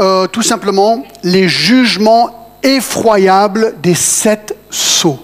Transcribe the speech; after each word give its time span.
euh, 0.00 0.26
tout 0.26 0.42
simplement 0.42 1.04
les 1.22 1.48
jugements 1.48 2.58
effroyables 2.62 3.74
des 3.82 3.94
sept 3.94 4.56
sceaux. 4.70 5.18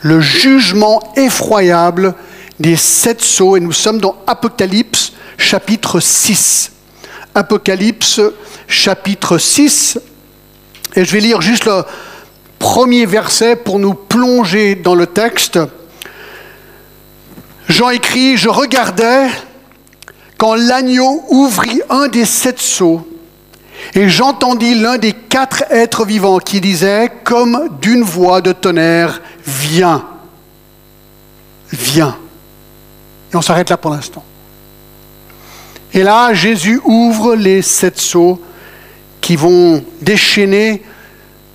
Le 0.00 0.20
jugement 0.20 1.00
effroyable 1.16 2.14
des 2.58 2.76
sept 2.76 3.20
sceaux. 3.20 3.56
Et 3.56 3.60
nous 3.60 3.72
sommes 3.72 4.00
dans 4.00 4.16
Apocalypse 4.26 5.12
chapitre 5.36 6.00
6. 6.00 6.72
Apocalypse 7.34 8.20
chapitre 8.66 9.38
6. 9.38 9.98
Et 10.94 11.04
je 11.04 11.12
vais 11.12 11.20
lire 11.20 11.40
juste 11.40 11.64
le 11.64 11.84
premier 12.58 13.06
verset 13.06 13.56
pour 13.56 13.78
nous 13.78 13.94
plonger 13.94 14.74
dans 14.74 14.94
le 14.94 15.06
texte. 15.06 15.58
Jean 17.68 17.90
écrit, 17.90 18.36
je 18.36 18.48
regardais 18.48 19.28
quand 20.38 20.54
l'agneau 20.54 21.24
ouvrit 21.28 21.82
un 21.90 22.08
des 22.08 22.24
sept 22.24 22.60
sceaux, 22.60 23.06
et 23.94 24.08
j'entendis 24.08 24.74
l'un 24.74 24.98
des 24.98 25.12
quatre 25.12 25.64
êtres 25.70 26.04
vivants 26.04 26.38
qui 26.38 26.60
disait, 26.60 27.10
comme 27.24 27.68
d'une 27.80 28.02
voix 28.02 28.40
de 28.40 28.52
tonnerre, 28.52 29.20
viens, 29.46 30.04
viens. 31.72 32.16
Et 33.32 33.36
on 33.36 33.42
s'arrête 33.42 33.70
là 33.70 33.76
pour 33.76 33.90
l'instant. 33.90 34.24
Et 35.94 36.02
là, 36.02 36.34
Jésus 36.34 36.80
ouvre 36.84 37.34
les 37.34 37.62
sept 37.62 37.98
sceaux 37.98 38.40
qui 39.20 39.36
vont 39.36 39.84
déchaîner 40.00 40.82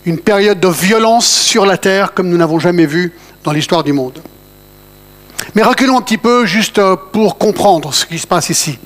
une 0.06 0.20
période 0.20 0.60
de 0.60 0.68
violence 0.68 1.28
sur 1.28 1.66
la 1.66 1.78
terre 1.78 2.14
comme 2.14 2.30
nous 2.30 2.38
n'avons 2.38 2.60
jamais 2.60 2.86
vu 2.86 3.14
dans 3.44 3.52
l'histoire 3.52 3.84
du 3.84 3.94
monde. 3.94 4.20
Mais 5.56 5.64
reculons 5.64 5.98
un 5.98 6.02
petit 6.02 6.18
peu 6.18 6.46
juste 6.46 6.82
pour 7.12 7.38
comprendre 7.38 7.94
ce 7.94 8.06
qui 8.06 8.18
se 8.18 8.28
passe 8.28 8.50
ici. 8.50 8.80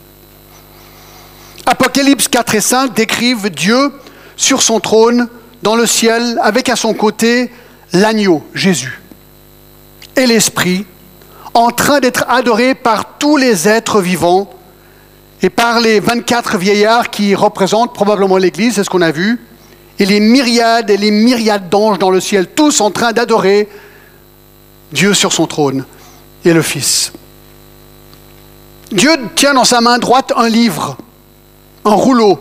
Apocalypse 1.67 2.29
4 2.29 2.55
et 2.55 2.61
5 2.61 2.93
décrivent 2.93 3.49
Dieu 3.49 3.91
sur 4.37 4.61
son 4.61 4.79
trône 4.79 5.27
dans 5.63 5.75
le 5.75 5.85
ciel 5.85 6.39
avec 6.41 6.69
à 6.69 6.77
son 6.77 6.93
côté 6.93 7.51
l'agneau, 7.91 8.41
Jésus, 8.53 9.01
et 10.15 10.25
l'Esprit, 10.25 10.85
en 11.53 11.71
train 11.71 11.99
d'être 11.99 12.23
adoré 12.29 12.73
par 12.73 13.17
tous 13.17 13.35
les 13.35 13.67
êtres 13.67 13.99
vivants 13.99 14.49
et 15.41 15.49
par 15.49 15.81
les 15.81 15.99
24 15.99 16.57
vieillards 16.57 17.09
qui 17.09 17.35
représentent 17.35 17.93
probablement 17.93 18.37
l'Église, 18.37 18.75
c'est 18.75 18.85
ce 18.85 18.89
qu'on 18.89 19.01
a 19.01 19.11
vu, 19.11 19.37
et 19.99 20.05
les 20.05 20.21
myriades 20.21 20.89
et 20.89 20.95
les 20.95 21.11
myriades 21.11 21.67
d'anges 21.67 21.99
dans 21.99 22.11
le 22.11 22.21
ciel, 22.21 22.47
tous 22.47 22.79
en 22.79 22.91
train 22.91 23.11
d'adorer 23.11 23.67
Dieu 24.93 25.13
sur 25.13 25.33
son 25.33 25.47
trône 25.47 25.83
et 26.45 26.53
le 26.53 26.61
Fils. 26.61 27.11
Dieu 28.89 29.11
tient 29.35 29.53
dans 29.53 29.65
sa 29.65 29.81
main 29.81 29.97
droite 29.97 30.31
un 30.37 30.47
livre, 30.47 30.95
un 31.87 31.95
rouleau 31.95 32.39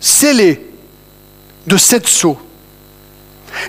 scellé 0.00 0.66
de 1.66 1.76
sept 1.76 2.06
sceaux. 2.06 2.38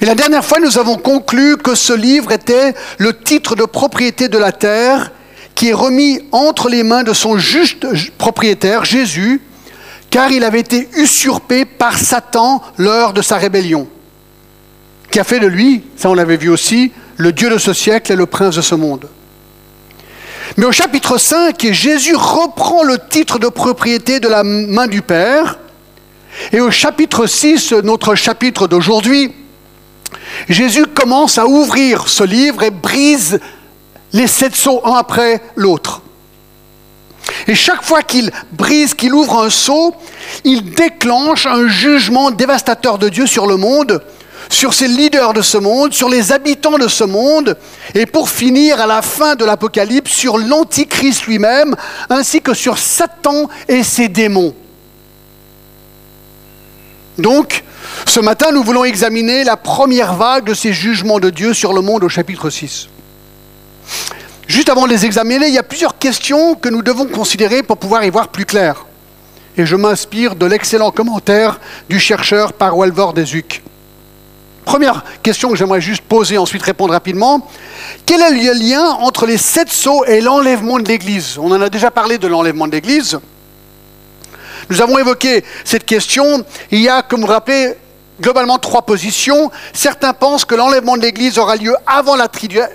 Et 0.02 0.06
la 0.06 0.16
dernière 0.16 0.44
fois, 0.44 0.60
nous 0.60 0.78
avons 0.78 0.98
conclu 0.98 1.58
que 1.58 1.76
ce 1.76 1.94
livre 1.94 2.32
était 2.32 2.74
le 2.98 3.18
titre 3.18 3.56
de 3.56 3.64
propriété 3.64 4.28
de 4.28 4.38
la 4.38 4.52
terre 4.52 5.12
qui 5.54 5.70
est 5.70 5.74
remis 5.74 6.20
entre 6.32 6.70
les 6.70 6.84
mains 6.84 7.04
de 7.04 7.14
son 7.14 7.38
juste 7.38 7.88
propriétaire, 8.18 8.84
Jésus, 8.84 9.42
car 10.10 10.32
il 10.32 10.44
avait 10.44 10.60
été 10.60 10.90
usurpé 10.98 11.66
par 11.66 11.98
Satan 11.98 12.62
lors 12.78 13.14
de 13.14 13.22
sa 13.22 13.38
rébellion, 13.38 13.88
qui 15.12 15.20
a 15.20 15.24
fait 15.24 15.40
de 15.40 15.48
lui, 15.48 15.84
ça 15.96 16.10
on 16.10 16.14
l'avait 16.14 16.38
vu 16.38 16.50
aussi, 16.50 16.92
le 17.18 17.32
Dieu 17.32 17.50
de 17.50 17.58
ce 17.58 17.72
siècle 17.72 18.12
et 18.12 18.16
le 18.16 18.26
prince 18.26 18.56
de 18.56 18.62
ce 18.62 18.76
monde. 18.76 19.08
Mais 20.58 20.66
au 20.66 20.72
chapitre 20.72 21.18
5, 21.18 21.72
Jésus 21.72 22.16
reprend 22.16 22.84
le 22.84 22.98
titre 23.10 23.40
de 23.40 23.48
propriété 23.48 24.20
de 24.20 24.28
la 24.28 24.44
main 24.44 24.88
du 24.88 25.02
Père. 25.02 25.58
Et 26.52 26.62
au 26.62 26.72
chapitre 26.72 27.28
6, 27.28 27.74
notre 27.84 28.16
chapitre 28.16 28.68
d'aujourd'hui, 28.68 29.34
Jésus 30.50 30.86
commence 30.86 31.38
à 31.38 31.48
ouvrir 31.48 32.08
ce 32.08 32.24
livre 32.24 32.64
et 32.64 32.72
brise 32.72 33.40
les 34.14 34.28
sept 34.28 34.56
sceaux 34.56 34.82
un 34.86 34.94
après 34.94 35.42
l'autre. 35.56 36.02
Et 37.48 37.56
chaque 37.56 37.84
fois 37.84 38.02
qu'il 38.02 38.32
brise, 38.52 38.94
qu'il 38.94 39.14
ouvre 39.14 39.44
un 39.44 39.50
sceau, 39.50 39.94
il 40.44 40.72
déclenche 40.72 41.46
un 41.46 41.68
jugement 41.68 42.32
dévastateur 42.32 42.98
de 42.98 43.10
Dieu 43.10 43.28
sur 43.28 43.48
le 43.48 43.58
monde, 43.58 44.02
sur 44.50 44.74
ses 44.74 44.88
leaders 44.88 45.34
de 45.34 45.42
ce 45.42 45.58
monde, 45.58 45.94
sur 45.94 46.10
les 46.10 46.32
habitants 46.32 46.78
de 46.78 46.88
ce 46.88 47.04
monde, 47.04 47.58
et 47.94 48.06
pour 48.06 48.30
finir, 48.30 48.80
à 48.80 48.88
la 48.88 49.02
fin 49.02 49.36
de 49.36 49.46
l'Apocalypse, 49.46 50.12
sur 50.12 50.38
l'Antichrist 50.38 51.26
lui-même, 51.26 51.76
ainsi 52.10 52.42
que 52.42 52.54
sur 52.54 52.78
Satan 52.78 53.50
et 53.68 53.84
ses 53.84 54.08
démons. 54.08 54.54
Donc, 57.18 57.64
ce 58.06 58.20
matin, 58.20 58.52
nous 58.52 58.64
voulons 58.64 58.84
examiner 58.84 59.44
la 59.44 59.58
première 59.58 60.14
vague 60.14 60.46
de 60.46 60.54
ces 60.54 60.74
jugements 60.74 61.20
de 61.20 61.30
Dieu 61.30 61.54
sur 61.54 61.74
le 61.74 61.82
monde 61.82 62.04
au 62.04 62.10
chapitre 62.10 62.50
6. 62.50 62.90
Juste 64.48 64.70
avant 64.70 64.86
de 64.86 64.92
les 64.92 65.06
examiner, 65.06 65.48
il 65.48 65.54
y 65.54 65.58
a 65.58 65.64
plusieurs 65.64 65.98
questions 65.98 66.56
que 66.56 66.70
nous 66.70 66.82
devons 66.82 67.06
considérer 67.08 67.64
pour 67.64 67.78
pouvoir 67.78 68.04
y 68.04 68.10
voir 68.10 68.28
plus 68.28 68.46
clair. 68.46 68.86
Et 69.58 69.66
je 69.66 69.76
m'inspire 69.76 70.36
de 70.36 70.46
l'excellent 70.46 70.92
commentaire 70.92 71.60
du 71.90 72.00
chercheur 72.00 72.54
Parwelver 72.54 73.08
Desuc. 73.16 73.64
Première 74.66 75.04
question 75.22 75.50
que 75.50 75.56
j'aimerais 75.56 75.80
juste 75.80 76.02
poser, 76.02 76.40
ensuite 76.40 76.64
répondre 76.64 76.92
rapidement. 76.92 77.48
Quel 78.06 78.22
est 78.22 78.32
le 78.32 78.54
lien 78.54 78.84
entre 78.84 79.28
les 79.28 79.38
sept 79.38 79.72
sceaux 79.72 80.04
et 80.06 80.22
l'enlèvement 80.22 80.80
de 80.80 80.88
l'Église? 80.88 81.38
On 81.38 81.52
en 81.52 81.62
a 81.62 81.70
déjà 81.70 81.92
parlé 81.92 82.18
de 82.18 82.28
l'enlèvement 82.28 82.66
de 82.66 82.72
l'Église. 82.72 83.20
Nous 84.70 84.82
avons 84.82 84.98
évoqué 84.98 85.46
cette 85.64 85.86
question. 85.86 86.44
Il 86.72 86.82
y 86.82 86.90
a, 86.90 87.04
comme 87.04 87.22
vous 87.22 87.28
vous 87.28 87.32
rappelez, 87.32 87.76
globalement 88.20 88.58
trois 88.58 88.82
positions. 88.82 89.52
Certains 89.72 90.14
pensent 90.14 90.46
que 90.46 90.56
l'enlèvement 90.56 90.98
de 90.98 91.04
l'Église 91.04 91.38
aura 91.38 91.56
lieu 91.56 91.76
avant 91.86 92.16
la, 92.16 92.28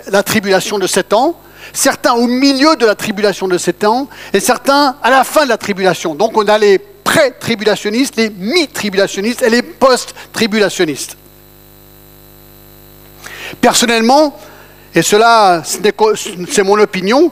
la, 0.07 0.23
tribulation 0.23 0.79
de 0.79 0.87
sept 0.87 1.11
ans, 1.11 1.35
certains 1.73 2.13
au 2.13 2.27
milieu 2.27 2.77
de 2.77 2.85
la 2.85 2.95
tribulation 2.95 3.49
de 3.49 3.57
sept 3.57 3.83
ans, 3.83 4.07
et 4.33 4.39
certains 4.39 4.95
à 5.03 5.09
la 5.09 5.25
fin 5.25 5.43
de 5.43 5.49
la 5.49 5.57
tribulation. 5.57 6.15
Donc 6.15 6.37
on 6.37 6.47
a 6.47 6.57
les 6.57 6.79
pré-tribulationnistes, 6.79 8.15
les 8.15 8.29
mi-tribulationnistes 8.29 9.41
et 9.41 9.49
les 9.49 9.61
post-tribulationnistes. 9.61 11.17
Personnellement, 13.59 14.37
et 14.93 15.01
cela 15.01 15.63
c'est 15.63 16.63
mon 16.63 16.79
opinion, 16.79 17.31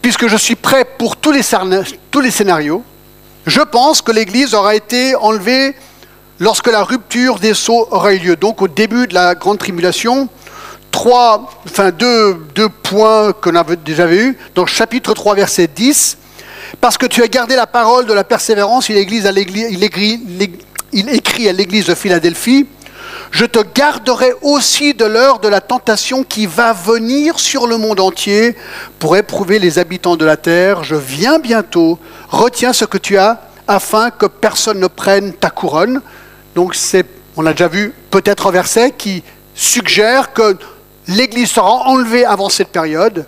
puisque 0.00 0.26
je 0.26 0.36
suis 0.36 0.56
prêt 0.56 0.84
pour 0.84 1.16
tous 1.16 1.32
les, 1.32 1.42
scénarios, 1.42 2.82
je 3.46 3.60
pense 3.60 4.02
que 4.02 4.12
l'Église 4.12 4.54
aura 4.54 4.74
été 4.74 5.14
enlevée 5.16 5.74
lorsque 6.38 6.66
la 6.68 6.82
rupture 6.82 7.38
des 7.38 7.54
sceaux 7.54 7.88
aura 7.90 8.12
eu 8.12 8.18
lieu, 8.18 8.36
donc 8.36 8.62
au 8.62 8.68
début 8.68 9.06
de 9.06 9.14
la 9.14 9.34
grande 9.34 9.58
tribulation. 9.58 10.28
Trois, 10.90 11.50
deux, 11.98 12.34
deux 12.54 12.68
points 12.68 13.32
qu'on 13.32 13.54
avait 13.54 13.76
déjà 13.76 14.06
vus. 14.06 14.36
Donc 14.54 14.68
chapitre 14.68 15.14
3, 15.14 15.34
verset 15.36 15.66
10. 15.66 16.18
Parce 16.80 16.98
que 16.98 17.06
tu 17.06 17.22
as 17.22 17.28
gardé 17.28 17.56
la 17.56 17.66
parole 17.66 18.06
de 18.06 18.12
la 18.12 18.24
persévérance, 18.24 18.88
il 18.88 18.98
écrit 18.98 19.26
à 19.26 19.32
l'église 21.52 21.86
de 21.86 21.94
Philadelphie, 21.94 22.66
je 23.32 23.46
te 23.46 23.60
garderai 23.74 24.34
aussi 24.42 24.92
de 24.92 25.06
l'heure 25.06 25.38
de 25.38 25.48
la 25.48 25.62
tentation 25.62 26.22
qui 26.22 26.44
va 26.44 26.74
venir 26.74 27.40
sur 27.40 27.66
le 27.66 27.78
monde 27.78 27.98
entier 27.98 28.54
pour 28.98 29.16
éprouver 29.16 29.58
les 29.58 29.78
habitants 29.78 30.16
de 30.16 30.26
la 30.26 30.36
terre. 30.36 30.84
Je 30.84 30.94
viens 30.94 31.38
bientôt, 31.38 31.98
retiens 32.28 32.74
ce 32.74 32.84
que 32.84 32.98
tu 32.98 33.16
as 33.16 33.40
afin 33.66 34.10
que 34.10 34.26
personne 34.26 34.78
ne 34.80 34.86
prenne 34.86 35.32
ta 35.32 35.48
couronne. 35.48 36.02
Donc 36.54 36.74
c'est, 36.74 37.06
on 37.38 37.46
a 37.46 37.52
déjà 37.52 37.68
vu 37.68 37.94
peut-être 38.10 38.48
un 38.48 38.50
verset 38.50 38.90
qui 38.90 39.24
suggère 39.54 40.34
que 40.34 40.54
l'Église 41.08 41.50
sera 41.50 41.88
enlevée 41.88 42.26
avant 42.26 42.50
cette 42.50 42.68
période. 42.68 43.26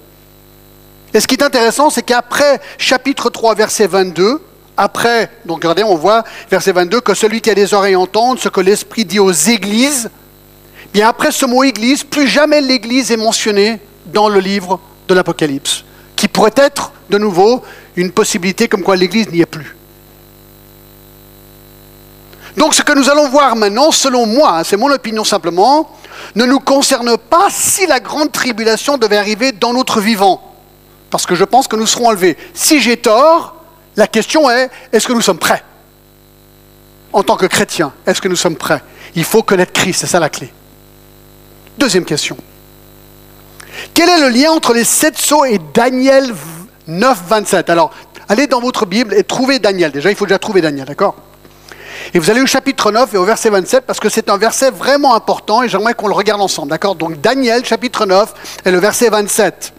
Et 1.15 1.21
ce 1.21 1.27
qui 1.27 1.37
est 1.37 1.43
intéressant, 1.43 1.89
c'est 1.89 2.03
qu'après 2.03 2.61
chapitre 2.77 3.31
3, 3.31 3.55
verset 3.55 3.87
22, 3.87 4.39
après, 4.77 5.31
donc 5.45 5.59
regardez, 5.59 5.85
on 5.85 5.95
voit, 5.95 6.25
verset 6.51 6.73
22, 6.73 7.01
que 7.01 7.15
celui 7.15 7.41
qui 7.41 7.51
a 7.51 7.55
des 7.55 7.75
oreilles 7.75 7.97
entende 7.97 8.39
ce 8.39 8.49
que 8.49 8.61
l'Esprit 8.61 9.05
dit 9.05 9.21
aux 9.21 9.31
églises. 9.31 10.11
Bien 10.93 11.09
après 11.09 11.31
ce 11.31 11.47
mot 11.47 11.63
église, 11.63 12.03
plus 12.03 12.27
jamais 12.27 12.61
l'église 12.61 13.11
est 13.13 13.17
mentionnée 13.17 13.81
dans 14.07 14.29
le 14.29 14.41
livre 14.41 14.81
de 15.09 15.15
l'Apocalypse, 15.15 15.85
qui 16.17 16.29
pourrait 16.29 16.55
être 16.57 16.93
de 17.11 17.19
nouveau 17.19 17.63
une 17.97 18.11
possibilité 18.11 18.67
comme 18.69 18.83
quoi 18.83 18.97
l'église 18.97 19.31
n'y 19.31 19.41
est 19.41 19.47
plus. 19.47 19.77
Donc 22.57 22.75
ce 22.75 22.83
que 22.83 22.93
nous 22.93 23.11
allons 23.11 23.29
voir 23.29 23.57
maintenant, 23.57 23.91
selon 23.91 24.27
moi, 24.27 24.59
hein, 24.59 24.65
c'est 24.65 24.77
mon 24.77 24.91
opinion 24.91 25.25
simplement, 25.25 25.91
ne 26.35 26.45
nous 26.47 26.61
concerne 26.61 27.17
pas 27.17 27.49
si 27.51 27.87
la 27.87 28.01
grande 28.01 28.33
tribulation 28.33 28.97
devait 28.97 29.17
arriver 29.17 29.53
dans 29.53 29.73
notre 29.73 30.01
vivant. 30.01 30.41
Parce 31.11 31.27
que 31.27 31.35
je 31.35 31.45
pense 31.45 31.69
que 31.69 31.77
nous 31.77 31.87
serons 31.87 32.09
enlevés. 32.09 32.37
Si 32.55 32.81
j'ai 32.81 32.97
tort, 32.97 33.57
la 33.97 34.07
question 34.07 34.51
est, 34.51 34.71
est-ce 34.93 35.07
que 35.07 35.13
nous 35.13 35.21
sommes 35.21 35.39
prêts 35.39 35.63
En 37.13 37.23
tant 37.23 37.37
que 37.37 37.47
chrétiens, 37.47 37.93
est-ce 38.07 38.21
que 38.21 38.29
nous 38.29 38.37
sommes 38.37 38.57
prêts? 38.57 38.83
Il 39.15 39.25
faut 39.25 39.43
connaître 39.43 39.73
Christ, 39.73 40.01
c'est 40.01 40.07
ça 40.07 40.21
la 40.21 40.29
clé. 40.29 40.53
Deuxième 41.79 42.05
question. 42.05 42.37
Quel 43.93 44.09
est 44.09 44.21
le 44.21 44.29
lien 44.29 44.51
entre 44.51 44.73
les 44.73 44.85
sept 44.85 45.19
sceaux 45.19 45.45
et 45.45 45.61
Daniel 45.73 46.33
9, 46.87 47.23
27 47.29 47.71
Alors, 47.71 47.91
allez 48.29 48.47
dans 48.47 48.61
votre 48.61 48.87
Bible 48.87 49.15
et 49.15 49.25
trouvez 49.25 49.59
Daniel. 49.59 49.93
Déjà, 49.93 50.11
il 50.11 50.17
faut 50.17 50.27
déjà 50.27 50.39
trouver 50.39 50.61
Daniel, 50.61 50.87
d'accord? 50.87 51.17
Et 52.13 52.19
vous 52.19 52.31
allez 52.31 52.41
au 52.41 52.47
chapitre 52.47 52.93
9 52.93 53.15
et 53.15 53.17
au 53.17 53.25
verset 53.25 53.51
27 53.51 53.85
parce 53.87 54.01
que 54.01 54.09
c'est 54.09 54.29
un 54.29 54.37
verset 54.37 54.71
vraiment 54.71 55.15
important 55.15 55.63
et 55.63 55.69
j'aimerais 55.69 55.95
qu'on 55.95 56.09
le 56.09 56.15
regarde 56.15 56.41
ensemble. 56.41 56.71
D'accord? 56.71 56.95
Donc 56.95 57.21
Daniel 57.21 57.65
chapitre 57.65 58.07
9 58.07 58.35
et 58.65 58.71
le 58.71 58.79
verset 58.79 59.09
27. 59.09 59.73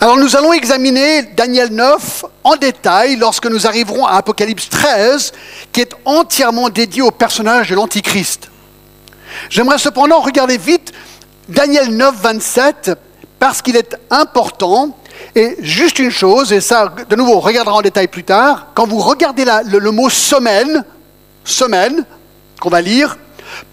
Alors 0.00 0.16
nous 0.16 0.36
allons 0.36 0.52
examiner 0.52 1.22
Daniel 1.22 1.70
9 1.72 2.24
en 2.44 2.56
détail 2.56 3.16
lorsque 3.16 3.46
nous 3.46 3.66
arriverons 3.66 4.06
à 4.06 4.16
Apocalypse 4.16 4.68
13 4.68 5.32
qui 5.72 5.80
est 5.80 5.94
entièrement 6.04 6.68
dédié 6.68 7.02
au 7.02 7.10
personnage 7.10 7.70
de 7.70 7.74
l'Antichrist. 7.74 8.50
J'aimerais 9.50 9.78
cependant 9.78 10.20
regarder 10.20 10.58
vite 10.58 10.92
Daniel 11.48 11.96
9, 11.96 12.14
27 12.20 12.90
parce 13.38 13.62
qu'il 13.62 13.76
est 13.76 13.96
important. 14.10 14.96
Et 15.34 15.56
juste 15.60 15.98
une 15.98 16.10
chose, 16.10 16.52
et 16.52 16.60
ça, 16.60 16.92
de 17.08 17.16
nouveau, 17.16 17.34
on 17.34 17.40
regardera 17.40 17.76
en 17.76 17.82
détail 17.82 18.08
plus 18.08 18.24
tard, 18.24 18.68
quand 18.74 18.86
vous 18.86 19.00
regardez 19.00 19.44
le, 19.66 19.90
mot 19.90 20.08
semaine, 20.08 20.84
semaine, 21.44 22.04
qu'on 22.60 22.70
va 22.70 22.80
lire, 22.80 23.16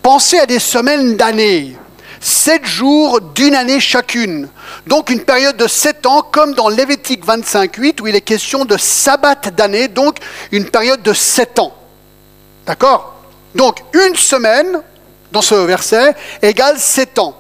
pensez 0.02 0.40
à 0.40 0.46
des 0.46 0.60
semaines 0.60 1.16
d'années 1.16 1.75
sept 2.25 2.66
jours 2.66 3.22
d'une 3.22 3.54
année 3.54 3.80
chacune. 3.80 4.50
Donc 4.88 5.12
une 5.12 5.24
période 5.24 5.57
de 5.57 5.68
sept 5.68 6.07
ans, 6.07 6.24
comme 6.24 6.56
dans 6.56 6.69
Lévitique 6.69 7.24
25.8, 7.24 8.01
où 8.01 8.07
il 8.07 8.16
est 8.16 8.22
question 8.22 8.66
de 8.66 8.77
sabbat 8.77 9.51
d'année, 9.56 9.88
donc 9.88 10.18
une 10.51 10.66
période 10.66 11.04
de 11.04 11.13
sept 11.13 11.60
ans. 11.60 11.72
D'accord? 12.66 13.13
Donc 13.54 13.83
une 13.94 14.16
semaine, 14.16 14.81
dans 15.31 15.44
ce 15.44 15.54
verset, 15.54 16.16
égale 16.42 16.80
sept 16.80 17.19
ans. 17.19 17.38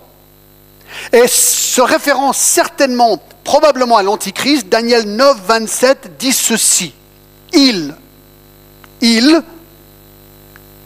Et 1.11 1.27
se 1.27 1.81
référant 1.81 2.31
certainement, 2.31 3.19
probablement 3.43 3.97
à 3.97 4.03
l'Antichrist, 4.03 4.69
Daniel 4.69 5.05
9, 5.05 5.37
27 5.47 6.17
dit 6.19 6.31
ceci. 6.31 6.93
Il, 7.53 7.95
il, 9.01 9.41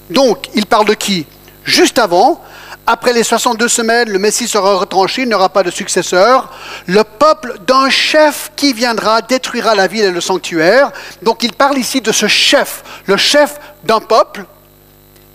donc 0.10 0.50
il 0.56 0.66
parle 0.66 0.88
de 0.88 0.94
qui? 0.94 1.26
Juste 1.66 2.00
avant, 2.00 2.42
après 2.92 3.14
les 3.14 3.22
62 3.22 3.68
semaines, 3.68 4.10
le 4.10 4.18
Messie 4.18 4.48
sera 4.48 4.74
retranché, 4.74 5.22
il 5.22 5.30
n'aura 5.30 5.50
pas 5.50 5.62
de 5.62 5.70
successeur. 5.70 6.50
Le 6.88 7.04
peuple 7.04 7.60
d'un 7.68 7.88
chef 7.92 8.52
qui 8.56 8.74
viendra 8.74 9.22
détruira 9.22 9.76
la 9.76 9.86
ville 9.86 10.06
et 10.06 10.12
le 10.12 10.20
sanctuaire. 10.20 10.92
Donc 11.22 11.44
il 11.44 11.54
parle 11.54 11.78
ici 11.78 12.02
de 12.02 12.12
ce 12.12 12.26
chef, 12.26 12.84
le 13.06 13.16
chef 13.16 13.60
d'un 13.84 14.00
peuple. 14.00 14.44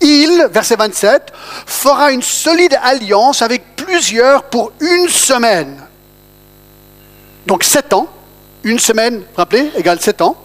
Il, 0.01 0.49
verset 0.51 0.75
27, 0.75 1.31
fera 1.65 2.11
une 2.11 2.21
solide 2.21 2.77
alliance 2.83 3.41
avec 3.41 3.77
plusieurs 3.77 4.43
pour 4.43 4.73
une 4.81 5.07
semaine. 5.07 5.81
Donc 7.47 7.63
sept 7.63 7.93
ans, 7.93 8.09
une 8.65 8.79
semaine, 8.79 9.23
rappelez, 9.37 9.71
égale 9.77 10.01
sept 10.01 10.21
ans. 10.21 10.35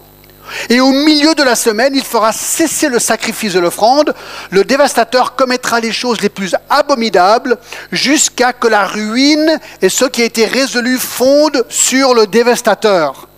Et 0.68 0.80
au 0.80 0.90
milieu 0.90 1.34
de 1.34 1.42
la 1.42 1.54
semaine, 1.54 1.94
il 1.94 2.04
fera 2.04 2.32
cesser 2.32 2.88
le 2.88 2.98
sacrifice 2.98 3.54
de 3.54 3.60
l'offrande. 3.60 4.14
Le 4.50 4.64
dévastateur 4.64 5.36
commettra 5.36 5.80
les 5.80 5.92
choses 5.92 6.20
les 6.20 6.28
plus 6.28 6.54
abominables 6.68 7.56
jusqu'à 7.92 8.52
que 8.52 8.68
la 8.68 8.86
ruine 8.86 9.58
et 9.80 9.88
ce 9.88 10.04
qui 10.04 10.22
a 10.22 10.26
été 10.26 10.44
résolu 10.44 10.98
fondent 10.98 11.64
sur 11.68 12.14
le 12.14 12.26
dévastateur. 12.26 13.29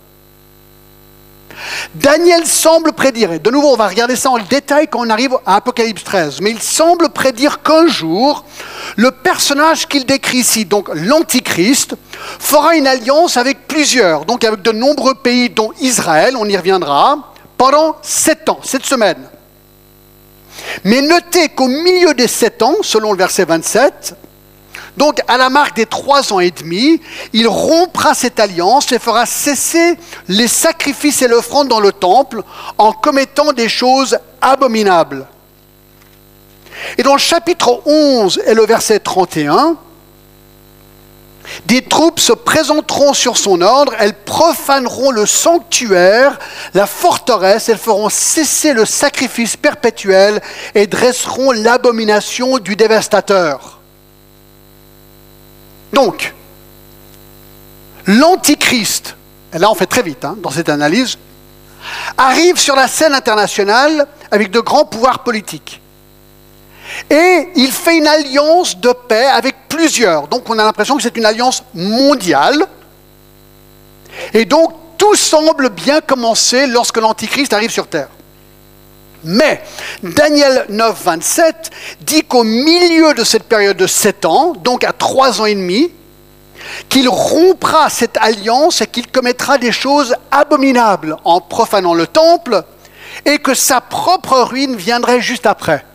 Daniel 1.95 2.45
semble 2.45 2.93
prédire, 2.93 3.31
et 3.31 3.39
de 3.39 3.49
nouveau 3.49 3.73
on 3.73 3.75
va 3.75 3.87
regarder 3.87 4.15
ça 4.15 4.29
en 4.29 4.37
détail 4.39 4.87
quand 4.87 5.05
on 5.05 5.09
arrive 5.09 5.35
à 5.45 5.57
Apocalypse 5.57 6.03
13, 6.03 6.41
mais 6.41 6.51
il 6.51 6.61
semble 6.61 7.09
prédire 7.09 7.61
qu'un 7.61 7.87
jour, 7.87 8.45
le 8.95 9.11
personnage 9.11 9.87
qu'il 9.87 10.05
décrit 10.05 10.39
ici, 10.39 10.65
donc 10.65 10.89
l'Antichrist, 10.93 11.95
fera 12.39 12.75
une 12.75 12.87
alliance 12.87 13.37
avec 13.37 13.67
plusieurs, 13.67 14.25
donc 14.25 14.43
avec 14.43 14.61
de 14.61 14.71
nombreux 14.71 15.15
pays, 15.15 15.49
dont 15.49 15.71
Israël, 15.79 16.35
on 16.37 16.47
y 16.47 16.57
reviendra, 16.57 17.33
pendant 17.57 17.97
sept 18.01 18.49
ans, 18.49 18.59
sept 18.63 18.85
semaines. 18.85 19.29
Mais 20.83 21.01
notez 21.01 21.49
qu'au 21.49 21.67
milieu 21.67 22.13
des 22.13 22.27
sept 22.27 22.61
ans, 22.61 22.75
selon 22.81 23.11
le 23.11 23.17
verset 23.17 23.45
27, 23.45 24.15
donc, 24.97 25.21
à 25.27 25.37
la 25.37 25.49
marque 25.49 25.75
des 25.75 25.85
trois 25.85 26.33
ans 26.33 26.39
et 26.39 26.51
demi, 26.51 27.01
il 27.33 27.47
rompra 27.47 28.13
cette 28.13 28.39
alliance 28.39 28.91
et 28.91 28.99
fera 28.99 29.25
cesser 29.25 29.97
les 30.27 30.47
sacrifices 30.47 31.21
et 31.23 31.27
l'offrande 31.27 31.67
dans 31.67 31.79
le 31.79 31.91
temple 31.91 32.43
en 32.77 32.91
commettant 32.91 33.53
des 33.53 33.69
choses 33.69 34.17
abominables. 34.41 35.27
Et 36.97 37.03
dans 37.03 37.13
le 37.13 37.19
chapitre 37.19 37.81
11 37.85 38.41
et 38.45 38.53
le 38.53 38.65
verset 38.65 38.99
31, 38.99 39.77
des 41.65 41.81
troupes 41.81 42.19
se 42.19 42.33
présenteront 42.33 43.13
sur 43.13 43.37
son 43.37 43.61
ordre, 43.61 43.93
elles 43.99 44.13
profaneront 44.13 45.11
le 45.11 45.25
sanctuaire, 45.25 46.39
la 46.73 46.85
forteresse, 46.85 47.67
elles 47.67 47.77
feront 47.77 48.09
cesser 48.09 48.73
le 48.73 48.85
sacrifice 48.85 49.57
perpétuel 49.57 50.41
et 50.75 50.87
dresseront 50.87 51.51
l'abomination 51.51 52.59
du 52.59 52.75
dévastateur. 52.75 53.82
Donc, 55.93 56.33
l'Antichrist, 58.07 59.15
et 59.53 59.59
là 59.59 59.71
on 59.71 59.75
fait 59.75 59.85
très 59.85 60.01
vite 60.01 60.25
hein, 60.25 60.35
dans 60.41 60.49
cette 60.49 60.69
analyse, 60.69 61.17
arrive 62.17 62.57
sur 62.57 62.75
la 62.75 62.87
scène 62.87 63.13
internationale 63.13 64.07
avec 64.31 64.51
de 64.51 64.59
grands 64.59 64.85
pouvoirs 64.85 65.19
politiques. 65.19 65.79
Et 67.09 67.49
il 67.55 67.71
fait 67.71 67.97
une 67.97 68.07
alliance 68.07 68.77
de 68.77 68.91
paix 68.91 69.25
avec 69.25 69.67
plusieurs. 69.69 70.27
Donc 70.27 70.49
on 70.49 70.57
a 70.59 70.63
l'impression 70.63 70.97
que 70.97 71.03
c'est 71.03 71.15
une 71.15 71.25
alliance 71.25 71.63
mondiale. 71.73 72.65
Et 74.33 74.45
donc 74.45 74.73
tout 74.97 75.15
semble 75.15 75.69
bien 75.69 76.01
commencer 76.01 76.67
lorsque 76.67 76.97
l'Antichrist 76.97 77.53
arrive 77.53 77.71
sur 77.71 77.87
Terre. 77.87 78.09
Mais 79.23 79.63
Daniel 80.01 80.65
9, 80.69 81.03
27 81.03 81.71
dit 82.01 82.23
qu'au 82.23 82.43
milieu 82.43 83.13
de 83.13 83.23
cette 83.23 83.43
période 83.43 83.77
de 83.77 83.87
sept 83.87 84.25
ans, 84.25 84.53
donc 84.53 84.83
à 84.83 84.91
trois 84.91 85.41
ans 85.41 85.45
et 85.45 85.55
demi, 85.55 85.91
qu'il 86.89 87.09
rompra 87.09 87.89
cette 87.89 88.17
alliance 88.17 88.81
et 88.81 88.87
qu'il 88.87 89.07
commettra 89.07 89.57
des 89.57 89.71
choses 89.71 90.15
abominables 90.31 91.17
en 91.23 91.41
profanant 91.41 91.93
le 91.93 92.07
temple 92.07 92.63
et 93.25 93.37
que 93.37 93.53
sa 93.53 93.81
propre 93.81 94.39
ruine 94.41 94.75
viendrait 94.75 95.21
juste 95.21 95.45
après. 95.45 95.85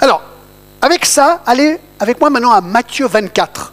Alors, 0.00 0.22
avec 0.80 1.04
ça, 1.04 1.42
allez 1.46 1.78
avec 2.00 2.20
moi 2.20 2.30
maintenant 2.30 2.52
à 2.52 2.60
Matthieu 2.60 3.06
24. 3.06 3.72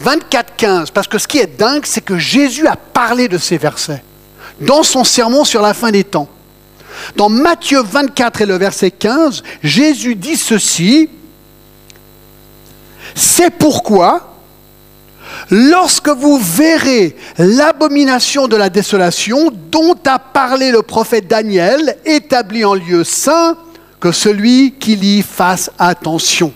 24, 0.00 0.56
15, 0.56 0.90
parce 0.90 1.06
que 1.08 1.18
ce 1.18 1.28
qui 1.28 1.38
est 1.38 1.58
dingue, 1.58 1.84
c'est 1.84 2.00
que 2.00 2.18
Jésus 2.18 2.66
a 2.66 2.76
parlé 2.76 3.28
de 3.28 3.38
ces 3.38 3.58
versets 3.58 4.02
dans 4.60 4.82
son 4.82 5.04
sermon 5.04 5.44
sur 5.44 5.62
la 5.62 5.74
fin 5.74 5.90
des 5.90 6.04
temps. 6.04 6.28
Dans 7.16 7.28
Matthieu 7.28 7.82
24 7.82 8.42
et 8.42 8.46
le 8.46 8.56
verset 8.56 8.90
15, 8.90 9.42
Jésus 9.62 10.14
dit 10.14 10.36
ceci, 10.36 11.08
c'est 13.14 13.50
pourquoi, 13.50 14.36
lorsque 15.50 16.08
vous 16.08 16.38
verrez 16.38 17.16
l'abomination 17.38 18.48
de 18.48 18.56
la 18.56 18.70
désolation 18.70 19.50
dont 19.70 19.96
a 20.06 20.18
parlé 20.18 20.70
le 20.70 20.82
prophète 20.82 21.26
Daniel, 21.26 21.96
établi 22.04 22.64
en 22.64 22.74
lieu 22.74 23.04
saint, 23.04 23.56
que 24.00 24.12
celui 24.12 24.72
qui 24.72 24.96
lit 24.96 25.22
fasse 25.22 25.70
attention. 25.78 26.52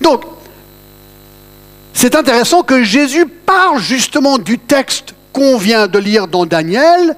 Donc, 0.00 0.24
c'est 1.94 2.16
intéressant 2.16 2.62
que 2.62 2.82
Jésus 2.82 3.26
parle 3.26 3.80
justement 3.80 4.38
du 4.38 4.58
texte 4.58 5.14
qu'on 5.32 5.56
vient 5.56 5.86
de 5.86 5.98
lire 5.98 6.26
dans 6.26 6.46
Daniel, 6.46 7.16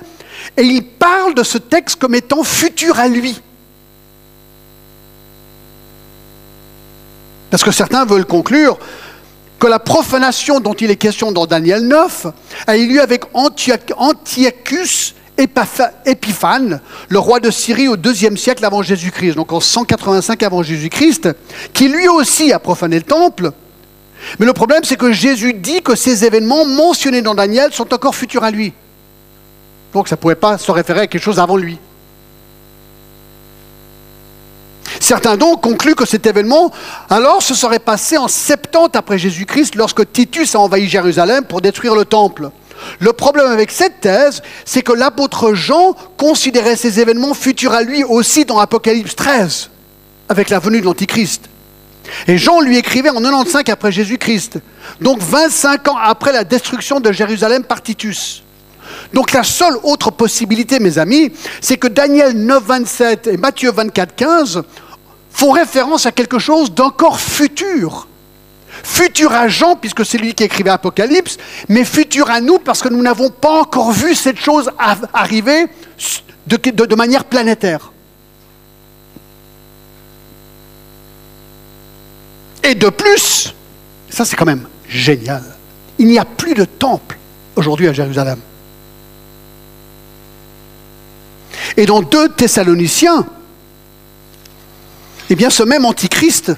et 0.56 0.62
il 0.62 0.84
parle 0.84 1.34
de 1.34 1.42
ce 1.42 1.58
texte 1.58 1.96
comme 1.96 2.14
étant 2.14 2.42
futur 2.42 2.98
à 2.98 3.08
lui. 3.08 3.40
Parce 7.50 7.62
que 7.62 7.70
certains 7.70 8.04
veulent 8.04 8.26
conclure 8.26 8.78
que 9.58 9.66
la 9.66 9.78
profanation 9.78 10.60
dont 10.60 10.74
il 10.74 10.90
est 10.90 10.96
question 10.96 11.32
dans 11.32 11.46
Daniel 11.46 11.86
9 11.86 12.26
a 12.66 12.76
eu 12.76 12.86
lieu 12.86 13.00
avec 13.00 13.24
Antiochus 13.32 15.14
Épiphane, 15.36 16.80
le 17.08 17.18
roi 17.18 17.40
de 17.40 17.50
Syrie 17.50 17.88
au 17.88 17.96
deuxième 17.96 18.36
siècle 18.36 18.64
avant 18.64 18.82
Jésus-Christ, 18.82 19.34
donc 19.34 19.52
en 19.52 19.60
185 19.60 20.42
avant 20.42 20.62
Jésus-Christ, 20.62 21.28
qui 21.72 21.88
lui 21.88 22.08
aussi 22.08 22.52
a 22.52 22.58
profané 22.58 22.96
le 22.96 23.02
temple. 23.02 23.52
Mais 24.38 24.46
le 24.46 24.52
problème, 24.52 24.84
c'est 24.84 24.96
que 24.96 25.12
Jésus 25.12 25.54
dit 25.54 25.82
que 25.82 25.94
ces 25.94 26.24
événements 26.24 26.64
mentionnés 26.64 27.22
dans 27.22 27.34
Daniel 27.34 27.72
sont 27.72 27.92
encore 27.92 28.14
futurs 28.14 28.44
à 28.44 28.50
lui. 28.50 28.72
Donc 29.94 30.08
ça 30.08 30.16
ne 30.16 30.20
pouvait 30.20 30.34
pas 30.34 30.58
se 30.58 30.70
référer 30.70 31.02
à 31.02 31.06
quelque 31.06 31.22
chose 31.22 31.38
avant 31.38 31.56
lui. 31.56 31.78
Certains 35.00 35.36
donc 35.36 35.62
concluent 35.62 35.94
que 35.94 36.06
cet 36.06 36.26
événement, 36.26 36.72
alors, 37.10 37.42
se 37.42 37.54
serait 37.54 37.78
passé 37.78 38.16
en 38.16 38.28
70 38.28 38.90
après 38.94 39.18
Jésus-Christ, 39.18 39.74
lorsque 39.74 40.10
Titus 40.12 40.54
a 40.54 40.60
envahi 40.60 40.88
Jérusalem 40.88 41.44
pour 41.44 41.60
détruire 41.60 41.94
le 41.94 42.04
temple. 42.04 42.50
Le 43.00 43.12
problème 43.12 43.46
avec 43.46 43.70
cette 43.70 44.00
thèse, 44.00 44.42
c'est 44.64 44.82
que 44.82 44.92
l'apôtre 44.92 45.54
Jean 45.54 45.94
considérait 46.16 46.76
ces 46.76 47.00
événements 47.00 47.34
futurs 47.34 47.72
à 47.72 47.82
lui 47.82 48.02
aussi 48.02 48.44
dans 48.44 48.58
Apocalypse 48.58 49.14
13, 49.14 49.70
avec 50.28 50.48
la 50.48 50.58
venue 50.58 50.80
de 50.80 50.86
l'Antichrist. 50.86 51.44
Et 52.26 52.36
Jean 52.36 52.60
lui 52.60 52.76
écrivait 52.76 53.10
en 53.10 53.20
95 53.20 53.64
après 53.68 53.92
Jésus-Christ, 53.92 54.58
donc 55.00 55.20
25 55.20 55.88
ans 55.88 55.96
après 55.96 56.32
la 56.32 56.44
destruction 56.44 57.00
de 57.00 57.12
Jérusalem 57.12 57.64
par 57.64 57.82
Titus. 57.82 58.43
Donc 59.12 59.32
la 59.32 59.42
seule 59.42 59.76
autre 59.82 60.10
possibilité, 60.10 60.80
mes 60.80 60.98
amis, 60.98 61.32
c'est 61.60 61.76
que 61.76 61.88
Daniel 61.88 62.36
9, 62.36 62.62
27 62.64 63.26
et 63.28 63.36
Matthieu 63.36 63.72
24, 63.72 64.14
15 64.14 64.62
font 65.30 65.50
référence 65.50 66.06
à 66.06 66.12
quelque 66.12 66.38
chose 66.38 66.72
d'encore 66.72 67.20
futur. 67.20 68.06
Futur 68.82 69.32
à 69.32 69.48
Jean, 69.48 69.76
puisque 69.76 70.04
c'est 70.04 70.18
lui 70.18 70.34
qui 70.34 70.44
écrivait 70.44 70.70
Apocalypse, 70.70 71.36
mais 71.68 71.84
futur 71.84 72.30
à 72.30 72.40
nous 72.40 72.58
parce 72.58 72.82
que 72.82 72.88
nous 72.88 73.02
n'avons 73.02 73.30
pas 73.30 73.60
encore 73.60 73.92
vu 73.92 74.14
cette 74.14 74.38
chose 74.38 74.70
arriver 75.12 75.66
de, 76.46 76.56
de 76.56 76.94
manière 76.94 77.24
planétaire. 77.24 77.92
Et 82.62 82.74
de 82.74 82.88
plus, 82.88 83.54
ça 84.08 84.24
c'est 84.24 84.36
quand 84.36 84.46
même 84.46 84.66
génial, 84.88 85.42
il 85.98 86.06
n'y 86.06 86.18
a 86.18 86.24
plus 86.24 86.54
de 86.54 86.64
temple 86.64 87.18
aujourd'hui 87.56 87.88
à 87.88 87.92
Jérusalem. 87.92 88.38
Et 91.76 91.86
dans 91.86 92.02
2 92.02 92.30
Thessaloniciens, 92.30 93.26
eh 95.30 95.34
bien 95.34 95.50
ce 95.50 95.62
même 95.62 95.84
antichrist, 95.84 96.52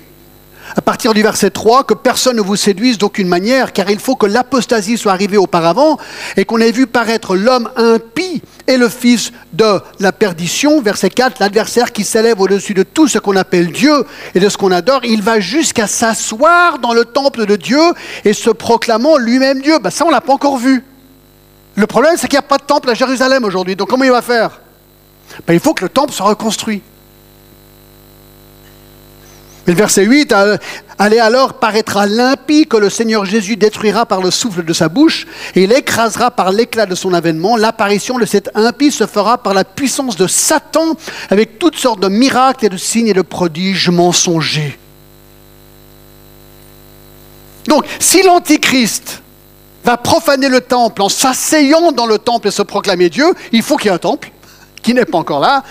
à 0.74 0.82
partir 0.82 1.14
du 1.14 1.22
verset 1.22 1.50
3, 1.50 1.84
que 1.84 1.94
personne 1.94 2.36
ne 2.36 2.42
vous 2.42 2.56
séduise 2.56 2.98
d'aucune 2.98 3.28
manière, 3.28 3.72
car 3.72 3.88
il 3.88 3.98
faut 3.98 4.16
que 4.16 4.26
l'apostasie 4.26 4.98
soit 4.98 5.12
arrivée 5.12 5.36
auparavant, 5.36 5.96
et 6.36 6.44
qu'on 6.44 6.58
ait 6.58 6.72
vu 6.72 6.86
paraître 6.86 7.36
l'homme 7.36 7.70
impie 7.76 8.42
et 8.66 8.76
le 8.76 8.88
fils 8.88 9.32
de 9.52 9.80
la 10.00 10.12
perdition. 10.12 10.82
Verset 10.82 11.10
4, 11.10 11.38
l'adversaire 11.40 11.92
qui 11.92 12.04
s'élève 12.04 12.40
au-dessus 12.40 12.74
de 12.74 12.82
tout 12.82 13.08
ce 13.08 13.18
qu'on 13.18 13.36
appelle 13.36 13.70
Dieu 13.70 14.04
et 14.34 14.40
de 14.40 14.48
ce 14.48 14.58
qu'on 14.58 14.72
adore, 14.72 15.04
il 15.04 15.22
va 15.22 15.40
jusqu'à 15.40 15.86
s'asseoir 15.86 16.78
dans 16.80 16.92
le 16.92 17.04
temple 17.04 17.46
de 17.46 17.56
Dieu 17.56 17.80
et 18.24 18.32
se 18.32 18.50
proclamant 18.50 19.16
lui-même 19.16 19.62
Dieu. 19.62 19.78
Ben, 19.78 19.90
ça, 19.90 20.04
on 20.04 20.08
ne 20.08 20.14
l'a 20.14 20.20
pas 20.20 20.34
encore 20.34 20.58
vu. 20.58 20.84
Le 21.76 21.86
problème, 21.86 22.16
c'est 22.16 22.26
qu'il 22.26 22.38
n'y 22.38 22.44
a 22.44 22.48
pas 22.48 22.58
de 22.58 22.64
temple 22.64 22.90
à 22.90 22.94
Jérusalem 22.94 23.44
aujourd'hui. 23.44 23.76
Donc 23.76 23.88
comment 23.88 24.04
il 24.04 24.10
va 24.10 24.22
faire? 24.22 24.60
Ben, 25.46 25.54
Il 25.54 25.60
faut 25.60 25.74
que 25.74 25.84
le 25.84 25.88
temple 25.88 26.12
soit 26.12 26.26
reconstruit. 26.26 26.82
Et 29.66 29.72
le 29.72 29.76
verset 29.76 30.04
8, 30.04 30.32
Allez 30.98 31.18
alors 31.18 31.54
paraîtra 31.54 32.06
l'impie 32.06 32.66
que 32.66 32.78
le 32.78 32.88
Seigneur 32.88 33.26
Jésus 33.26 33.56
détruira 33.56 34.06
par 34.06 34.22
le 34.22 34.30
souffle 34.30 34.64
de 34.64 34.72
sa 34.72 34.88
bouche, 34.88 35.26
et 35.54 35.64
il 35.64 35.72
écrasera 35.72 36.30
par 36.30 36.52
l'éclat 36.52 36.86
de 36.86 36.94
son 36.94 37.12
avènement. 37.12 37.56
L'apparition 37.56 38.18
de 38.18 38.24
cet 38.24 38.48
impie 38.54 38.90
se 38.90 39.06
fera 39.06 39.36
par 39.38 39.52
la 39.52 39.64
puissance 39.64 40.16
de 40.16 40.26
Satan, 40.26 40.96
avec 41.28 41.58
toutes 41.58 41.76
sortes 41.76 42.00
de 42.00 42.08
miracles 42.08 42.66
et 42.66 42.68
de 42.70 42.78
signes 42.78 43.08
et 43.08 43.12
de 43.12 43.22
prodiges 43.22 43.90
mensongers. 43.90 44.78
Donc, 47.66 47.84
si 47.98 48.22
l'Antichrist 48.22 49.22
va 49.84 49.98
profaner 49.98 50.48
le 50.48 50.62
temple 50.62 51.02
en 51.02 51.08
s'asseyant 51.10 51.92
dans 51.92 52.06
le 52.06 52.18
temple 52.18 52.48
et 52.48 52.52
se 52.52 52.62
proclamer 52.62 53.10
Dieu, 53.10 53.26
il 53.52 53.62
faut 53.62 53.76
qu'il 53.76 53.88
y 53.88 53.92
ait 53.92 53.94
un 53.94 53.98
temple 53.98 54.30
qui 54.86 54.94
n'est 54.94 55.04
pas 55.04 55.18
encore 55.18 55.40
là. 55.40 55.64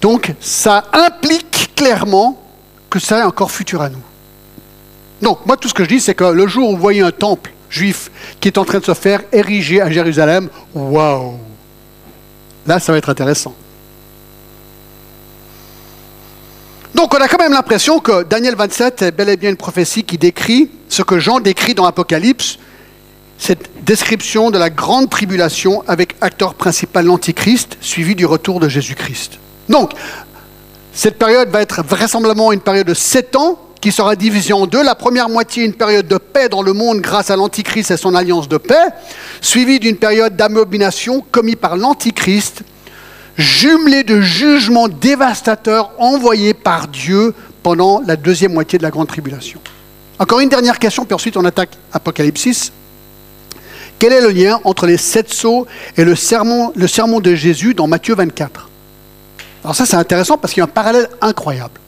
Donc, 0.00 0.32
ça 0.40 0.84
implique 0.90 1.74
clairement 1.76 2.42
que 2.88 2.98
ça 2.98 3.18
est 3.18 3.24
encore 3.24 3.50
futur 3.50 3.82
à 3.82 3.90
nous. 3.90 4.00
Donc, 5.20 5.44
moi, 5.44 5.58
tout 5.58 5.68
ce 5.68 5.74
que 5.74 5.84
je 5.84 5.88
dis, 5.90 6.00
c'est 6.00 6.14
que 6.14 6.24
le 6.24 6.46
jour 6.46 6.70
où 6.70 6.72
vous 6.72 6.80
voyez 6.80 7.02
un 7.02 7.10
temple 7.10 7.52
juif 7.68 8.10
qui 8.40 8.48
est 8.48 8.56
en 8.56 8.64
train 8.64 8.78
de 8.78 8.86
se 8.86 8.94
faire 8.94 9.20
ériger 9.32 9.82
à 9.82 9.90
Jérusalem, 9.90 10.48
waouh 10.74 11.34
Là, 12.66 12.80
ça 12.80 12.90
va 12.90 12.96
être 12.96 13.10
intéressant. 13.10 13.54
Donc, 16.94 17.12
on 17.12 17.18
a 17.18 17.28
quand 17.28 17.38
même 17.38 17.52
l'impression 17.52 17.98
que 17.98 18.22
Daniel 18.22 18.54
27 18.54 19.02
est 19.02 19.12
bel 19.12 19.28
et 19.28 19.36
bien 19.36 19.50
une 19.50 19.56
prophétie 19.56 20.04
qui 20.04 20.16
décrit 20.16 20.70
ce 20.88 21.02
que 21.02 21.18
Jean 21.18 21.38
décrit 21.38 21.74
dans 21.74 21.84
Apocalypse, 21.84 22.58
cette 23.42 23.84
description 23.84 24.52
de 24.52 24.58
la 24.58 24.70
grande 24.70 25.10
tribulation 25.10 25.82
avec 25.88 26.14
acteur 26.20 26.54
principal 26.54 27.06
l'Antichrist, 27.06 27.76
suivi 27.80 28.14
du 28.14 28.24
retour 28.24 28.60
de 28.60 28.68
Jésus-Christ. 28.68 29.40
Donc, 29.68 29.90
cette 30.92 31.18
période 31.18 31.48
va 31.48 31.60
être 31.60 31.82
vraisemblablement 31.82 32.52
une 32.52 32.60
période 32.60 32.86
de 32.86 32.94
sept 32.94 33.34
ans 33.34 33.58
qui 33.80 33.90
sera 33.90 34.14
divisée 34.14 34.52
en 34.52 34.68
deux. 34.68 34.84
La 34.84 34.94
première 34.94 35.28
moitié, 35.28 35.64
une 35.64 35.72
période 35.72 36.06
de 36.06 36.18
paix 36.18 36.48
dans 36.48 36.62
le 36.62 36.72
monde 36.72 37.00
grâce 37.00 37.30
à 37.30 37.36
l'Antichrist 37.36 37.90
et 37.90 37.96
son 37.96 38.14
alliance 38.14 38.48
de 38.48 38.58
paix, 38.58 38.90
suivie 39.40 39.80
d'une 39.80 39.96
période 39.96 40.36
d'amomination 40.36 41.24
commise 41.32 41.56
par 41.56 41.76
l'Antichrist, 41.76 42.62
jumelée 43.36 44.04
de 44.04 44.20
jugements 44.20 44.86
dévastateurs 44.86 45.90
envoyés 45.98 46.54
par 46.54 46.86
Dieu 46.86 47.34
pendant 47.64 48.02
la 48.06 48.14
deuxième 48.14 48.52
moitié 48.52 48.78
de 48.78 48.84
la 48.84 48.90
grande 48.90 49.08
tribulation. 49.08 49.60
Encore 50.20 50.38
une 50.38 50.48
dernière 50.48 50.78
question, 50.78 51.04
puis 51.04 51.14
ensuite 51.14 51.36
on 51.36 51.44
attaque 51.44 51.70
Apocalypse 51.92 52.70
Quel 54.02 54.12
est 54.12 54.20
le 54.20 54.30
lien 54.30 54.58
entre 54.64 54.86
les 54.86 54.96
sept 54.96 55.32
sceaux 55.32 55.64
et 55.96 56.02
le 56.02 56.16
sermon, 56.16 56.72
de 56.74 57.34
Jésus 57.36 57.72
dans 57.72 57.86
Matthieu 57.86 58.16
24 58.16 58.68
alors 59.62 59.76
ça, 59.76 59.86
c'est 59.86 59.94
intéressant 59.94 60.36
parce 60.38 60.52
qu'il 60.52 60.60
y 60.60 60.62
a 60.62 60.64
un 60.64 60.66
parallèle 60.66 61.08
incroyable. 61.20 61.80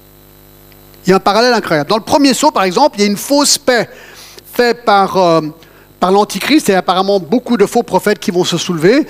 Il 1.05 1.11
y 1.11 1.13
a 1.13 1.17
un 1.17 1.19
parallèle 1.19 1.53
incroyable. 1.53 1.91
Dans 1.91 1.97
le 1.97 2.05
premier 2.05 2.33
saut, 2.33 2.53
par 2.53 2.63
exemple, 2.63 2.99
il 2.99 3.01
y 3.01 3.05
a 3.05 3.09
une 3.09 3.17
fausse 3.17 3.59
paix 3.59 3.91
faite 4.53 4.85
par, 4.85 5.17
euh, 5.17 5.41
par 5.99 6.13
l'Antichrist 6.13 6.69
et 6.69 6.77
apparemment 6.77 7.19
beaucoup 7.19 7.57
de 7.57 7.67
faux 7.67 7.83
prophètes 7.83 8.21
qui 8.21 8.31
vont 8.31 8.45
se 8.45 8.59
soulever. 8.59 9.09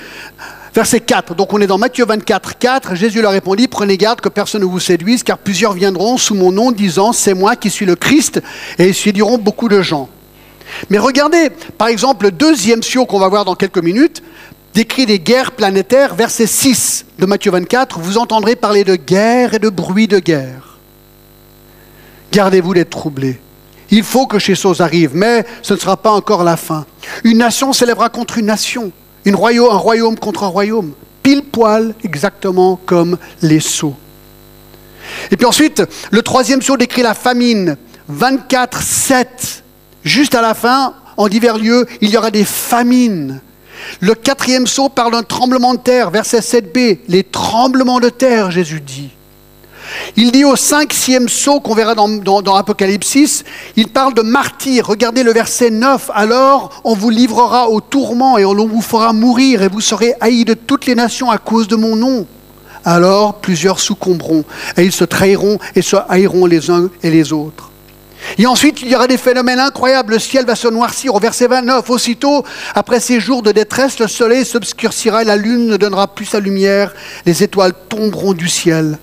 Verset 0.75 1.01
4, 1.01 1.35
donc 1.35 1.53
on 1.53 1.61
est 1.61 1.67
dans 1.67 1.77
Matthieu 1.77 2.07
24, 2.07 2.57
4, 2.57 2.95
Jésus 2.95 3.21
leur 3.21 3.33
répondit, 3.33 3.69
prenez 3.69 3.99
garde 3.99 4.23
que 4.23 4.31
personne 4.31 4.63
ne 4.63 4.67
vous 4.67 4.81
séduise, 4.81 5.23
car 5.23 5.37
plusieurs 5.37 5.75
viendront 5.75 6.17
sous 6.17 6.35
mon 6.35 6.53
nom 6.53 6.73
disant, 6.73 7.13
c'est 7.13 7.35
moi 7.35 7.55
qui 7.55 7.69
suis 7.69 7.85
le 7.85 7.97
Christ, 7.97 8.41
et 8.79 8.89
ils 8.89 8.95
séduiront 8.95 9.37
beaucoup 9.37 9.69
de 9.69 9.83
gens. 9.83 10.09
Mais 10.91 10.99
regardez, 10.99 11.51
par 11.79 11.89
exemple, 11.89 12.27
le 12.27 12.31
deuxième 12.31 12.83
sio 12.83 13.07
qu'on 13.07 13.19
va 13.19 13.29
voir 13.29 13.45
dans 13.45 13.55
quelques 13.55 13.83
minutes, 13.83 14.23
décrit 14.75 15.07
des 15.07 15.21
guerres 15.21 15.53
planétaires, 15.53 16.15
verset 16.15 16.47
6 16.47 17.07
de 17.19 17.27
Matthieu 17.27 17.53
24, 17.53 18.01
vous 18.01 18.19
entendrez 18.19 18.57
parler 18.57 18.85
de 18.85 18.97
guerre 18.97 19.55
et 19.55 19.59
de 19.59 19.69
bruit 19.69 20.09
de 20.09 20.19
guerre. 20.19 20.79
Gardez-vous 22.33 22.75
d'être 22.75 22.91
troublés. 22.91 23.41
Il 23.91 24.03
faut 24.03 24.27
que 24.27 24.41
ces 24.41 24.57
choses 24.57 24.81
arrivent, 24.81 25.15
mais 25.15 25.45
ce 25.63 25.75
ne 25.75 25.79
sera 25.79 25.97
pas 25.97 26.11
encore 26.11 26.43
la 26.43 26.57
fin. 26.57 26.87
Une 27.23 27.39
nation 27.39 27.73
s'élèvera 27.73 28.09
contre 28.09 28.39
une 28.39 28.47
nation, 28.47 28.91
un 29.27 29.35
royaume 29.35 30.19
contre 30.19 30.43
un 30.43 30.49
royaume, 30.49 30.95
pile 31.23 31.45
poil 31.45 31.95
exactement 32.03 32.81
comme 32.85 33.19
les 33.43 33.61
sceaux. 33.61 33.95
Et 35.31 35.37
puis 35.37 35.47
ensuite, 35.47 35.83
le 36.11 36.23
troisième 36.23 36.63
sceau 36.63 36.77
décrit 36.77 37.03
la 37.03 37.15
famine, 37.15 37.77
24, 38.09 38.83
7. 38.83 39.64
Juste 40.05 40.35
à 40.35 40.43
la 40.43 40.55
fin, 40.55 40.95
en 41.17 41.29
divers 41.29 41.59
lieux, 41.59 41.87
il 42.01 42.11
y 42.11 42.17
aura 42.17 42.31
des 42.31 42.45
famines. 42.45 43.41
Le 44.01 44.15
quatrième 44.15 44.67
saut 44.67 44.89
parle 44.89 45.13
d'un 45.13 45.23
tremblement 45.23 45.75
de 45.75 45.81
terre, 45.81 46.11
verset 46.11 46.41
7b, 46.41 46.99
les 47.09 47.25
tremblements 47.25 48.01
de 48.01 48.09
terre, 48.09 48.51
Jésus 48.51 48.81
dit. 48.81 49.11
Il 50.17 50.33
dit 50.33 50.45
au 50.45 50.57
cinquième 50.57 51.29
saut 51.29 51.61
qu'on 51.61 51.75
verra 51.75 51.95
dans, 51.95 52.57
Apocalypse 52.57 53.45
il 53.77 53.89
parle 53.89 54.15
de 54.15 54.23
martyrs. 54.23 54.87
Regardez 54.87 55.23
le 55.23 55.33
verset 55.33 55.71
9. 55.71 56.11
Alors 56.15 56.81
on 56.85 56.95
vous 56.95 57.11
livrera 57.11 57.69
au 57.69 57.81
tourment 57.81 58.39
et 58.39 58.45
on 58.45 58.55
vous 58.67 58.83
fera 58.83 59.13
mourir 59.13 59.63
et 59.63 59.69
vous 59.69 59.81
serez 59.81 60.15
haïs 60.21 60.45
de 60.45 60.55
toutes 60.55 60.87
les 60.87 60.95
nations 60.95 61.31
à 61.31 61.39
cause 61.39 61.69
de 61.69 61.77
mon 61.77 61.97
nom. 61.97 62.27
Alors 62.85 63.35
plusieurs 63.35 63.81
succomberont 63.81 64.45
et 64.77 64.85
ils 64.85 64.93
se 64.93 65.05
trahiront 65.05 65.59
et 65.75 65.83
se 65.83 65.97
haïront 66.09 66.47
les 66.47 66.71
uns 66.71 66.91
et 67.03 67.11
les 67.11 67.33
autres. 67.33 67.71
Et 68.39 68.47
ensuite, 68.47 68.83
il 68.83 68.89
y 68.89 68.95
aura 68.95 69.07
des 69.07 69.19
phénomènes 69.19 69.61
incroyables. 69.61 70.15
Le 70.15 70.19
ciel 70.19 70.45
va 70.45 70.55
se 70.55 70.69
noircir. 70.69 71.15
Au 71.15 71.21
verset 71.21 71.47
29, 71.47 71.89
aussitôt, 71.91 72.45
après 72.75 73.01
ces 73.01 73.21
jours 73.21 73.43
de 73.43 73.53
détresse, 73.53 73.99
le 73.99 74.09
soleil 74.09 74.45
s'obscurcira 74.45 75.23
et 75.23 75.25
la 75.25 75.37
lune 75.37 75.67
ne 75.67 75.77
donnera 75.77 76.09
plus 76.09 76.25
sa 76.25 76.41
lumière. 76.41 76.95
Les 77.27 77.43
étoiles 77.43 77.73
tomberont 77.89 78.33
du 78.33 78.49
ciel 78.49 78.99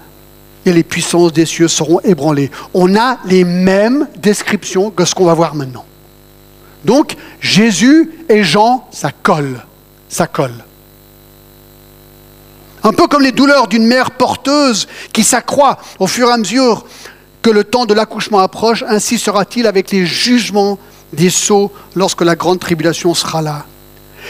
et 0.65 0.73
les 0.73 0.83
puissances 0.83 1.33
des 1.33 1.45
cieux 1.45 1.67
seront 1.67 1.99
ébranlées. 2.01 2.51
On 2.73 2.95
a 2.95 3.17
les 3.25 3.43
mêmes 3.43 4.07
descriptions 4.17 4.91
que 4.91 5.05
ce 5.05 5.15
qu'on 5.15 5.25
va 5.25 5.33
voir 5.33 5.55
maintenant. 5.55 5.85
Donc, 6.85 7.15
Jésus 7.39 8.11
et 8.29 8.43
Jean, 8.43 8.87
ça 8.91 9.11
colle. 9.11 9.63
Ça 10.09 10.27
colle. 10.27 10.63
Un 12.83 12.93
peu 12.93 13.07
comme 13.07 13.21
les 13.21 13.31
douleurs 13.31 13.67
d'une 13.67 13.85
mère 13.85 14.11
porteuse 14.11 14.87
qui 15.13 15.23
s'accroît 15.23 15.77
au 15.99 16.07
fur 16.07 16.29
et 16.29 16.31
à 16.31 16.37
mesure 16.37 16.85
que 17.41 17.49
le 17.49 17.63
temps 17.63 17.85
de 17.85 17.93
l'accouchement 17.93 18.39
approche, 18.39 18.83
ainsi 18.87 19.17
sera-t-il 19.17 19.67
avec 19.67 19.91
les 19.91 20.05
jugements 20.05 20.77
des 21.13 21.29
sceaux 21.29 21.71
lorsque 21.95 22.21
la 22.21 22.35
grande 22.35 22.59
tribulation 22.59 23.13
sera 23.13 23.41
là. 23.41 23.65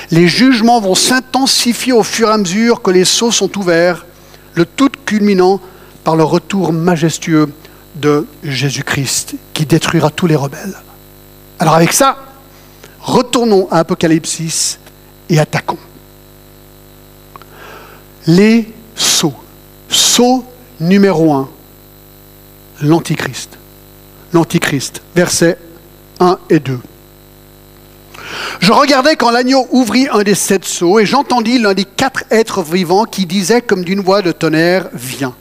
Les 0.10 0.28
jugements 0.28 0.80
vont 0.80 0.96
s'intensifier 0.96 1.94
au 1.94 2.04
fur 2.04 2.30
et 2.30 2.32
à 2.32 2.38
mesure 2.38 2.82
que 2.82 2.92
les 2.92 3.06
sceaux 3.06 3.32
sont 3.32 3.58
ouverts, 3.58 4.06
le 4.56 4.66
tout 4.66 4.90
culminant 5.06 5.60
par 6.04 6.16
le 6.16 6.24
retour 6.24 6.74
majestueux 6.74 7.54
de 7.96 8.26
Jésus-Christ 8.44 9.36
qui 9.54 9.66
détruira 9.66 10.10
tous 10.10 10.28
les 10.28 10.36
rebelles. 10.36 10.76
Alors 11.60 11.76
avec 11.76 11.94
ça, 11.94 12.18
retournons 13.02 13.68
à 13.70 13.80
Apocalypse 13.80 14.80
et 15.30 15.40
attaquons. 15.40 15.78
Les 18.28 18.72
sceaux. 18.96 19.34
Sceau 19.90 20.46
numéro 20.80 21.34
un 21.34 21.50
l'Antichrist. 22.82 23.58
L'Antichrist, 24.34 25.02
versets 25.16 25.58
1 26.20 26.38
et 26.50 26.60
2. 26.60 26.80
Je 28.60 28.72
regardais 28.72 29.16
quand 29.16 29.32
l'agneau 29.32 29.68
ouvrit 29.72 30.08
un 30.12 30.24
des 30.24 30.36
sept 30.36 30.66
sceaux 30.66 31.00
et 31.00 31.06
j'entendis 31.06 31.60
l'un 31.60 31.74
des 31.74 31.86
quatre 31.86 32.24
êtres 32.30 32.62
vivants 32.62 33.06
qui 33.06 33.26
disait 33.26 33.62
comme 33.62 33.84
d'une 33.84 34.02
voix 34.02 34.22
de 34.22 34.32
tonnerre, 34.32 34.90
Viens. 34.94 35.36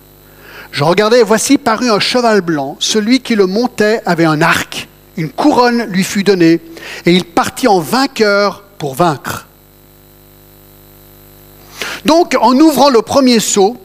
Je 0.73 0.85
regardais 0.85 1.21
et 1.21 1.25
voici 1.25 1.59
parut 1.59 1.91
un 1.91 1.99
cheval 1.99 2.41
blanc. 2.41 2.77
Celui 2.79 3.21
qui 3.21 3.35
le 3.35 3.47
montait 3.47 4.03
avait 4.07 4.25
un 4.25 4.41
arc. 4.41 4.89
Une 5.17 5.31
couronne 5.31 5.85
lui 5.85 6.05
fut 6.05 6.23
donnée 6.23 6.61
et 7.05 7.13
il 7.13 7.25
partit 7.25 7.69
en 7.69 7.81
vainqueur 7.81 8.63
pour 8.79 8.95
vaincre. 8.95 9.47
Donc, 12.05 12.37
en 12.41 12.55
ouvrant 12.55 12.89
le 12.89 13.03
premier 13.03 13.41
sceau, 13.41 13.77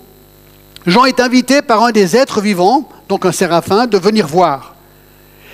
Jean 0.85 1.05
est 1.05 1.19
invité 1.19 1.61
par 1.61 1.83
un 1.83 1.91
des 1.91 2.15
êtres 2.15 2.39
vivants, 2.39 2.87
donc 3.09 3.25
un 3.25 3.31
séraphin, 3.31 3.87
de 3.87 3.97
venir 3.97 4.27
voir. 4.27 4.75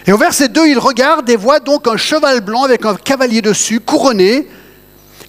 Et 0.07 0.11
au 0.11 0.17
verset 0.17 0.49
2, 0.49 0.67
il 0.67 0.79
regarde 0.79 1.29
et 1.29 1.35
voit 1.35 1.59
donc 1.59 1.87
un 1.87 1.97
cheval 1.97 2.41
blanc 2.41 2.63
avec 2.63 2.85
un 2.85 2.95
cavalier 2.95 3.41
dessus, 3.41 3.79
couronné, 3.79 4.47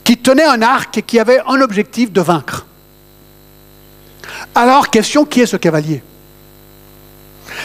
qui 0.05 0.17
tenait 0.17 0.45
un 0.45 0.62
arc 0.62 0.99
et 0.99 1.02
qui 1.02 1.19
avait 1.19 1.41
un 1.47 1.61
objectif 1.61 2.11
de 2.11 2.21
vaincre. 2.21 2.67
Alors, 4.55 4.91
question, 4.91 5.25
qui 5.25 5.41
est 5.41 5.47
ce 5.47 5.57
cavalier? 5.57 6.02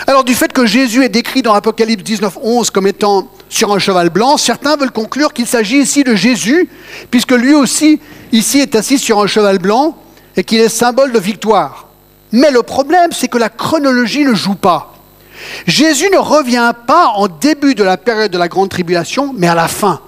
Alors, 0.06 0.24
du 0.24 0.36
fait 0.36 0.52
que 0.52 0.66
Jésus 0.66 1.04
est 1.04 1.10
décrit 1.10 1.42
dans 1.42 1.54
Apocalypse 1.54 2.04
19, 2.04 2.38
11 2.42 2.70
comme 2.72 2.88
étant 2.88 3.32
sur 3.50 3.74
un 3.74 3.80
cheval 3.80 4.10
blanc, 4.10 4.38
certains 4.38 4.76
veulent 4.76 4.92
conclure 4.92 5.34
qu'il 5.34 5.48
s'agit 5.48 5.80
ici 5.80 6.04
de 6.04 6.14
Jésus, 6.14 6.70
puisque 7.10 7.32
lui 7.32 7.54
aussi, 7.54 8.02
ici, 8.32 8.60
est 8.60 8.76
assis 8.76 9.00
sur 9.00 9.22
un 9.22 9.28
cheval 9.28 9.60
blanc 9.60 9.98
et 10.36 10.44
qu'il 10.44 10.60
est 10.60 10.70
symbole 10.70 11.14
de 11.14 11.20
victoire. 11.20 11.87
Mais 12.38 12.52
le 12.52 12.62
problème, 12.62 13.12
c'est 13.14 13.30
que 13.30 13.40
la 13.40 13.50
chronologie 13.50 14.24
ne 14.24 14.36
joue 14.36 14.54
pas. 14.54 14.94
Jésus 15.66 16.08
ne 16.14 16.20
revient 16.20 16.72
pas 16.86 17.08
en 17.16 17.28
début 17.28 17.74
de 17.74 17.84
la 17.84 17.98
période 17.98 18.32
de 18.32 18.38
la 18.38 18.48
grande 18.48 18.70
tribulation, 18.70 19.34
mais 19.36 19.48
à 19.48 19.56
la 19.56 19.68
fin. 19.68 20.02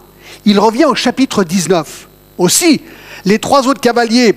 Il 0.45 0.59
revient 0.59 0.85
au 0.85 0.93
chapitre 0.93 1.43
19. 1.43 2.07
Aussi, 2.37 2.81
les 3.25 3.39
trois 3.39 3.67
autres 3.67 3.81
cavaliers, 3.81 4.35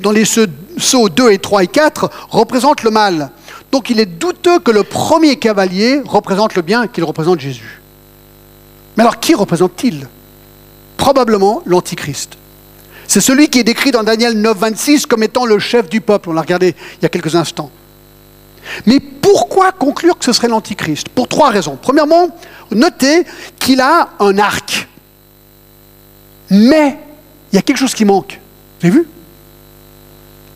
dans 0.00 0.12
les 0.12 0.24
sceaux 0.24 1.08
2 1.08 1.32
et 1.32 1.38
3 1.38 1.64
et 1.64 1.66
4, 1.66 2.10
représentent 2.30 2.84
le 2.84 2.92
mal. 2.92 3.30
Donc 3.72 3.90
il 3.90 3.98
est 3.98 4.06
douteux 4.06 4.60
que 4.60 4.70
le 4.70 4.84
premier 4.84 5.34
cavalier 5.34 6.02
représente 6.06 6.54
le 6.54 6.62
bien, 6.62 6.86
qu'il 6.86 7.02
représente 7.02 7.40
Jésus. 7.40 7.80
Mais 8.96 9.02
alors 9.02 9.18
qui 9.18 9.34
représente-t-il? 9.34 10.06
Probablement 10.96 11.60
l'Antichrist. 11.66 12.38
C'est 13.08 13.20
celui 13.20 13.48
qui 13.48 13.60
est 13.60 13.64
décrit 13.64 13.90
dans 13.90 14.02
Daniel 14.02 14.34
9, 14.40 14.56
26 14.56 15.06
comme 15.06 15.22
étant 15.22 15.46
le 15.46 15.58
chef 15.58 15.88
du 15.88 16.00
peuple. 16.00 16.30
On 16.30 16.32
l'a 16.32 16.42
regardé 16.42 16.74
il 16.98 17.02
y 17.02 17.06
a 17.06 17.08
quelques 17.08 17.34
instants. 17.34 17.70
Mais 18.84 18.98
pourquoi 19.00 19.72
conclure 19.72 20.18
que 20.18 20.24
ce 20.24 20.32
serait 20.32 20.48
l'Antichrist? 20.48 21.08
Pour 21.08 21.28
trois 21.28 21.50
raisons. 21.50 21.78
Premièrement, 21.80 22.28
notez 22.72 23.24
qu'il 23.58 23.80
a 23.80 24.10
un 24.18 24.38
arc. 24.38 24.88
Mais 26.50 26.98
il 27.52 27.56
y 27.56 27.58
a 27.58 27.62
quelque 27.62 27.78
chose 27.78 27.94
qui 27.94 28.04
manque. 28.04 28.40
Vous 28.80 28.88
avez 28.88 28.96
vu? 28.96 29.08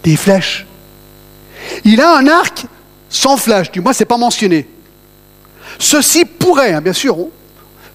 Des 0.03 0.17
flèches. 0.17 0.67
Il 1.85 2.01
a 2.01 2.17
un 2.17 2.27
arc 2.27 2.67
sans 3.09 3.37
flèche, 3.37 3.71
du 3.71 3.81
moins 3.81 3.93
ce 3.93 4.01
n'est 4.01 4.07
pas 4.07 4.17
mentionné. 4.17 4.69
Ceci 5.79 6.25
pourrait, 6.25 6.73
hein, 6.73 6.81
bien 6.81 6.93
sûr, 6.93 7.17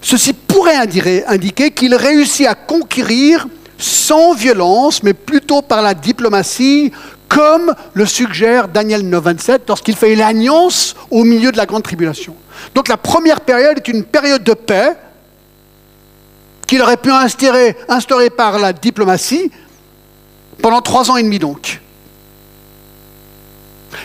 ceci 0.00 0.32
pourrait 0.32 0.76
indiquer 0.76 1.70
qu'il 1.70 1.94
réussit 1.94 2.46
à 2.46 2.54
conquérir 2.54 3.46
sans 3.78 4.34
violence, 4.34 5.02
mais 5.02 5.14
plutôt 5.14 5.62
par 5.62 5.82
la 5.82 5.94
diplomatie, 5.94 6.92
comme 7.28 7.74
le 7.94 8.06
suggère 8.06 8.68
Daniel 8.68 9.02
9.27 9.02 9.60
lorsqu'il 9.68 9.96
fait 9.96 10.14
l'alliance 10.14 10.94
au 11.10 11.24
milieu 11.24 11.52
de 11.52 11.56
la 11.56 11.66
grande 11.66 11.82
tribulation. 11.82 12.34
Donc 12.74 12.88
la 12.88 12.96
première 12.96 13.40
période 13.40 13.78
est 13.78 13.88
une 13.88 14.04
période 14.04 14.44
de 14.44 14.54
paix 14.54 14.96
qu'il 16.66 16.82
aurait 16.82 16.96
pu 16.96 17.10
instaurer, 17.10 17.76
instaurer 17.88 18.30
par 18.30 18.58
la 18.58 18.72
diplomatie 18.72 19.50
pendant 20.62 20.80
trois 20.80 21.10
ans 21.10 21.16
et 21.16 21.22
demi 21.22 21.38
donc. 21.38 21.80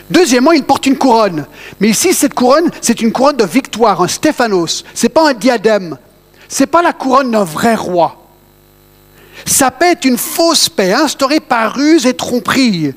Deuxièmement, 0.09 0.51
il 0.51 0.63
porte 0.63 0.85
une 0.85 0.97
couronne. 0.97 1.45
Mais 1.79 1.89
ici, 1.89 2.13
cette 2.13 2.33
couronne, 2.33 2.69
c'est 2.81 3.01
une 3.01 3.11
couronne 3.11 3.37
de 3.37 3.45
victoire, 3.45 4.01
un 4.01 4.07
Stéphanos. 4.07 4.83
Ce 4.93 5.05
n'est 5.05 5.09
pas 5.09 5.29
un 5.29 5.33
diadème. 5.33 5.97
Ce 6.47 6.63
n'est 6.63 6.67
pas 6.67 6.81
la 6.81 6.93
couronne 6.93 7.31
d'un 7.31 7.43
vrai 7.43 7.75
roi. 7.75 8.20
Sa 9.45 9.71
paix 9.71 9.91
est 9.91 10.05
une 10.05 10.17
fausse 10.17 10.69
paix 10.69 10.93
instaurée 10.93 11.39
par 11.39 11.73
ruse 11.73 12.05
et 12.05 12.13
tromperie. 12.13 12.93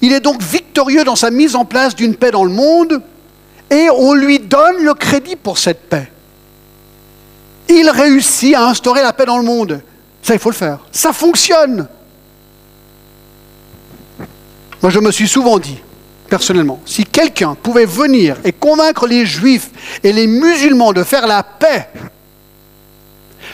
Il 0.00 0.12
est 0.12 0.20
donc 0.20 0.42
victorieux 0.42 1.04
dans 1.04 1.16
sa 1.16 1.30
mise 1.30 1.56
en 1.56 1.64
place 1.64 1.94
d'une 1.94 2.14
paix 2.14 2.30
dans 2.30 2.44
le 2.44 2.50
monde 2.50 3.02
et 3.70 3.88
on 3.90 4.12
lui 4.14 4.38
donne 4.38 4.82
le 4.82 4.94
crédit 4.94 5.36
pour 5.36 5.58
cette 5.58 5.88
paix. 5.88 6.10
Il 7.68 7.88
réussit 7.88 8.54
à 8.54 8.68
instaurer 8.68 9.02
la 9.02 9.12
paix 9.12 9.24
dans 9.24 9.38
le 9.38 9.44
monde. 9.44 9.80
Ça, 10.22 10.34
il 10.34 10.40
faut 10.40 10.50
le 10.50 10.54
faire. 10.54 10.78
Ça 10.92 11.12
fonctionne. 11.12 11.88
Moi, 14.82 14.90
je 14.90 14.98
me 14.98 15.10
suis 15.10 15.28
souvent 15.28 15.58
dit, 15.58 15.78
personnellement, 16.28 16.80
si 16.84 17.04
quelqu'un 17.04 17.54
pouvait 17.54 17.86
venir 17.86 18.36
et 18.44 18.52
convaincre 18.52 19.06
les 19.06 19.24
juifs 19.24 19.70
et 20.02 20.12
les 20.12 20.26
musulmans 20.26 20.92
de 20.92 21.02
faire 21.02 21.26
la 21.26 21.42
paix, 21.42 21.88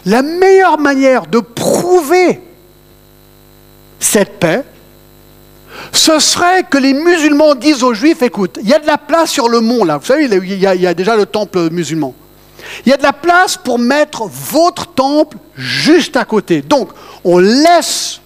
la 0.07 0.23
meilleure 0.23 0.79
manière 0.79 1.27
de 1.27 1.41
prouver 1.41 2.41
cette 3.99 4.39
paix, 4.39 4.65
ce 5.93 6.19
serait 6.19 6.65
que 6.65 6.79
les 6.79 6.95
musulmans 6.95 7.55
disent 7.55 7.83
aux 7.83 7.95
juifs, 7.95 8.23
écoute, 8.23 8.59
il 8.63 8.69
y 8.69 8.75
a 8.75 8.79
de 8.79 8.87
la 8.87 8.99
place 8.99 9.31
sur 9.31 9.49
le 9.49 9.61
mont 9.61 9.85
là, 9.85 9.99
vous 9.99 10.07
savez, 10.07 10.25
il 10.25 10.59
y, 10.59 10.67
a, 10.67 10.75
y 10.75 10.87
a 10.87 10.95
déjà 10.95 11.17
le 11.17 11.27
temple 11.27 11.71
musulman. 11.71 12.15
Il 12.85 12.91
y 12.91 12.93
a 12.93 12.97
de 12.97 13.03
la 13.03 13.13
place 13.13 13.57
pour 13.57 13.79
mettre 13.79 14.25
votre 14.27 14.87
temple 14.87 15.37
juste 15.57 16.17
à 16.17 16.25
côté. 16.25 16.63
Donc, 16.63 16.91
on 17.25 17.39
laisse 17.39 18.21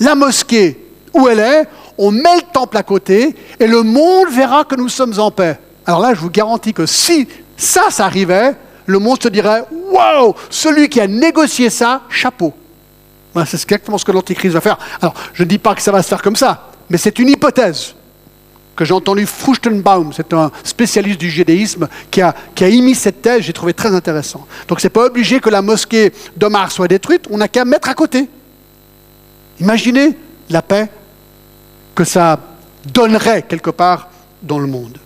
la 0.00 0.14
mosquée 0.14 0.78
où 1.12 1.28
elle 1.28 1.40
est, 1.40 1.64
on 1.98 2.10
met 2.10 2.36
le 2.36 2.52
temple 2.52 2.76
à 2.76 2.82
côté, 2.82 3.34
et 3.58 3.66
le 3.66 3.82
monde 3.82 4.28
verra 4.30 4.64
que 4.64 4.76
nous 4.76 4.88
sommes 4.88 5.18
en 5.18 5.30
paix. 5.30 5.58
Alors 5.86 6.00
là, 6.00 6.14
je 6.14 6.20
vous 6.20 6.30
garantis 6.30 6.74
que 6.74 6.84
si 6.84 7.26
ça, 7.56 7.90
ça 7.90 8.04
arrivait, 8.04 8.54
le 8.86 8.98
monde 8.98 9.22
se 9.22 9.28
dirait 9.28 9.64
Waouh, 9.90 10.34
celui 10.50 10.88
qui 10.88 11.00
a 11.00 11.06
négocié 11.06 11.70
ça, 11.70 12.02
chapeau. 12.08 12.54
c'est 13.44 13.54
exactement 13.54 13.98
ce 13.98 14.04
que 14.04 14.12
l'Antichrist 14.12 14.54
va 14.54 14.60
faire. 14.60 14.78
Alors, 15.00 15.14
je 15.34 15.42
ne 15.42 15.48
dis 15.48 15.58
pas 15.58 15.74
que 15.74 15.82
ça 15.82 15.92
va 15.92 16.02
se 16.02 16.08
faire 16.08 16.22
comme 16.22 16.36
ça, 16.36 16.70
mais 16.88 16.98
c'est 16.98 17.18
une 17.18 17.28
hypothèse 17.28 17.94
que 18.76 18.84
j'ai 18.84 18.92
entendu 18.92 19.26
Fruchtenbaum, 19.26 20.12
c'est 20.12 20.32
un 20.34 20.52
spécialiste 20.62 21.18
du 21.18 21.30
judaïsme, 21.30 21.88
qui 22.10 22.20
a, 22.20 22.34
qui 22.54 22.62
a 22.62 22.68
émis 22.68 22.94
cette 22.94 23.22
thèse, 23.22 23.42
j'ai 23.42 23.54
trouvé 23.54 23.72
très 23.72 23.94
intéressant. 23.94 24.46
Donc 24.68 24.80
c'est 24.80 24.90
pas 24.90 25.06
obligé 25.06 25.40
que 25.40 25.48
la 25.48 25.62
mosquée 25.62 26.12
d'Omar 26.36 26.70
soit 26.70 26.86
détruite, 26.86 27.26
on 27.30 27.38
n'a 27.38 27.48
qu'à 27.48 27.64
mettre 27.64 27.88
à 27.88 27.94
côté. 27.94 28.28
Imaginez 29.60 30.16
la 30.50 30.60
paix 30.60 30.90
que 31.94 32.04
ça 32.04 32.38
donnerait 32.92 33.42
quelque 33.42 33.70
part 33.70 34.10
dans 34.42 34.58
le 34.58 34.66
monde. 34.66 34.98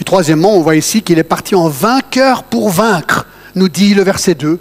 Et 0.00 0.01
troisièmement, 0.12 0.54
on 0.54 0.60
voit 0.60 0.76
ici 0.76 1.00
qu'il 1.00 1.18
est 1.18 1.22
parti 1.22 1.54
en 1.54 1.68
vainqueur 1.68 2.42
pour 2.42 2.68
vaincre, 2.68 3.24
nous 3.54 3.70
dit 3.70 3.94
le 3.94 4.02
verset 4.02 4.34
2. 4.34 4.58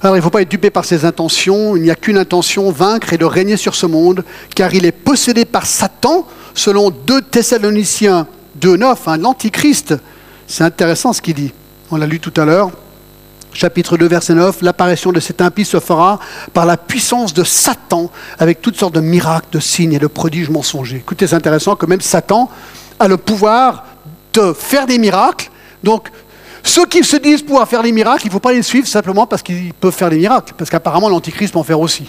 Alors 0.00 0.14
il 0.14 0.20
ne 0.20 0.22
faut 0.22 0.30
pas 0.30 0.42
être 0.42 0.48
dupé 0.48 0.70
par 0.70 0.84
ses 0.84 1.04
intentions, 1.04 1.74
il 1.74 1.82
n'y 1.82 1.90
a 1.90 1.96
qu'une 1.96 2.16
intention, 2.16 2.70
vaincre 2.70 3.12
et 3.14 3.18
de 3.18 3.24
régner 3.24 3.56
sur 3.56 3.74
ce 3.74 3.86
monde, 3.86 4.24
car 4.54 4.72
il 4.74 4.86
est 4.86 4.92
possédé 4.92 5.44
par 5.44 5.66
Satan, 5.66 6.24
selon 6.54 6.90
2 6.90 7.20
Thessaloniciens 7.20 8.28
2.9, 8.60 8.96
hein, 9.08 9.16
l'Antichrist. 9.16 9.96
C'est 10.46 10.62
intéressant 10.62 11.12
ce 11.12 11.20
qu'il 11.20 11.34
dit, 11.34 11.52
on 11.90 11.96
l'a 11.96 12.06
lu 12.06 12.20
tout 12.20 12.40
à 12.40 12.44
l'heure. 12.44 12.70
Chapitre 13.52 13.96
2, 13.96 14.06
verset 14.06 14.34
9, 14.34 14.62
l'apparition 14.62 15.10
de 15.10 15.18
cet 15.18 15.40
impie 15.40 15.64
se 15.64 15.80
fera 15.80 16.20
par 16.52 16.64
la 16.64 16.76
puissance 16.76 17.34
de 17.34 17.42
Satan, 17.42 18.08
avec 18.38 18.62
toutes 18.62 18.76
sortes 18.76 18.94
de 18.94 19.00
miracles, 19.00 19.48
de 19.50 19.58
signes 19.58 19.94
et 19.94 19.98
de 19.98 20.06
prodiges 20.06 20.48
mensongers. 20.48 20.98
Écoutez, 20.98 21.26
c'est 21.26 21.34
intéressant 21.34 21.74
que 21.74 21.86
même 21.86 22.00
Satan 22.00 22.48
a 23.00 23.08
le 23.08 23.16
pouvoir 23.16 23.84
de 24.32 24.52
faire 24.52 24.86
des 24.86 24.98
miracles. 24.98 25.50
Donc, 25.82 26.08
ceux 26.62 26.86
qui 26.86 27.02
se 27.02 27.16
disent 27.16 27.42
pouvoir 27.42 27.66
faire 27.66 27.82
des 27.82 27.90
miracles, 27.90 28.24
il 28.24 28.28
ne 28.28 28.32
faut 28.32 28.38
pas 28.38 28.52
les 28.52 28.62
suivre 28.62 28.86
simplement 28.86 29.26
parce 29.26 29.42
qu'ils 29.42 29.74
peuvent 29.74 29.94
faire 29.94 30.10
des 30.10 30.18
miracles, 30.18 30.54
parce 30.56 30.70
qu'apparemment 30.70 31.08
l'Antichrist 31.08 31.52
peut 31.52 31.58
en 31.58 31.64
faire 31.64 31.80
aussi. 31.80 32.08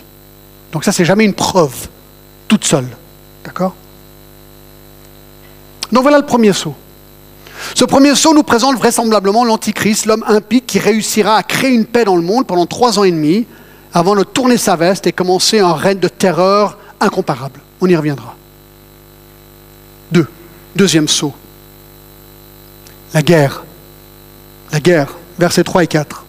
Donc 0.72 0.84
ça, 0.84 0.92
c'est 0.92 1.06
jamais 1.06 1.26
une 1.26 1.34
preuve, 1.34 1.88
toute 2.48 2.66
seule. 2.66 2.88
D'accord? 3.44 3.74
Donc 5.92 6.04
voilà 6.04 6.20
le 6.20 6.26
premier 6.26 6.54
saut. 6.54 6.76
Ce 7.76 7.86
premier 7.86 8.16
saut 8.16 8.34
nous 8.34 8.44
présente 8.44 8.78
vraisemblablement 8.78 9.46
l'Antichrist, 9.46 10.06
l'homme 10.06 10.24
impie 10.28 10.62
qui 10.62 10.80
réussira 10.80 11.36
à 11.38 11.44
créer 11.44 11.72
une 11.72 11.86
paix 11.86 12.04
dans 12.06 12.16
le 12.16 12.22
monde 12.22 12.46
pendant 12.46 12.66
trois 12.66 13.00
ans 13.00 13.04
et 13.04 13.12
demi, 13.12 13.46
avant 13.94 14.16
de 14.16 14.24
tourner 14.24 14.58
sa 14.58 14.76
veste 14.76 15.08
et 15.08 15.12
commencer 15.12 15.60
un 15.60 15.74
règne 15.74 16.00
de 16.00 16.08
terreur 16.08 16.78
incomparable. 17.00 17.60
On 17.82 17.88
y 17.88 17.96
reviendra. 17.96 18.36
Deux. 20.76 20.84
Deuxième 20.84 21.08
saut. 21.08 21.34
La 23.14 23.22
guerre 23.22 23.64
la 24.72 24.80
guerre, 24.80 25.18
versets 25.38 25.64
3 25.64 25.84
et 25.84 25.88
4. 25.88 26.26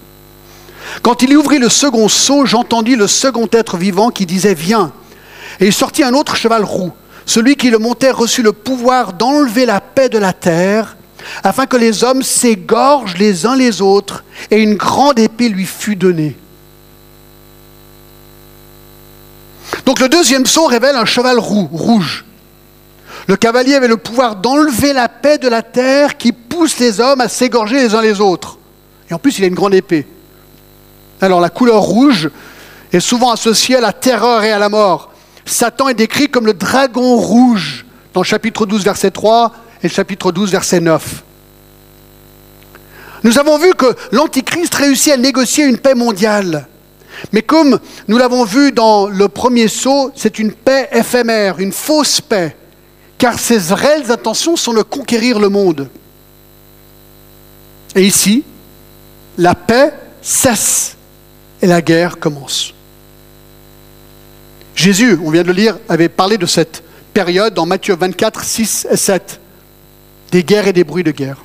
Quand 1.03 1.23
il 1.23 1.37
ouvrit 1.37 1.59
le 1.59 1.69
second 1.69 2.09
seau, 2.09 2.45
j'entendis 2.45 2.97
le 2.97 3.07
second 3.07 3.49
être 3.53 3.77
vivant 3.77 4.11
qui 4.11 4.27
disait 4.27 4.55
Viens. 4.55 4.93
Et 5.61 5.67
il 5.67 5.73
sortit 5.73 6.03
un 6.03 6.15
autre 6.15 6.37
cheval 6.37 6.65
roux. 6.65 6.93
Celui 7.25 7.57
qui 7.57 7.71
le 7.71 7.79
montait 7.79 8.11
reçut 8.11 8.43
le 8.43 8.53
pouvoir 8.53 9.13
d'enlever 9.13 9.65
la 9.65 9.81
paix 9.81 10.09
de 10.09 10.19
la 10.19 10.33
terre 10.33 10.97
afin 11.45 11.67
que 11.67 11.77
les 11.77 12.03
hommes 12.03 12.23
s'égorgent 12.23 13.17
les 13.17 13.47
uns 13.47 13.55
les 13.55 13.81
autres, 13.81 14.25
et 14.51 14.61
une 14.61 14.75
grande 14.75 15.21
épée 15.21 15.49
lui 15.49 15.67
fut 15.67 15.95
donnée. 15.95 16.37
Donc 19.87 20.01
le 20.01 20.09
deuxième 20.09 20.47
sceau 20.47 20.67
révèle 20.67 20.97
un 20.97 21.05
cheval 21.05 21.39
roux, 21.39 21.69
rouge. 21.73 22.25
Le 23.29 23.37
cavalier 23.37 23.75
avait 23.75 23.89
le 23.89 23.97
pouvoir 23.97 24.37
d'enlever 24.37 24.93
la 24.93 25.09
paix 25.09 25.39
de 25.39 25.49
la 25.49 25.63
terre 25.63 26.17
qui 26.17 26.33
pousse 26.33 26.79
les 26.79 27.01
hommes 27.01 27.21
à 27.21 27.29
s'égorger 27.29 27.77
les 27.77 27.95
uns 27.95 28.03
les 28.03 28.21
autres. 28.21 28.59
Et 29.11 29.15
en 29.15 29.19
plus, 29.19 29.39
il 29.39 29.45
a 29.45 29.49
une 29.49 29.55
grande 29.55 29.75
épée. 29.75 30.07
Alors 31.21 31.41
la 31.41 31.51
couleur 31.51 31.83
rouge 31.83 32.31
est 32.93 33.01
souvent 33.01 33.31
associée 33.31 33.77
à 33.77 33.81
la 33.81 33.93
terreur 33.93 34.43
et 34.43 34.51
à 34.51 34.59
la 34.59 34.69
mort. 34.69 35.13
Satan 35.45 35.89
est 35.89 35.95
décrit 35.95 36.29
comme 36.29 36.47
le 36.47 36.55
dragon 36.55 37.17
rouge 37.17 37.87
dans 38.13 38.23
le 38.23 38.27
chapitre 38.27 38.67
12, 38.67 38.85
verset 38.85 39.11
3 39.11 39.53
et 39.83 39.89
chapitre 39.89 40.33
12, 40.33 40.51
verset 40.51 40.81
9. 40.81 41.23
Nous 43.25 43.39
avons 43.39 43.57
vu 43.57 43.73
que 43.75 43.95
l'Antichrist 44.11 44.75
réussit 44.75 45.13
à 45.13 45.17
négocier 45.17 45.65
une 45.65 45.79
paix 45.79 45.95
mondiale. 45.95 46.67
Mais 47.33 47.43
comme 47.43 47.79
nous 48.09 48.19
l'avons 48.19 48.45
vu 48.45 48.73
dans 48.73 49.07
le 49.07 49.29
premier 49.29 49.69
saut, 49.69 50.11
c'est 50.17 50.39
une 50.39 50.53
paix 50.53 50.89
éphémère, 50.93 51.61
une 51.61 51.73
fausse 51.73 52.21
paix, 52.21 52.57
car 53.23 53.39
ses 53.39 53.73
réelles 53.73 54.11
intentions 54.11 54.57
sont 54.57 54.75
de 54.75 54.83
conquérir 54.83 55.39
le 55.39 55.49
monde. 55.49 55.89
Et 57.95 58.05
ici, 58.05 58.43
la 59.39 59.55
paix 59.55 59.95
cesse 60.21 60.97
et 61.63 61.69
la 61.69 61.81
guerre 61.81 62.19
commence. 62.19 62.75
Jésus, 64.75 65.17
on 65.23 65.31
vient 65.31 65.43
de 65.43 65.47
le 65.47 65.53
lire, 65.53 65.79
avait 65.89 66.09
parlé 66.09 66.37
de 66.37 66.47
cette 66.47 66.83
période 67.15 67.55
dans 67.55 67.65
Matthieu 67.65 67.95
24, 67.95 68.43
6 68.43 68.89
et 68.91 68.97
7, 68.97 69.41
des 70.33 70.43
guerres 70.43 70.67
et 70.67 70.73
des 70.73 70.83
bruits 70.83 71.05
de 71.05 71.13
guerre. 71.13 71.45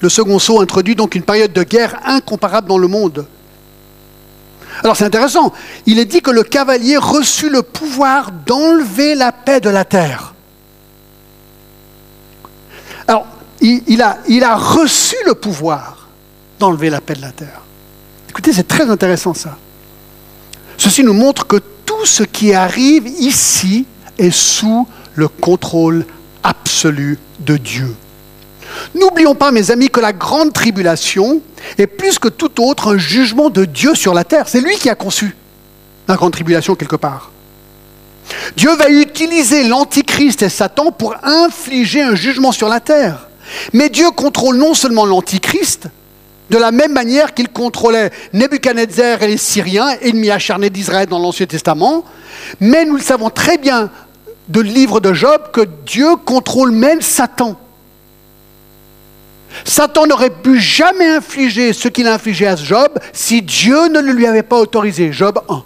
Le 0.00 0.08
second 0.08 0.40
saut 0.40 0.60
introduit 0.60 0.96
donc 0.96 1.14
une 1.14 1.22
période 1.22 1.52
de 1.52 1.62
guerre 1.62 2.00
incomparable 2.06 2.66
dans 2.66 2.78
le 2.78 2.88
monde. 2.88 3.24
Alors 4.82 4.96
c'est 4.96 5.04
intéressant, 5.04 5.52
il 5.86 6.00
est 6.00 6.06
dit 6.06 6.22
que 6.22 6.32
le 6.32 6.42
cavalier 6.42 6.96
reçut 6.96 7.50
le 7.50 7.62
pouvoir 7.62 8.32
d'enlever 8.32 9.14
la 9.14 9.30
paix 9.30 9.60
de 9.60 9.70
la 9.70 9.84
terre. 9.84 10.32
Alors, 13.08 13.26
il, 13.60 14.02
a, 14.02 14.18
il 14.28 14.42
a 14.44 14.56
reçu 14.56 15.16
le 15.26 15.34
pouvoir 15.34 16.08
d'enlever 16.58 16.90
la 16.90 17.00
paix 17.00 17.14
de 17.14 17.20
la 17.20 17.32
terre. 17.32 17.62
Écoutez, 18.28 18.52
c'est 18.52 18.66
très 18.66 18.88
intéressant 18.88 19.34
ça. 19.34 19.56
Ceci 20.76 21.04
nous 21.04 21.12
montre 21.12 21.46
que 21.46 21.56
tout 21.86 22.06
ce 22.06 22.22
qui 22.22 22.54
arrive 22.54 23.06
ici 23.06 23.86
est 24.18 24.30
sous 24.30 24.88
le 25.14 25.28
contrôle 25.28 26.06
absolu 26.42 27.18
de 27.40 27.56
Dieu. 27.56 27.94
N'oublions 28.94 29.34
pas, 29.34 29.52
mes 29.52 29.70
amis, 29.70 29.90
que 29.90 30.00
la 30.00 30.12
grande 30.12 30.52
tribulation 30.52 31.40
est 31.78 31.86
plus 31.86 32.18
que 32.18 32.28
tout 32.28 32.62
autre 32.62 32.94
un 32.94 32.98
jugement 32.98 33.50
de 33.50 33.64
Dieu 33.64 33.94
sur 33.94 34.14
la 34.14 34.24
terre. 34.24 34.48
C'est 34.48 34.60
lui 34.60 34.76
qui 34.76 34.88
a 34.88 34.94
conçu 34.94 35.36
la 36.08 36.16
grande 36.16 36.32
tribulation 36.32 36.74
quelque 36.74 36.96
part. 36.96 37.30
Dieu 38.56 38.74
va 38.76 38.88
utiliser 39.22 39.64
l'Antichrist 39.64 40.42
et 40.42 40.48
Satan 40.48 40.90
pour 40.90 41.14
infliger 41.22 42.02
un 42.02 42.14
jugement 42.14 42.50
sur 42.50 42.68
la 42.68 42.80
terre. 42.80 43.28
Mais 43.72 43.88
Dieu 43.88 44.10
contrôle 44.10 44.56
non 44.56 44.74
seulement 44.74 45.06
l'Antichrist, 45.06 45.86
de 46.50 46.58
la 46.58 46.72
même 46.72 46.92
manière 46.92 47.32
qu'il 47.32 47.48
contrôlait 47.48 48.10
Nebuchadnezzar 48.32 49.22
et 49.22 49.28
les 49.28 49.36
Syriens, 49.36 49.90
ennemis 50.02 50.30
acharnés 50.30 50.70
d'Israël 50.70 51.06
dans 51.06 51.18
l'Ancien 51.18 51.46
Testament, 51.46 52.04
mais 52.60 52.84
nous 52.84 52.96
le 52.96 53.02
savons 53.02 53.30
très 53.30 53.58
bien 53.58 53.90
de 54.48 54.60
livre 54.60 54.98
de 55.00 55.12
Job 55.12 55.40
que 55.52 55.66
Dieu 55.86 56.16
contrôle 56.16 56.72
même 56.72 57.00
Satan. 57.00 57.56
Satan 59.64 60.06
n'aurait 60.06 60.30
pu 60.30 60.58
jamais 60.58 61.06
infliger 61.06 61.72
ce 61.72 61.88
qu'il 61.88 62.08
a 62.08 62.14
infligé 62.14 62.46
à 62.48 62.56
Job 62.56 62.98
si 63.12 63.42
Dieu 63.42 63.88
ne 63.88 64.00
le 64.00 64.12
lui 64.12 64.26
avait 64.26 64.42
pas 64.42 64.58
autorisé. 64.58 65.12
Job 65.12 65.40
1. 65.48 65.62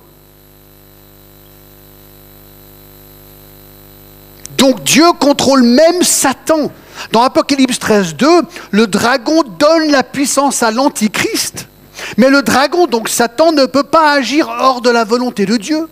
Donc 4.56 4.82
Dieu 4.84 5.04
contrôle 5.18 5.62
même 5.62 6.02
Satan. 6.02 6.70
Dans 7.12 7.22
Apocalypse 7.22 7.78
13, 7.78 8.14
2, 8.16 8.26
le 8.70 8.86
dragon 8.86 9.42
donne 9.58 9.90
la 9.90 10.02
puissance 10.02 10.62
à 10.62 10.70
l'Antichrist. 10.70 11.66
Mais 12.16 12.30
le 12.30 12.42
dragon, 12.42 12.86
donc 12.86 13.08
Satan, 13.08 13.52
ne 13.52 13.66
peut 13.66 13.82
pas 13.82 14.12
agir 14.12 14.48
hors 14.48 14.80
de 14.80 14.90
la 14.90 15.04
volonté 15.04 15.46
de 15.46 15.56
Dieu. 15.56 15.88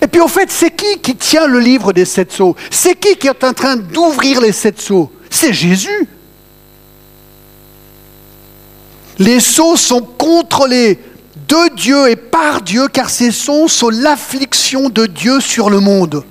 Et 0.00 0.06
puis 0.06 0.20
au 0.20 0.28
fait, 0.28 0.50
c'est 0.50 0.70
qui 0.70 0.98
qui 1.00 1.16
tient 1.16 1.46
le 1.46 1.58
livre 1.58 1.92
des 1.92 2.04
sept 2.04 2.32
sceaux? 2.32 2.56
C'est 2.70 2.98
qui 2.98 3.16
qui 3.16 3.28
est 3.28 3.44
en 3.44 3.52
train 3.52 3.76
d'ouvrir 3.76 4.40
les 4.40 4.52
sept 4.52 4.80
sceaux? 4.80 5.10
C'est 5.28 5.52
Jésus. 5.52 6.08
Les 9.18 9.40
sceaux 9.40 9.76
sont 9.76 10.00
contrôlés 10.00 10.98
de 11.48 11.74
Dieu 11.74 12.10
et 12.10 12.16
par 12.16 12.62
Dieu, 12.62 12.88
car 12.88 13.10
ces 13.10 13.30
sceaux 13.30 13.68
sont 13.68 13.90
l'affliction 13.90 14.88
de 14.88 15.06
Dieu 15.06 15.40
sur 15.40 15.70
le 15.70 15.80
monde. 15.80 16.24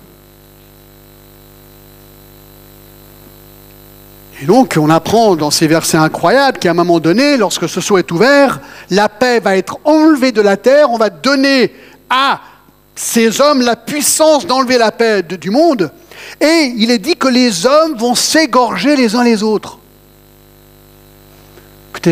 Et 4.42 4.46
donc, 4.46 4.76
on 4.80 4.90
apprend 4.90 5.36
dans 5.36 5.52
ces 5.52 5.68
versets 5.68 5.98
incroyables 5.98 6.58
qu'à 6.58 6.72
un 6.72 6.74
moment 6.74 7.00
donné, 7.00 7.38
lorsque 7.38 7.70
ce 7.70 7.80
sceau 7.80 8.00
est 8.00 8.12
ouvert, 8.12 8.60
la 8.90 9.08
paix 9.08 9.40
va 9.40 9.56
être 9.56 9.78
enlevée 9.84 10.32
de 10.32 10.42
la 10.42 10.58
terre, 10.58 10.90
on 10.90 10.98
va 10.98 11.12
donner 11.12 11.72
à 12.10 12.42
ces 12.96 13.40
hommes 13.40 13.62
la 13.62 13.76
puissance 13.76 14.48
d'enlever 14.48 14.80
la 14.80 14.92
paix 14.92 15.22
du 15.22 15.52
monde. 15.52 15.92
Et 16.40 16.74
il 16.76 16.90
est 16.90 16.98
dit 16.98 17.16
que 17.16 17.28
les 17.28 17.68
hommes 17.68 17.96
vont 17.96 18.16
s'égorger 18.16 18.96
les 18.96 19.16
uns 19.16 19.24
les 19.24 19.44
autres. 19.44 19.78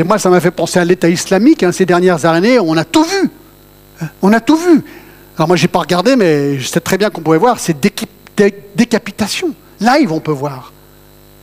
Moi, 0.05 0.19
ça 0.19 0.29
m'a 0.29 0.39
fait 0.39 0.51
penser 0.51 0.79
à 0.79 0.85
l'État 0.85 1.09
islamique. 1.09 1.63
Hein, 1.63 1.71
ces 1.71 1.85
dernières 1.85 2.25
années, 2.25 2.59
on 2.59 2.77
a 2.77 2.85
tout 2.85 3.03
vu. 3.03 3.29
On 4.21 4.31
a 4.33 4.39
tout 4.39 4.57
vu. 4.57 4.83
Alors 5.37 5.47
moi, 5.47 5.57
je 5.57 5.63
n'ai 5.63 5.67
pas 5.67 5.79
regardé, 5.79 6.15
mais 6.15 6.59
je 6.59 6.67
sais 6.67 6.79
très 6.79 6.97
bien 6.97 7.09
qu'on 7.09 7.21
pouvait 7.21 7.37
voir 7.37 7.59
ces 7.59 7.73
décapitations. 7.73 9.53
Live, 9.79 10.11
on 10.11 10.19
peut 10.19 10.31
voir. 10.31 10.73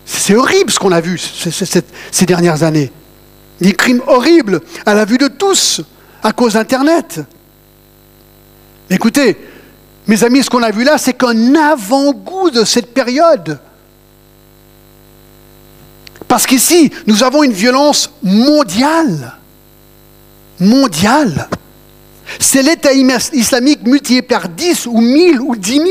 C'est 0.05 0.35
horrible 0.35 0.71
ce 0.71 0.79
qu'on 0.79 0.93
a 0.93 1.01
vu 1.01 1.19
ces 1.19 2.27
dernières 2.27 2.63
années. 2.63 2.93
Des 3.61 3.73
crimes 3.73 4.03
horribles 4.07 4.61
à 4.85 4.95
la 4.95 5.05
vue 5.05 5.19
de 5.19 5.29
tous 5.29 5.81
à 6.23 6.33
cause 6.33 6.53
d'Internet. 6.55 7.21
Écoutez, 8.91 9.37
mes 10.07 10.23
amis, 10.23 10.45
ce 10.45 10.51
qu'on 10.51 10.63
a 10.63 10.71
vu 10.71 10.85
là, 10.85 10.99
c'est 10.99 11.15
qu'un 11.15 11.55
avant-goût 11.55 12.51
de 12.51 12.65
cette 12.65 12.93
période. 12.95 13.59
Parce 16.29 16.47
qu'ici, 16.47 16.91
nous 17.07 17.23
avons 17.23 17.43
une 17.43 17.53
violence 17.53 18.11
mondiale. 18.23 19.35
Mondiale. 20.61 21.49
C'est 22.41 22.63
l'État 22.63 22.93
islamique 22.93 23.87
multiplié 23.87 24.23
par 24.23 24.49
10 24.49 24.87
ou 24.87 25.01
1000 25.01 25.41
ou 25.41 25.57
10 25.57 25.73
000. 25.73 25.87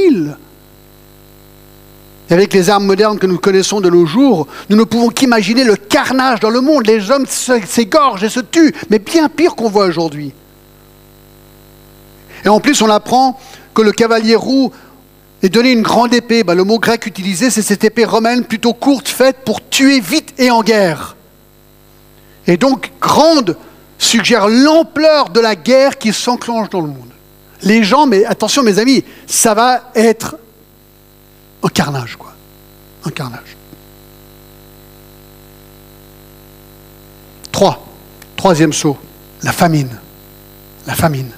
avec 2.30 2.54
les 2.54 2.69
armes 2.69 2.86
modernes 2.86 3.19
que 3.19 3.28
nous 3.28 3.38
connaissons 3.38 3.80
de 3.80 3.89
nos 3.89 4.06
jours, 4.06 4.48
nous 4.69 4.76
ne 4.76 4.84
pouvons 4.84 5.10
qu'imaginer 5.10 5.63
le 5.63 5.76
carnage 5.76 6.39
dans 6.39 6.50
le 6.50 6.60
monde. 6.60 6.88
Les 6.88 7.12
hommes 7.12 7.26
s'égorgent 7.28 8.24
et 8.24 8.30
se 8.30 8.39
tuent, 8.39 8.74
mais 8.89 9.00
bien 9.00 9.30
pire 9.30 9.56
qu'on 9.56 9.69
voit 9.69 9.86
aujourd'hui. 9.86 10.34
Et 12.43 12.50
en 12.50 12.60
plus, 12.60 12.82
on 12.82 12.89
apprend 12.89 13.39
que 13.74 13.82
le 13.82 13.91
cavalier 13.91 14.36
roux 14.36 14.71
est 15.45 15.49
donné 15.49 15.71
une 15.71 15.81
grande 15.81 16.13
épée. 16.13 16.43
Ben, 16.43 16.55
le 16.55 16.63
mot 16.63 16.79
grec 16.79 17.05
utilisé, 17.05 17.49
c'est 17.49 17.62
cette 17.62 17.84
épée 17.84 18.05
romaine 18.05 18.43
plutôt 18.43 18.73
courte, 18.73 19.08
faite 19.08 19.38
pour 19.45 19.67
tuer 19.69 19.99
vite 19.99 20.34
et 20.38 20.51
en 20.51 20.63
guerre. 20.63 21.15
Et 22.47 22.58
donc, 22.58 22.91
grande 22.99 23.58
suggère 23.97 24.47
l'ampleur 24.47 25.29
de 25.29 25.39
la 25.39 25.55
guerre 25.55 25.97
qui 25.97 26.13
s'enclenche 26.13 26.69
dans 26.69 26.81
le 26.81 26.88
monde. 26.88 27.12
Les 27.62 27.84
gens, 27.84 28.05
mais 28.05 28.25
attention 28.25 28.63
mes 28.63 28.79
amis, 28.79 29.03
ça 29.25 29.53
va 29.53 29.91
être 29.95 30.38
un 31.63 31.69
carnage, 31.69 32.15
quoi. 32.15 32.34
Un 33.05 33.10
carnage. 33.10 33.55
Trois. 37.51 37.86
Troisième 38.36 38.73
saut, 38.73 38.97
la 39.43 39.51
famine. 39.51 39.97
La 40.86 40.93
famine. 40.93 41.31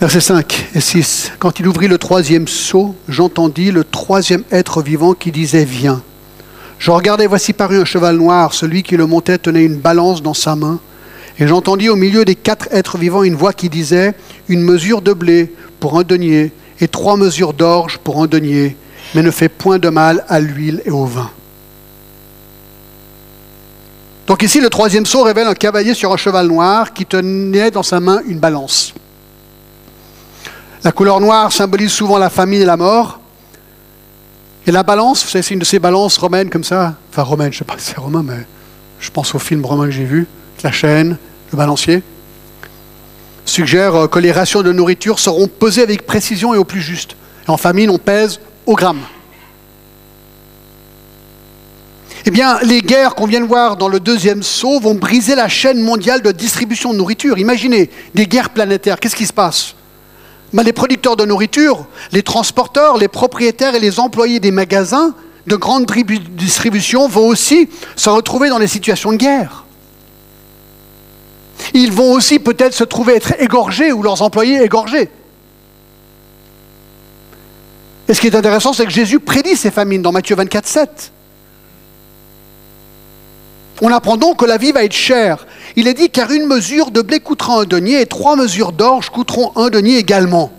Versets 0.00 0.20
5 0.20 0.70
et 0.74 0.80
6. 0.80 1.32
Quand 1.38 1.60
il 1.60 1.68
ouvrit 1.68 1.86
le 1.86 1.98
troisième 1.98 2.48
seau, 2.48 2.96
j'entendis 3.08 3.70
le 3.70 3.84
troisième 3.84 4.42
être 4.50 4.82
vivant 4.82 5.14
qui 5.14 5.30
disait 5.30 5.64
Viens. 5.64 6.02
Je 6.80 6.90
regardais, 6.90 7.28
voici 7.28 7.52
paru 7.52 7.78
un 7.80 7.84
cheval 7.84 8.16
noir. 8.16 8.54
Celui 8.54 8.82
qui 8.82 8.96
le 8.96 9.06
montait 9.06 9.38
tenait 9.38 9.64
une 9.64 9.78
balance 9.78 10.20
dans 10.20 10.34
sa 10.34 10.56
main. 10.56 10.80
Et 11.38 11.46
j'entendis 11.46 11.88
au 11.88 11.96
milieu 11.96 12.24
des 12.24 12.34
quatre 12.34 12.68
êtres 12.72 12.98
vivants 12.98 13.22
une 13.22 13.36
voix 13.36 13.52
qui 13.52 13.68
disait 13.68 14.14
Une 14.48 14.62
mesure 14.62 15.00
de 15.00 15.12
blé 15.12 15.54
pour 15.78 15.96
un 15.96 16.02
denier 16.02 16.52
et 16.80 16.88
trois 16.88 17.16
mesures 17.16 17.52
d'orge 17.52 17.98
pour 17.98 18.20
un 18.20 18.26
denier, 18.26 18.76
mais 19.14 19.22
ne 19.22 19.30
fais 19.30 19.48
point 19.48 19.78
de 19.78 19.88
mal 19.88 20.24
à 20.28 20.40
l'huile 20.40 20.82
et 20.84 20.90
au 20.90 21.04
vin. 21.04 21.30
Donc 24.26 24.42
ici, 24.42 24.60
le 24.60 24.70
troisième 24.70 25.06
saut 25.06 25.22
révèle 25.22 25.46
un 25.46 25.54
cavalier 25.54 25.94
sur 25.94 26.12
un 26.12 26.16
cheval 26.16 26.48
noir 26.48 26.92
qui 26.92 27.06
tenait 27.06 27.70
dans 27.70 27.84
sa 27.84 28.00
main 28.00 28.22
une 28.26 28.40
balance. 28.40 28.92
La 30.84 30.92
couleur 30.92 31.18
noire 31.18 31.50
symbolise 31.50 31.90
souvent 31.90 32.18
la 32.18 32.28
famine 32.28 32.60
et 32.60 32.66
la 32.66 32.76
mort. 32.76 33.18
Et 34.66 34.70
la 34.70 34.82
balance, 34.82 35.24
c'est 35.26 35.50
une 35.50 35.58
de 35.58 35.64
ces 35.64 35.78
balances 35.78 36.18
romaines 36.18 36.50
comme 36.50 36.62
ça. 36.62 36.94
Enfin, 37.10 37.22
romaine, 37.22 37.52
je 37.52 37.56
ne 37.56 37.58
sais 37.60 37.64
pas 37.64 37.74
si 37.78 37.86
c'est 37.86 37.98
romain, 37.98 38.22
mais 38.22 38.46
je 39.00 39.10
pense 39.10 39.34
au 39.34 39.38
film 39.38 39.64
romain 39.64 39.86
que 39.86 39.90
j'ai 39.92 40.04
vu. 40.04 40.26
La 40.62 40.72
chaîne, 40.72 41.16
le 41.52 41.58
balancier. 41.58 42.02
Suggère 43.46 43.94
euh, 43.94 44.06
que 44.08 44.18
les 44.18 44.32
rations 44.32 44.62
de 44.62 44.72
nourriture 44.72 45.18
seront 45.18 45.48
pesées 45.48 45.82
avec 45.82 46.06
précision 46.06 46.54
et 46.54 46.58
au 46.58 46.64
plus 46.64 46.80
juste. 46.80 47.16
En 47.46 47.56
famine, 47.56 47.90
on 47.90 47.98
pèse 47.98 48.40
au 48.66 48.74
gramme. 48.74 49.00
Eh 52.26 52.30
bien, 52.30 52.58
les 52.62 52.80
guerres 52.80 53.14
qu'on 53.14 53.26
vient 53.26 53.40
de 53.40 53.46
voir 53.46 53.76
dans 53.76 53.88
le 53.88 54.00
deuxième 54.00 54.42
saut 54.42 54.80
vont 54.80 54.94
briser 54.94 55.34
la 55.34 55.48
chaîne 55.48 55.80
mondiale 55.82 56.22
de 56.22 56.32
distribution 56.32 56.92
de 56.92 56.98
nourriture. 56.98 57.36
Imaginez 57.38 57.90
des 58.14 58.26
guerres 58.26 58.50
planétaires. 58.50 58.98
Qu'est-ce 58.98 59.16
qui 59.16 59.26
se 59.26 59.32
passe? 59.32 59.74
Les 60.62 60.72
producteurs 60.72 61.16
de 61.16 61.24
nourriture, 61.24 61.86
les 62.12 62.22
transporteurs, 62.22 62.96
les 62.96 63.08
propriétaires 63.08 63.74
et 63.74 63.80
les 63.80 63.98
employés 63.98 64.38
des 64.38 64.52
magasins 64.52 65.14
de 65.46 65.56
grande 65.56 65.86
distribution 65.86 67.08
vont 67.08 67.26
aussi 67.26 67.68
se 67.96 68.08
retrouver 68.08 68.48
dans 68.48 68.58
des 68.58 68.68
situations 68.68 69.12
de 69.12 69.16
guerre. 69.16 69.64
Ils 71.74 71.92
vont 71.92 72.12
aussi 72.12 72.38
peut-être 72.38 72.72
se 72.72 72.84
trouver 72.84 73.16
être 73.16 73.34
égorgés 73.40 73.92
ou 73.92 74.02
leurs 74.02 74.22
employés 74.22 74.62
égorgés. 74.62 75.10
Et 78.08 78.14
ce 78.14 78.20
qui 78.20 78.28
est 78.28 78.36
intéressant, 78.36 78.72
c'est 78.72 78.84
que 78.84 78.92
Jésus 78.92 79.18
prédit 79.18 79.56
ces 79.56 79.70
famines 79.70 80.02
dans 80.02 80.12
Matthieu 80.12 80.36
24, 80.36 80.66
7. 80.66 81.12
On 83.86 83.92
apprend 83.92 84.16
donc 84.16 84.38
que 84.38 84.46
la 84.46 84.56
vie 84.56 84.72
va 84.72 84.82
être 84.82 84.94
chère. 84.94 85.46
Il 85.76 85.88
est 85.88 85.92
dit 85.92 86.08
car 86.08 86.30
une 86.30 86.46
mesure 86.46 86.90
de 86.90 87.02
blé 87.02 87.20
coûtera 87.20 87.60
un 87.60 87.64
denier 87.64 88.00
et 88.00 88.06
trois 88.06 88.34
mesures 88.34 88.72
d'orge 88.72 89.10
coûteront 89.10 89.52
un 89.56 89.68
denier 89.68 89.98
également. 89.98 90.50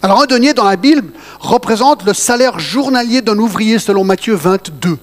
Alors 0.00 0.22
un 0.22 0.24
denier 0.24 0.54
dans 0.54 0.64
la 0.64 0.76
Bible 0.76 1.10
représente 1.38 2.02
le 2.06 2.14
salaire 2.14 2.58
journalier 2.58 3.20
d'un 3.20 3.36
ouvrier 3.36 3.78
selon 3.78 4.04
Matthieu 4.04 4.34
22. 4.34 4.96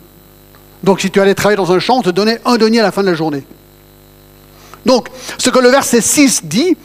Donc 0.81 0.99
si 0.99 1.11
tu 1.11 1.21
allais 1.21 1.35
travailler 1.35 1.57
dans 1.57 1.71
un 1.71 1.77
champ, 1.77 1.99
on 1.99 2.01
te 2.01 2.09
donnait 2.09 2.41
un 2.43 2.57
denier 2.57 2.79
à 2.79 2.83
la 2.83 2.91
fin 2.91 3.03
de 3.03 3.07
la 3.07 3.13
journée. 3.13 3.43
Donc 4.87 5.09
ce 5.37 5.51
que 5.51 5.59
le 5.59 5.69
verset 5.69 6.01
6 6.01 6.45
dit, 6.45 6.75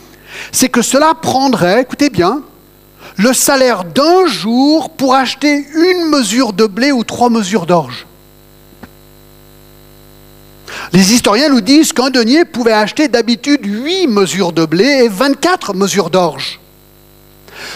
c'est 0.53 0.69
que 0.69 0.83
cela 0.83 1.15
prendrait, 1.15 1.81
écoutez 1.81 2.11
bien, 2.11 2.43
le 3.17 3.33
salaire 3.33 3.85
d'un 3.85 4.27
jour 4.27 4.91
pour 4.91 5.15
acheter 5.15 5.67
une 5.75 6.11
mesure 6.11 6.53
de 6.53 6.67
blé 6.67 6.93
ou 6.93 7.05
trois 7.05 7.31
mesures 7.31 7.65
d'orge. 7.65 8.07
Les 10.93 11.13
historiens 11.13 11.49
nous 11.49 11.61
disent 11.61 11.93
qu'un 11.93 12.11
denier 12.11 12.45
pouvait 12.45 12.73
acheter 12.73 13.09
d'habitude 13.09 13.65
8 13.65 14.07
mesures 14.07 14.53
de 14.53 14.65
blé 14.65 15.05
et 15.05 15.09
24 15.09 15.75
mesures 15.75 16.11
d'orge. 16.11 16.61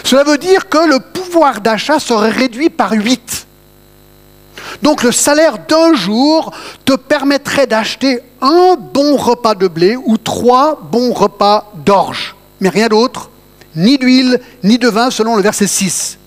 Cela 0.03 0.23
veut 0.23 0.37
dire 0.37 0.69
que 0.69 0.77
le 0.77 0.99
pouvoir 0.99 1.61
d'achat 1.61 1.99
serait 1.99 2.31
réduit 2.31 2.69
par 2.69 2.91
8. 2.91 3.47
Donc 4.81 5.03
le 5.03 5.11
salaire 5.11 5.57
d'un 5.67 5.93
jour 5.93 6.51
te 6.85 6.93
permettrait 6.93 7.67
d'acheter 7.67 8.19
un 8.41 8.75
bon 8.75 9.17
repas 9.17 9.55
de 9.55 9.67
blé 9.67 9.95
ou 9.95 10.17
trois 10.17 10.79
bons 10.91 11.13
repas 11.13 11.71
d'orge, 11.85 12.35
mais 12.59 12.69
rien 12.69 12.87
d'autre, 12.87 13.29
ni 13.75 13.97
d'huile, 13.97 14.39
ni 14.63 14.77
de 14.77 14.87
vin 14.87 15.11
selon 15.11 15.35
le 15.35 15.41
verset 15.41 15.67
6. 15.67 16.18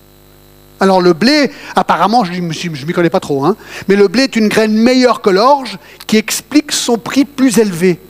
Alors 0.83 1.01
le 1.01 1.13
blé, 1.13 1.49
apparemment, 1.77 2.25
je 2.25 2.33
ne 2.33 2.85
m'y 2.85 2.91
connais 2.91 3.09
pas 3.09 3.21
trop, 3.21 3.45
hein, 3.45 3.55
mais 3.87 3.95
le 3.95 4.09
blé 4.09 4.23
est 4.23 4.35
une 4.35 4.49
graine 4.49 4.73
meilleure 4.73 5.21
que 5.21 5.29
l'orge 5.29 5.79
qui 6.07 6.17
explique 6.17 6.73
son 6.73 6.97
prix 6.97 7.23
plus 7.23 7.57
élevé. 7.57 8.01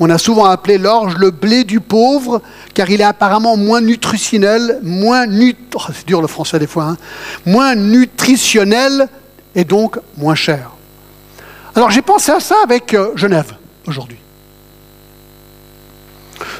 On 0.00 0.10
a 0.10 0.18
souvent 0.18 0.44
appelé 0.44 0.76
l'orge 0.76 1.16
le 1.16 1.30
blé 1.30 1.64
du 1.64 1.80
pauvre, 1.80 2.42
car 2.74 2.90
il 2.90 3.00
est 3.00 3.04
apparemment 3.04 3.56
moins 3.56 3.80
nutritionnel, 3.80 4.80
moins 4.82 5.24
oh, 5.26 5.80
c'est 5.94 6.06
dur 6.06 6.20
le 6.20 6.26
français 6.26 6.58
des 6.58 6.66
fois, 6.66 6.84
hein, 6.84 6.96
moins 7.46 7.74
nutritionnel 7.74 9.08
et 9.54 9.64
donc 9.64 9.98
moins 10.18 10.34
cher. 10.34 10.72
Alors 11.74 11.90
j'ai 11.90 12.02
pensé 12.02 12.32
à 12.32 12.40
ça 12.40 12.56
avec 12.64 12.92
euh, 12.92 13.12
Genève 13.16 13.54
aujourd'hui. 13.86 14.18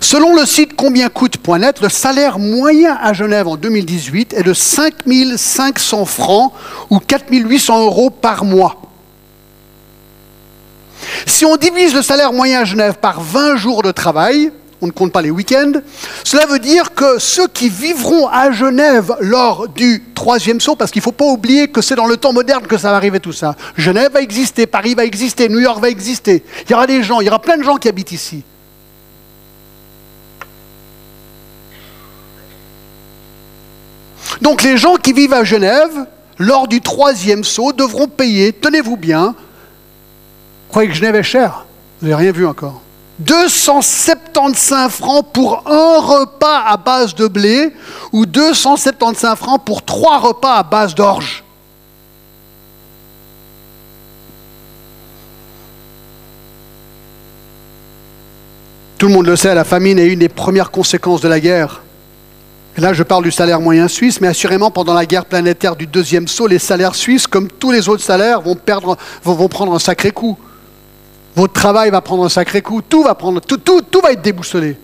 Selon 0.01 0.35
le 0.35 0.47
site 0.47 0.77
combiencoûte.net, 0.77 1.81
le 1.81 1.89
salaire 1.89 2.39
moyen 2.39 2.97
à 3.01 3.13
Genève 3.13 3.49
en 3.49 3.57
2018 3.57 4.35
est 4.35 4.43
de 4.43 4.55
5 4.55 4.95
500 5.37 6.05
francs 6.05 6.53
ou 6.91 6.99
4 6.99 7.27
800 7.31 7.85
euros 7.85 8.11
par 8.11 8.45
mois. 8.45 8.81
Si 11.27 11.45
on 11.45 11.57
divise 11.57 11.95
le 11.95 12.03
salaire 12.03 12.33
moyen 12.33 12.61
à 12.61 12.65
Genève 12.65 12.99
par 13.01 13.21
20 13.21 13.57
jours 13.57 13.83
de 13.83 13.91
travail, 13.91 14.51
on 14.81 14.87
ne 14.87 14.93
compte 14.93 15.13
pas 15.13 15.23
les 15.23 15.31
week-ends, 15.31 15.73
cela 16.25 16.47
veut 16.47 16.59
dire 16.59 16.95
que 16.95 17.19
ceux 17.19 17.49
qui 17.49 17.69
vivront 17.69 18.29
à 18.29 18.51
Genève 18.51 19.17
lors 19.21 19.69
du 19.69 20.05
troisième 20.15 20.61
saut, 20.61 20.77
parce 20.77 20.91
qu'il 20.91 21.01
ne 21.01 21.05
faut 21.05 21.13
pas 21.13 21.25
oublier 21.25 21.69
que 21.69 21.81
c'est 21.81 21.95
dans 21.95 22.07
le 22.07 22.17
temps 22.17 22.33
moderne 22.33 22.67
que 22.67 22.77
ça 22.77 22.91
va 22.91 22.97
arriver 22.97 23.21
tout 23.21 23.33
ça, 23.33 23.57
Genève 23.77 24.13
va 24.13 24.21
exister, 24.21 24.67
Paris 24.67 24.95
va 24.95 25.05
exister, 25.05 25.49
New 25.49 25.61
York 25.61 25.81
va 25.81 25.89
exister, 25.89 26.45
il 26.67 26.71
y 26.71 26.75
aura 26.75 26.87
des 26.87 27.03
gens, 27.03 27.21
il 27.21 27.27
y 27.27 27.29
aura 27.29 27.41
plein 27.41 27.57
de 27.57 27.63
gens 27.63 27.77
qui 27.77 27.89
habitent 27.89 28.13
ici. 28.13 28.43
Donc 34.41 34.63
les 34.63 34.77
gens 34.77 34.97
qui 34.97 35.13
vivent 35.13 35.33
à 35.33 35.45
Genève, 35.45 36.07
lors 36.39 36.69
du 36.69 36.81
troisième 36.81 37.45
saut, 37.45 37.73
devront 37.73 38.09
payer, 38.09 38.53
tenez-vous 38.53 38.97
bien, 38.97 39.35
croyez 40.69 40.89
que 40.89 40.95
Genève 40.95 41.17
est 41.17 41.23
cher? 41.23 41.65
Vous 42.01 42.09
n'avez 42.09 42.23
rien 42.23 42.33
vu 42.33 42.47
encore. 42.47 42.81
275 43.21 44.91
francs 44.91 45.27
pour 45.33 45.63
un 45.67 46.01
repas 46.01 46.65
à 46.67 46.77
base 46.77 47.15
de 47.15 47.29
blé 47.29 47.73
ou 48.13 48.27
275 48.27 49.39
francs 49.39 49.65
pour 49.65 49.85
trois 49.85 50.19
repas 50.19 50.57
à 50.57 50.63
base 50.65 50.97
d'orge. 50.97 51.45
Tout 58.99 59.07
le 59.07 59.15
monde 59.15 59.27
le 59.27 59.37
sait, 59.37 59.55
la 59.55 59.65
famine 59.65 59.99
est 59.99 60.07
une 60.07 60.19
des 60.21 60.29
premières 60.29 60.71
conséquences 60.73 61.21
de 61.21 61.29
la 61.29 61.39
guerre. 61.39 61.84
Là, 62.77 62.93
je 62.93 63.05
parle 63.05 63.23
du 63.23 63.31
salaire 63.31 63.61
moyen 63.61 63.87
suisse, 63.87 64.21
mais 64.21 64.27
assurément, 64.27 64.71
pendant 64.71 64.95
la 64.95 65.07
guerre 65.07 65.27
planétaire 65.27 65.77
du 65.77 65.87
deuxième 65.87 66.27
saut, 66.27 66.49
les 66.49 66.59
salaires 66.59 66.97
suisses, 66.97 67.29
comme 67.29 67.49
tous 67.49 67.71
les 67.71 67.89
autres 67.89 68.03
salaires, 68.03 68.41
vont, 68.41 68.57
prendre 69.49 69.75
un 69.75 69.79
sacré 69.79 70.11
coup. 70.11 70.37
Votre 71.37 71.53
travail 71.53 71.91
va 71.91 72.01
prendre 72.01 72.25
un 72.25 72.29
sacré 72.29 72.63
coup, 72.63 72.83
tout 72.83 73.05
va, 73.05 73.15
prendre, 73.15 73.41
tout, 73.41 74.01
va 74.03 74.13
être 74.13 74.23
déboussolé. 74.23 74.77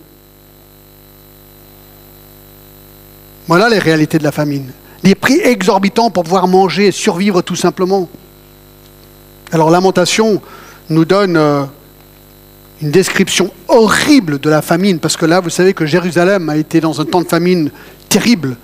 Voilà 3.48 3.68
les 3.68 3.80
réalités 3.80 4.18
de 4.18 4.24
la 4.24 4.32
famine. 4.32 4.70
Des 5.02 5.16
prix 5.16 5.40
exorbitants 5.40 6.10
pour 6.10 6.22
pouvoir 6.22 6.46
manger 6.46 6.88
et 6.88 6.92
survivre 6.92 7.42
tout 7.42 7.56
simplement. 7.56 8.08
Alors 9.50 9.70
Lamentation 9.70 10.40
nous 10.88 11.04
donne 11.04 11.36
euh, 11.36 11.64
une 12.82 12.90
description 12.90 13.52
horrible 13.68 14.38
de 14.38 14.48
la 14.48 14.62
famine, 14.62 14.98
parce 14.98 15.16
que 15.16 15.26
là, 15.26 15.40
vous 15.40 15.50
savez 15.50 15.74
que 15.74 15.86
Jérusalem 15.86 16.48
a 16.48 16.56
été 16.56 16.80
dans 16.80 17.00
un 17.00 17.04
temps 17.04 17.20
de 17.20 17.28
famine 17.28 17.70
terrible. 18.08 18.56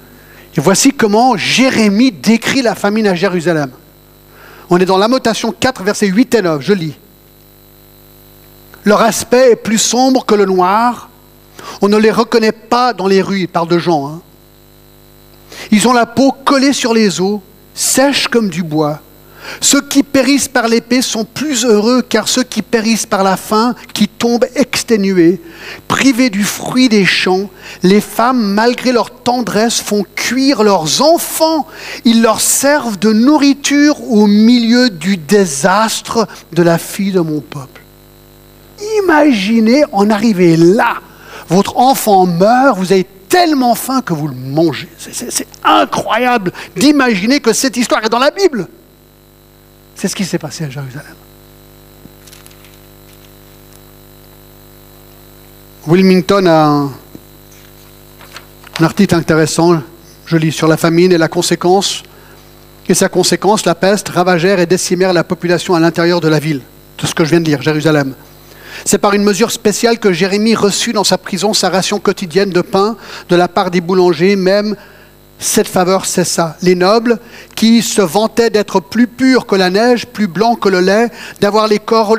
Et 0.57 0.61
voici 0.61 0.92
comment 0.92 1.37
Jérémie 1.37 2.12
décrit 2.12 2.62
la 2.62 2.74
famine 2.74 3.07
à 3.07 3.14
Jérusalem. 3.14 3.70
On 4.70 4.79
est 4.79 4.87
dans 4.87 4.96
Lamentation 4.96 5.52
4, 5.52 5.83
versets 5.83 6.07
8 6.07 6.35
et 6.35 6.42
9, 6.42 6.62
je 6.62 6.72
lis. 6.72 6.94
Leur 8.85 9.02
aspect 9.02 9.52
est 9.52 9.57
plus 9.57 9.79
sombre 9.79 10.24
que 10.24 10.35
le 10.35 10.46
noir. 10.46 11.11
On 11.83 11.88
ne 11.88 11.96
les 11.96 12.11
reconnaît 12.11 12.52
pas 12.52 12.92
dans 12.92 13.07
les 13.07 13.20
rues, 13.20 13.40
il 13.40 13.48
parle 13.48 13.68
de 13.68 13.79
gens. 13.79 14.09
Hein. 14.09 14.20
Ils 15.70 15.87
ont 15.88 15.92
la 15.92 16.07
peau 16.07 16.33
collée 16.33 16.72
sur 16.72 16.94
les 16.94 17.20
os, 17.20 17.40
sèche 17.74 18.29
comme 18.29 18.48
du 18.48 18.62
bois. 18.62 19.00
Ceux 19.61 19.80
qui 19.80 20.02
périssent 20.02 20.48
par 20.48 20.68
l'épée 20.68 21.02
sont 21.02 21.24
plus 21.24 21.64
heureux 21.64 22.02
car 22.02 22.28
ceux 22.28 22.42
qui 22.42 22.62
périssent 22.62 23.06
par 23.06 23.22
la 23.22 23.37
faim, 23.37 23.74
qui 23.92 24.09
tombent 24.09 24.46
exténués, 24.54 25.40
privés 25.88 26.30
du 26.30 26.44
fruit 26.44 26.88
des 26.88 27.04
champs, 27.04 27.50
les 27.82 28.00
femmes, 28.00 28.42
malgré 28.54 28.92
leur 28.92 29.11
tendresse, 29.11 29.80
font 29.80 30.04
cuire 30.14 30.62
leurs 30.62 31.02
enfants. 31.02 31.66
Ils 32.04 32.22
leur 32.22 32.40
servent 32.40 32.98
de 32.98 33.12
nourriture 33.12 33.96
au 34.11 34.26
milieu 34.26 34.90
du 34.90 35.16
désastre 35.16 36.26
de 36.52 36.62
la 36.62 36.78
fille 36.78 37.12
de 37.12 37.20
mon 37.20 37.40
peuple. 37.40 37.82
Imaginez 39.02 39.85
en 39.92 40.11
arriver 40.11 40.56
là. 40.56 40.96
Votre 41.48 41.76
enfant 41.76 42.26
meurt, 42.26 42.76
vous 42.78 42.92
avez 42.92 43.06
tellement 43.28 43.74
faim 43.74 44.02
que 44.02 44.12
vous 44.12 44.28
le 44.28 44.35
mangez. 44.35 44.88
C'est 44.98 45.46
incroyable 45.64 46.52
d'imaginer 46.76 47.40
que 47.40 47.52
cette 47.52 47.76
histoire 47.76 48.04
est 48.04 48.09
dans 48.09 48.18
la 48.18 48.30
Bible. 48.30 48.68
C'est 49.96 50.09
ce 50.09 50.14
qui 50.14 50.26
s'est 50.26 50.38
passé 50.38 50.64
à 50.64 50.70
Jérusalem. 50.70 51.14
Wilmington 55.87 56.46
a 56.46 56.66
un, 56.66 56.92
article 58.85 59.14
intéressant, 59.14 59.80
je 60.26 60.37
lis, 60.37 60.52
sur 60.52 60.68
la 60.68 60.76
famine 60.76 61.12
et 61.12 61.18
la 61.18 61.28
conséquence. 61.28 62.02
Et 62.88 62.94
sa 62.94 63.09
conséquence, 63.09 63.64
la 63.64 63.74
peste, 63.74 64.11
ravagèrent 64.11 64.61
et 64.61 64.66
décimèrent 64.66 65.14
la 65.14 65.24
population 65.24 65.74
à 65.74 65.80
l'intérieur 65.80 66.20
de 66.20 66.28
la 66.28 66.38
ville. 66.38 66.61
Tout 66.98 67.06
ce 67.06 67.14
que 67.14 67.24
je 67.24 67.30
viens 67.30 67.40
de 67.40 67.44
dire, 67.44 67.62
Jérusalem. 67.62 68.14
C'est 68.85 68.98
par 68.98 69.14
une 69.14 69.24
mesure 69.24 69.50
spéciale 69.50 69.98
que 69.98 70.12
Jérémie 70.12 70.54
reçut 70.54 70.92
dans 70.92 71.04
sa 71.04 71.16
prison 71.16 71.54
sa 71.54 71.70
ration 71.70 71.98
quotidienne 72.00 72.50
de 72.50 72.61
pain 72.61 72.96
de 73.30 73.37
la 73.37 73.48
part 73.48 73.70
des 73.70 73.80
boulangers, 73.80 74.37
même 74.37 74.76
cette 75.38 75.68
faveur 75.68 76.07
cessa. 76.07 76.57
Les 76.62 76.75
nobles, 76.75 77.18
qui 77.55 77.83
se 77.83 78.03
vantaient 78.03 78.51
d'être 78.51 78.81
plus 78.81 79.07
purs 79.07 79.46
que 79.46 79.57
la 79.57 79.70
neige, 79.70 80.07
plus 80.07 80.27
blancs 80.27 80.61
que 80.61 80.68
le 80.68 80.81
lait, 80.81 81.11
d'avoir 81.40 81.68
les 81.68 81.79
corps 81.79 82.16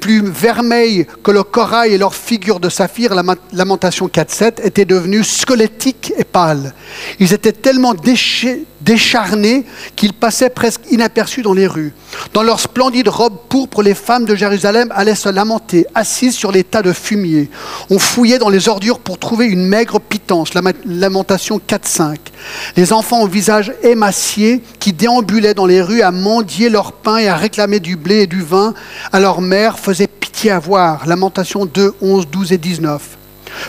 plus 0.00 0.22
vermeils 0.24 1.06
que 1.22 1.30
le 1.30 1.42
corail 1.42 1.92
et 1.92 1.98
leur 1.98 2.14
figure 2.14 2.60
de 2.60 2.68
saphir, 2.68 3.14
la 3.14 3.22
lamentation 3.52 4.06
4.7, 4.06 4.64
étaient 4.64 4.84
devenus 4.84 5.28
squelettiques 5.28 6.12
et 6.16 6.24
pâles. 6.24 6.72
Ils 7.18 7.32
étaient 7.32 7.52
tellement 7.52 7.94
décharnés 8.84 9.64
qu'ils 9.96 10.12
passaient 10.12 10.50
presque 10.50 10.82
inaperçus 10.90 11.42
dans 11.42 11.54
les 11.54 11.66
rues. 11.66 11.92
Dans 12.32 12.42
leurs 12.42 12.60
splendides 12.60 13.08
robes 13.08 13.38
pourpres, 13.48 13.82
les 13.82 13.94
femmes 13.94 14.24
de 14.24 14.34
Jérusalem 14.34 14.92
allaient 14.94 15.14
se 15.14 15.28
lamenter, 15.28 15.86
assises 15.94 16.34
sur 16.34 16.52
les 16.52 16.64
tas 16.64 16.82
de 16.82 16.92
fumier. 16.92 17.50
On 17.90 17.98
fouillait 17.98 18.38
dans 18.38 18.48
les 18.48 18.68
ordures 18.68 18.98
pour 18.98 19.18
trouver 19.18 19.46
une 19.46 19.66
maigre 19.66 20.00
pitance, 20.00 20.54
la 20.54 20.62
lamentation 20.84 21.58
4.5. 21.58 22.16
Les 22.76 22.92
enfants 22.92 23.22
au 23.22 23.28
visage 23.28 23.72
émacié 23.82 24.62
qui 24.78 24.92
déambulaient 24.92 25.54
dans 25.54 25.66
les 25.66 25.82
rues 25.82 26.02
à 26.02 26.10
mendier 26.10 26.68
leur 26.68 26.92
pain 26.92 27.18
et 27.18 27.28
à 27.28 27.36
réclamer 27.36 27.80
du 27.80 27.96
blé 27.96 28.22
et 28.22 28.26
du 28.26 28.42
vin 28.42 28.74
à 29.12 29.20
leur 29.20 29.40
mère 29.40 29.78
faisaient 29.78 30.06
pitié 30.06 30.50
à 30.50 30.58
voir. 30.58 31.06
Lamentation 31.06 31.66
2, 31.66 31.94
11, 32.00 32.28
12 32.28 32.52
et 32.52 32.58
19. 32.58 33.21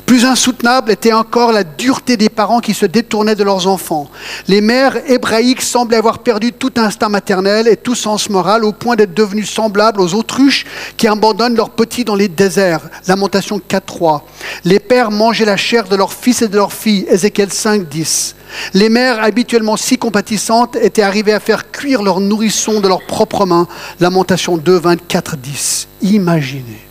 Plus 0.05 0.25
insoutenable 0.25 0.91
était 0.91 1.13
encore 1.13 1.51
la 1.51 1.63
dureté 1.63 2.17
des 2.17 2.29
parents 2.29 2.59
qui 2.59 2.73
se 2.73 2.85
détournaient 2.85 3.35
de 3.35 3.43
leurs 3.43 3.67
enfants. 3.67 4.09
Les 4.47 4.61
mères 4.61 4.97
hébraïques 5.09 5.61
semblaient 5.61 5.97
avoir 5.97 6.19
perdu 6.19 6.51
tout 6.51 6.73
instinct 6.77 7.09
maternel 7.09 7.67
et 7.67 7.77
tout 7.77 7.95
sens 7.95 8.29
moral 8.29 8.63
au 8.65 8.71
point 8.71 8.95
d'être 8.95 9.13
devenues 9.13 9.45
semblables 9.45 10.01
aux 10.01 10.13
autruches 10.13 10.65
qui 10.97 11.07
abandonnent 11.07 11.55
leurs 11.55 11.69
petits 11.69 12.03
dans 12.05 12.15
les 12.15 12.27
déserts. 12.27 12.81
Lamentation 13.07 13.59
4.3. 13.59 14.21
Les 14.65 14.79
pères 14.79 15.11
mangeaient 15.11 15.45
la 15.45 15.57
chair 15.57 15.87
de 15.87 15.95
leurs 15.95 16.13
fils 16.13 16.41
et 16.41 16.47
de 16.47 16.55
leurs 16.55 16.73
filles. 16.73 17.05
Ézéchiel 17.09 17.49
5.10. 17.49 18.35
Les 18.73 18.89
mères, 18.89 19.23
habituellement 19.23 19.77
si 19.77 19.97
compatissantes, 19.97 20.75
étaient 20.75 21.01
arrivées 21.01 21.33
à 21.33 21.39
faire 21.39 21.71
cuire 21.71 22.03
leurs 22.03 22.19
nourrissons 22.19 22.79
de 22.79 22.87
leurs 22.87 23.05
propres 23.05 23.45
mains. 23.45 23.67
Lamentation 23.99 24.57
2, 24.57 24.77
24, 24.77 25.37
10. 25.37 25.87
Imaginez. 26.01 26.82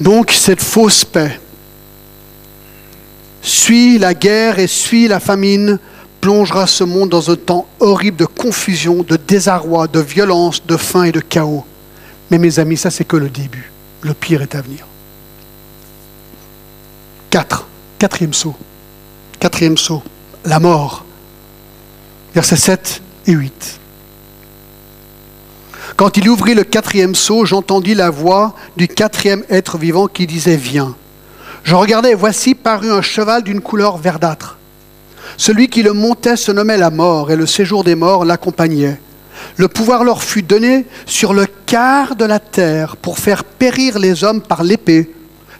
Donc 0.00 0.30
cette 0.30 0.62
fausse 0.62 1.04
paix 1.04 1.40
suit 3.42 3.98
la 3.98 4.14
guerre 4.14 4.58
et 4.58 4.66
suit 4.66 5.08
la 5.08 5.20
famine, 5.20 5.78
plongera 6.20 6.66
ce 6.66 6.84
monde 6.84 7.08
dans 7.08 7.30
un 7.30 7.36
temps 7.36 7.66
horrible 7.80 8.16
de 8.16 8.26
confusion, 8.26 9.02
de 9.02 9.16
désarroi, 9.16 9.88
de 9.88 10.00
violence, 10.00 10.64
de 10.66 10.76
faim 10.76 11.04
et 11.04 11.12
de 11.12 11.20
chaos. 11.20 11.64
Mais 12.30 12.38
mes 12.38 12.58
amis, 12.58 12.76
ça 12.76 12.90
c'est 12.90 13.04
que 13.04 13.16
le 13.16 13.30
début. 13.30 13.70
Le 14.02 14.14
pire 14.14 14.42
est 14.42 14.54
à 14.54 14.60
venir. 14.60 14.86
4. 17.30 17.66
Quatrième 17.98 18.34
saut. 18.34 18.54
Quatrième 19.40 19.76
saut. 19.76 20.02
La 20.44 20.60
mort. 20.60 21.04
Versets 22.34 22.56
7 22.56 23.02
et 23.26 23.32
8. 23.32 23.80
Quand 25.98 26.16
il 26.16 26.28
ouvrit 26.28 26.54
le 26.54 26.62
quatrième 26.62 27.16
seau, 27.16 27.44
j'entendis 27.44 27.96
la 27.96 28.08
voix 28.08 28.54
du 28.76 28.86
quatrième 28.86 29.42
être 29.50 29.78
vivant 29.78 30.06
qui 30.06 30.28
disait 30.28 30.54
Viens. 30.54 30.94
Je 31.64 31.74
regardais 31.74 32.14
voici 32.14 32.54
parut 32.54 32.92
un 32.92 33.02
cheval 33.02 33.42
d'une 33.42 33.60
couleur 33.60 33.96
verdâtre. 33.96 34.58
Celui 35.36 35.66
qui 35.66 35.82
le 35.82 35.92
montait 35.92 36.36
se 36.36 36.52
nommait 36.52 36.76
la 36.76 36.90
mort, 36.90 37.32
et 37.32 37.36
le 37.36 37.46
séjour 37.46 37.82
des 37.82 37.96
morts 37.96 38.24
l'accompagnait. 38.24 39.00
Le 39.56 39.66
pouvoir 39.66 40.04
leur 40.04 40.22
fut 40.22 40.44
donné 40.44 40.86
sur 41.04 41.34
le 41.34 41.46
quart 41.66 42.14
de 42.14 42.24
la 42.24 42.38
terre 42.38 42.96
pour 42.96 43.18
faire 43.18 43.42
périr 43.42 43.98
les 43.98 44.22
hommes 44.22 44.40
par 44.40 44.62
l'épée, 44.62 45.12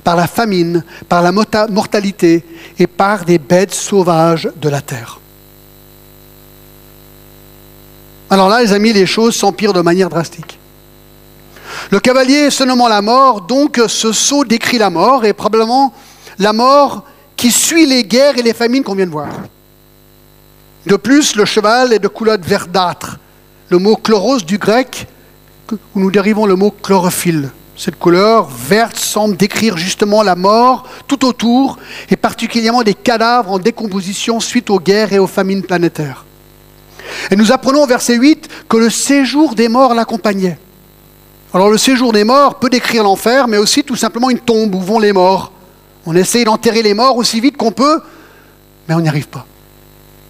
par 0.04 0.14
la 0.14 0.28
famine, 0.28 0.84
par 1.08 1.20
la 1.20 1.32
mortalité 1.32 2.44
et 2.78 2.86
par 2.86 3.24
des 3.24 3.40
bêtes 3.40 3.74
sauvages 3.74 4.48
de 4.54 4.68
la 4.68 4.82
terre. 4.82 5.18
Alors 8.30 8.48
là, 8.48 8.60
les 8.60 8.72
amis, 8.72 8.92
les 8.92 9.06
choses 9.06 9.34
s'empirent 9.36 9.72
de 9.72 9.80
manière 9.80 10.08
drastique. 10.08 10.58
Le 11.90 12.00
cavalier 12.00 12.48
nommant 12.66 12.88
la 12.88 13.00
mort, 13.00 13.42
donc 13.42 13.80
ce 13.86 14.12
sceau 14.12 14.44
décrit 14.44 14.78
la 14.78 14.90
mort, 14.90 15.24
et 15.24 15.32
probablement 15.32 15.94
la 16.38 16.52
mort 16.52 17.04
qui 17.36 17.50
suit 17.50 17.86
les 17.86 18.04
guerres 18.04 18.36
et 18.36 18.42
les 18.42 18.52
famines 18.52 18.82
qu'on 18.82 18.94
vient 18.94 19.06
de 19.06 19.12
voir. 19.12 19.28
De 20.86 20.96
plus, 20.96 21.36
le 21.36 21.44
cheval 21.44 21.92
est 21.92 21.98
de 21.98 22.08
couleur 22.08 22.38
verdâtre. 22.40 23.18
Le 23.70 23.78
mot 23.78 23.96
chloros 23.96 24.40
du 24.40 24.58
grec, 24.58 25.06
où 25.72 26.00
nous 26.00 26.10
dérivons 26.10 26.46
le 26.46 26.56
mot 26.56 26.70
chlorophylle. 26.70 27.50
Cette 27.76 27.98
couleur 27.98 28.48
verte 28.48 28.96
semble 28.96 29.36
décrire 29.36 29.76
justement 29.76 30.22
la 30.22 30.34
mort 30.34 30.86
tout 31.06 31.24
autour, 31.24 31.78
et 32.10 32.16
particulièrement 32.16 32.82
des 32.82 32.94
cadavres 32.94 33.52
en 33.52 33.58
décomposition 33.58 34.40
suite 34.40 34.68
aux 34.68 34.80
guerres 34.80 35.12
et 35.12 35.18
aux 35.18 35.26
famines 35.26 35.62
planétaires. 35.62 36.24
Et 37.30 37.36
nous 37.36 37.52
apprenons 37.52 37.82
au 37.82 37.86
verset 37.86 38.14
8 38.14 38.48
que 38.68 38.76
le 38.76 38.90
séjour 38.90 39.54
des 39.54 39.68
morts 39.68 39.94
l'accompagnait. 39.94 40.58
Alors 41.54 41.70
le 41.70 41.78
séjour 41.78 42.12
des 42.12 42.24
morts 42.24 42.56
peut 42.58 42.68
décrire 42.68 43.02
l'enfer, 43.02 43.48
mais 43.48 43.56
aussi 43.56 43.82
tout 43.82 43.96
simplement 43.96 44.30
une 44.30 44.40
tombe 44.40 44.74
où 44.74 44.80
vont 44.80 44.98
les 44.98 45.12
morts. 45.12 45.52
On 46.06 46.14
essaye 46.14 46.44
d'enterrer 46.44 46.82
les 46.82 46.94
morts 46.94 47.16
aussi 47.16 47.40
vite 47.40 47.56
qu'on 47.56 47.72
peut, 47.72 48.00
mais 48.88 48.94
on 48.94 49.00
n'y 49.00 49.08
arrive 49.08 49.28
pas. 49.28 49.46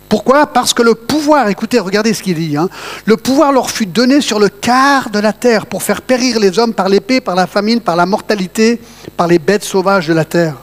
Pourquoi? 0.08 0.46
Parce 0.46 0.72
que 0.72 0.82
le 0.82 0.94
pouvoir, 0.94 1.48
écoutez, 1.48 1.78
regardez 1.78 2.14
ce 2.14 2.22
qu'il 2.22 2.36
dit, 2.36 2.56
hein, 2.56 2.68
le 3.04 3.16
pouvoir 3.16 3.52
leur 3.52 3.70
fut 3.70 3.84
donné 3.84 4.20
sur 4.20 4.38
le 4.38 4.48
quart 4.48 5.10
de 5.10 5.18
la 5.18 5.34
terre 5.34 5.66
pour 5.66 5.82
faire 5.82 6.00
périr 6.00 6.40
les 6.40 6.58
hommes 6.58 6.72
par 6.72 6.88
l'épée, 6.88 7.20
par 7.20 7.34
la 7.34 7.46
famine, 7.46 7.80
par 7.80 7.94
la 7.94 8.06
mortalité, 8.06 8.80
par 9.16 9.26
les 9.26 9.38
bêtes 9.38 9.64
sauvages 9.64 10.08
de 10.08 10.14
la 10.14 10.24
terre. 10.24 10.54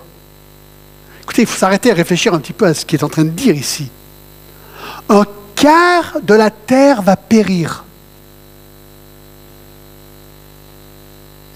Écoutez, 1.21 1.43
il 1.43 1.47
faut 1.47 1.57
s'arrêter 1.57 1.91
à 1.91 1.93
réfléchir 1.93 2.33
un 2.33 2.39
petit 2.39 2.53
peu 2.53 2.65
à 2.65 2.73
ce 2.73 2.85
qu'il 2.85 2.99
est 2.99 3.03
en 3.03 3.09
train 3.09 3.23
de 3.23 3.29
dire 3.29 3.55
ici. 3.55 3.89
Un 5.09 5.25
de 6.21 6.33
la 6.33 6.51
terre 6.51 7.01
va 7.01 7.15
périr. 7.15 7.83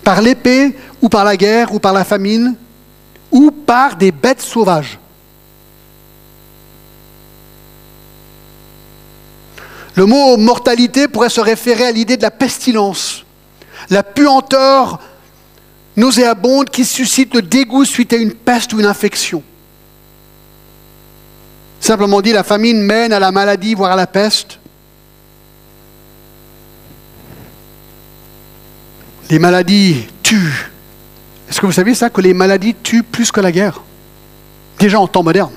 Par 0.04 0.22
l'épée, 0.22 0.76
ou 1.02 1.10
par 1.10 1.24
la 1.24 1.38
guerre, 1.38 1.74
ou 1.74 1.80
par 1.80 1.94
la 1.94 2.04
famine, 2.04 2.56
ou 3.32 3.52
par 3.52 3.96
des 3.96 4.12
bêtes 4.12 4.42
sauvages. 4.42 4.98
Le 9.96 10.06
mot 10.06 10.38
mortalité 10.38 11.08
pourrait 11.08 11.30
se 11.30 11.42
référer 11.42 11.86
à 11.86 11.92
l'idée 11.92 12.18
de 12.18 12.24
la 12.24 12.32
pestilence, 12.32 13.26
la 13.90 14.02
puanteur 14.02 15.00
nauséabonde 15.98 16.70
qui 16.70 16.86
suscite 16.86 17.36
le 17.36 17.42
dégoût 17.42 17.86
suite 17.86 18.14
à 18.14 18.16
une 18.16 18.34
peste 18.34 18.74
ou 18.74 18.80
une 18.80 18.86
infection. 18.86 19.44
Simplement 21.80 22.22
dit, 22.22 22.34
la 22.34 22.44
famine 22.44 22.82
mène 22.82 23.14
à 23.14 23.20
la 23.20 23.32
maladie, 23.32 23.74
voire 23.74 23.92
à 23.92 23.96
la 23.96 24.08
peste. 24.08 24.60
Les 29.30 29.40
maladies 29.40 30.08
tuent. 30.24 30.72
Est-ce 31.50 31.60
que 31.60 31.66
vous 31.66 31.72
savez 31.72 31.96
ça, 31.96 32.10
que 32.10 32.22
les 32.22 32.34
maladies 32.34 32.76
tuent 32.76 33.04
plus 33.04 33.32
que 33.32 33.42
la 33.42 33.52
guerre? 33.52 33.82
Déjà 34.78 35.00
en 35.00 35.08
temps 35.08 35.24
moderne. 35.24 35.54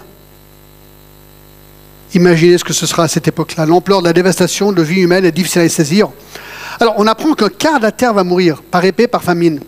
Imaginez 2.15 2.59
ce 2.59 2.65
que 2.65 2.73
ce 2.73 2.87
sera 2.87 3.05
à 3.05 3.09
cette 3.09 3.29
époque-là. 3.29 3.67
L'ampleur 3.67 4.01
de 4.01 4.07
la 4.07 4.13
dévastation 4.13 4.73
de 4.73 4.83
vie 4.83 5.01
humaine 5.01 5.25
est 5.25 5.33
difficile 5.33 5.63
à 5.63 5.69
saisir. 5.69 6.09
Alors, 6.81 6.95
on 6.99 7.07
apprend 7.07 7.35
qu'un 7.35 7.49
quart 7.49 7.79
de 7.79 7.85
la 7.85 7.93
terre 7.93 8.13
va 8.13 8.25
mourir 8.25 8.63
par 8.63 8.85
épée, 8.85 9.07
par 9.07 9.23
famine. 9.23 9.61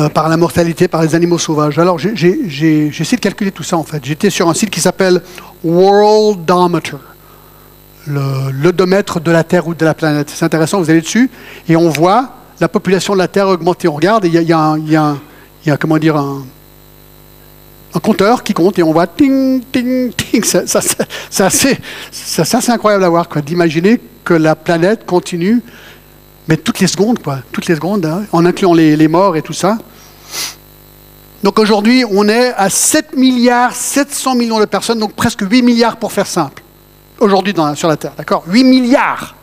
Euh, 0.00 0.08
par 0.08 0.28
la 0.28 0.36
mortalité, 0.36 0.88
par 0.88 1.02
les 1.02 1.14
animaux 1.14 1.38
sauvages. 1.38 1.78
Alors 1.78 2.00
j'ai 2.00 2.10
essayé 2.10 3.16
de 3.16 3.20
calculer 3.20 3.52
tout 3.52 3.62
ça 3.62 3.76
en 3.76 3.84
fait. 3.84 4.04
J'étais 4.04 4.28
sur 4.28 4.48
un 4.48 4.54
site 4.54 4.70
qui 4.70 4.80
s'appelle 4.80 5.22
Worldometer, 5.62 6.96
l'odomètre 8.08 9.20
de 9.20 9.30
la 9.30 9.44
Terre 9.44 9.68
ou 9.68 9.74
de 9.74 9.84
la 9.84 9.94
planète. 9.94 10.32
C'est 10.34 10.44
intéressant, 10.44 10.80
vous 10.80 10.90
allez 10.90 11.00
dessus 11.00 11.30
et 11.68 11.76
on 11.76 11.90
voit 11.90 12.30
la 12.60 12.66
population 12.66 13.12
de 13.12 13.18
la 13.18 13.28
Terre 13.28 13.46
augmenter. 13.46 13.86
On 13.86 13.94
regarde 13.94 14.24
et 14.24 14.28
il 14.28 14.42
y, 14.42 14.52
a, 14.52 15.76
comment 15.78 15.98
dire, 15.98 16.16
un, 16.16 16.42
compteur 18.02 18.42
qui 18.42 18.52
compte 18.52 18.76
et 18.80 18.82
on 18.82 18.92
voit 18.92 19.06
ting, 19.06 19.62
ting, 19.70 20.12
ting. 20.12 20.42
C'est 20.42 21.44
assez, 21.44 21.78
incroyable 22.68 23.04
à 23.04 23.08
voir, 23.08 23.28
d'imaginer 23.46 24.00
que 24.24 24.34
la 24.34 24.56
planète 24.56 25.06
continue 25.06 25.62
mais 26.48 26.56
toutes 26.56 26.80
les 26.80 26.86
secondes, 26.86 27.18
quoi, 27.20 27.38
toutes 27.52 27.66
les 27.66 27.74
secondes, 27.74 28.04
hein, 28.04 28.24
en 28.32 28.44
incluant 28.44 28.74
les, 28.74 29.08
morts 29.08 29.36
et 29.36 29.42
tout 29.42 29.52
ça. 29.52 29.78
Donc 31.42 31.58
aujourd'hui, 31.58 32.04
on 32.10 32.28
est 32.28 32.52
à 32.54 32.70
7 32.70 33.16
milliards 33.16 33.74
700 33.74 34.34
millions 34.34 34.58
de 34.58 34.64
personnes, 34.64 34.98
donc 34.98 35.14
presque 35.14 35.42
8 35.42 35.62
milliards 35.62 35.96
pour 35.96 36.12
faire 36.12 36.26
simple. 36.26 36.62
Aujourd'hui 37.20 37.54
sur 37.74 37.88
la 37.88 37.96
Terre, 37.96 38.12
d'accord? 38.16 38.44
8 38.46 38.64
milliards. 38.64 39.34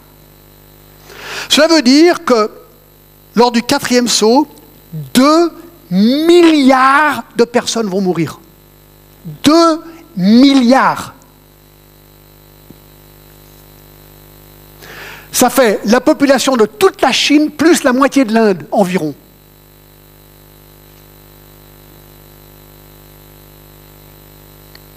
Cela 1.50 1.68
veut 1.68 1.82
dire 1.82 2.24
que 2.26 2.50
lors 3.36 3.52
du 3.52 3.62
quatrième 3.62 4.08
saut, 4.08 4.48
2 5.14 5.52
milliards 5.90 7.24
de 7.36 7.44
personnes 7.44 7.88
vont 7.88 8.02
mourir. 8.02 8.40
2 9.44 9.54
milliards. 10.18 11.14
ça 15.32 15.50
fait 15.50 15.80
la 15.86 16.02
population 16.02 16.58
de 16.58 16.66
toute 16.66 17.02
la 17.02 17.12
Chine 17.12 17.52
plus 17.52 17.84
la 17.84 17.94
moitié 17.94 18.26
de 18.26 18.34
l'Inde 18.34 18.66
environ. 18.72 19.16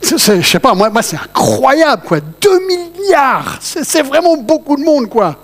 Je 0.03 0.43
sais 0.43 0.59
pas, 0.61 0.75
moi, 0.75 0.91
c'est 1.03 1.17
incroyable, 1.17 2.03
quoi. 2.07 2.21
2 2.21 2.67
milliards, 2.67 3.59
c'est 3.61 4.03
vraiment 4.03 4.37
beaucoup 4.37 4.77
de 4.77 4.83
monde, 4.83 5.09
quoi. 5.09 5.37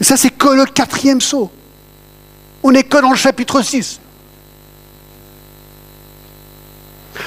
Ça, 0.00 0.16
c'est 0.16 0.30
que 0.30 0.48
le 0.48 0.64
quatrième 0.64 1.20
saut. 1.20 1.50
On 2.62 2.72
n'est 2.72 2.82
que 2.82 2.98
dans 2.98 3.10
le 3.10 3.16
chapitre 3.16 3.62
6. 3.62 4.00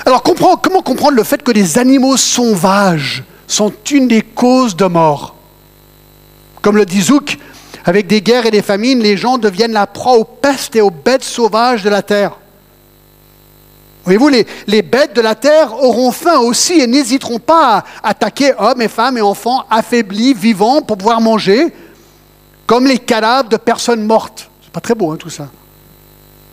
Alors 0.05 0.21
comment 0.23 0.81
comprendre 0.81 1.15
le 1.15 1.23
fait 1.23 1.41
que 1.41 1.51
les 1.51 1.77
animaux 1.77 2.17
sauvages 2.17 3.23
sont 3.47 3.71
une 3.91 4.07
des 4.07 4.21
causes 4.21 4.75
de 4.75 4.85
mort? 4.85 5.36
Comme 6.61 6.77
le 6.77 6.85
dit 6.85 7.01
Zouk, 7.01 7.37
avec 7.85 8.07
des 8.07 8.21
guerres 8.21 8.45
et 8.45 8.51
des 8.51 8.61
famines, 8.61 8.99
les 8.99 9.17
gens 9.17 9.37
deviennent 9.37 9.71
la 9.71 9.87
proie 9.87 10.17
aux 10.17 10.25
pestes 10.25 10.75
et 10.75 10.81
aux 10.81 10.91
bêtes 10.91 11.23
sauvages 11.23 11.83
de 11.83 11.89
la 11.89 12.01
terre. 12.01 12.37
Voyez-vous, 14.03 14.29
les, 14.29 14.47
les, 14.67 14.81
bêtes 14.81 15.13
de 15.15 15.21
la 15.21 15.35
terre 15.35 15.73
auront 15.83 16.11
faim 16.11 16.39
aussi 16.39 16.79
et 16.79 16.87
n'hésiteront 16.87 17.39
pas 17.39 17.83
à 18.01 18.09
attaquer 18.09 18.53
hommes 18.57 18.81
et 18.81 18.87
femmes 18.87 19.17
et 19.17 19.21
enfants 19.21 19.65
affaiblis, 19.69 20.33
vivants, 20.33 20.81
pour 20.81 20.97
pouvoir 20.97 21.19
manger, 21.19 21.73
comme 22.65 22.87
les 22.87 22.99
cadavres 22.99 23.49
de 23.49 23.57
personnes 23.57 24.05
mortes. 24.05 24.49
C'est 24.61 24.71
pas 24.71 24.79
très 24.79 24.95
beau, 24.95 25.11
hein, 25.11 25.17
tout 25.17 25.29
ça. 25.29 25.49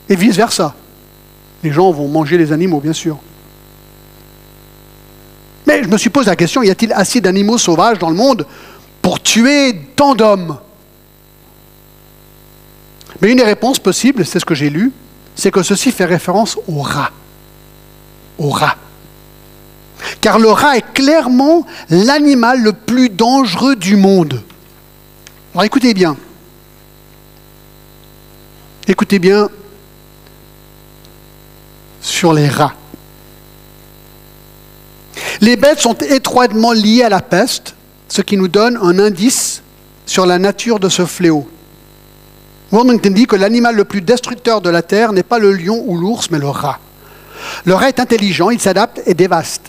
Et 0.08 0.16
vice-versa. 0.16 0.74
Les 1.62 1.72
gens 1.72 1.90
vont 1.92 2.08
manger 2.08 2.38
les 2.38 2.52
animaux, 2.52 2.80
bien 2.80 2.92
sûr. 2.92 3.18
Mais 5.66 5.82
je 5.82 5.88
me 5.88 5.96
suis 5.96 6.10
posé 6.10 6.30
la 6.30 6.36
question, 6.36 6.62
y 6.62 6.70
a-t-il 6.70 6.92
assez 6.92 7.20
d'animaux 7.20 7.58
sauvages 7.58 7.98
dans 7.98 8.10
le 8.10 8.16
monde 8.16 8.46
pour 9.04 9.22
tuer 9.22 9.78
tant 9.96 10.14
d'hommes 10.14 10.58
Mais 13.20 13.30
une 13.30 13.36
des 13.36 13.44
réponses 13.44 13.78
possibles, 13.78 14.24
c'est 14.24 14.40
ce 14.40 14.46
que 14.46 14.54
j'ai 14.54 14.70
lu, 14.70 14.92
c'est 15.36 15.50
que 15.50 15.62
ceci 15.62 15.92
fait 15.92 16.06
référence 16.06 16.56
au 16.66 16.80
rat. 16.80 17.10
Au 18.38 18.48
rat. 18.48 18.76
Car 20.22 20.38
le 20.38 20.48
rat 20.48 20.78
est 20.78 20.92
clairement 20.94 21.66
l'animal 21.90 22.62
le 22.62 22.72
plus 22.72 23.10
dangereux 23.10 23.76
du 23.76 23.96
monde. 23.96 24.42
Alors 25.52 25.64
écoutez 25.64 25.92
bien. 25.92 26.16
Écoutez 28.88 29.18
bien 29.18 29.50
sur 32.00 32.32
les 32.32 32.48
rats. 32.48 32.72
Les 35.42 35.56
bêtes 35.56 35.80
sont 35.80 35.98
étroitement 35.98 36.72
liées 36.72 37.02
à 37.02 37.10
la 37.10 37.20
peste, 37.20 37.73
ce 38.14 38.22
qui 38.22 38.36
nous 38.36 38.46
donne 38.46 38.78
un 38.80 39.00
indice 39.00 39.60
sur 40.06 40.24
la 40.24 40.38
nature 40.38 40.78
de 40.78 40.88
ce 40.88 41.04
fléau. 41.04 41.48
Worthington 42.70 43.10
dit 43.10 43.26
que 43.26 43.34
l'animal 43.34 43.74
le 43.74 43.84
plus 43.84 44.02
destructeur 44.02 44.60
de 44.60 44.70
la 44.70 44.82
Terre 44.82 45.12
n'est 45.12 45.24
pas 45.24 45.40
le 45.40 45.50
lion 45.50 45.82
ou 45.84 45.98
l'ours, 45.98 46.30
mais 46.30 46.38
le 46.38 46.48
rat. 46.48 46.78
Le 47.64 47.74
rat 47.74 47.88
est 47.88 47.98
intelligent, 47.98 48.50
il 48.50 48.60
s'adapte 48.60 49.02
et 49.06 49.14
dévaste. 49.14 49.62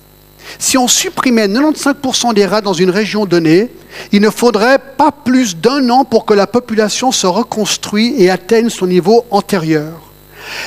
Si 0.59 0.77
on 0.77 0.87
supprimait 0.87 1.47
95% 1.47 2.35
des 2.35 2.45
rats 2.45 2.61
dans 2.61 2.73
une 2.73 2.91
région 2.91 3.25
donnée, 3.25 3.71
il 4.11 4.21
ne 4.21 4.29
faudrait 4.29 4.77
pas 4.95 5.11
plus 5.11 5.57
d'un 5.57 5.89
an 5.89 6.05
pour 6.05 6.27
que 6.27 6.35
la 6.35 6.45
population 6.45 7.11
se 7.11 7.25
reconstruise 7.25 8.13
et 8.21 8.29
atteigne 8.29 8.69
son 8.69 8.85
niveau 8.85 9.25
antérieur. 9.31 9.93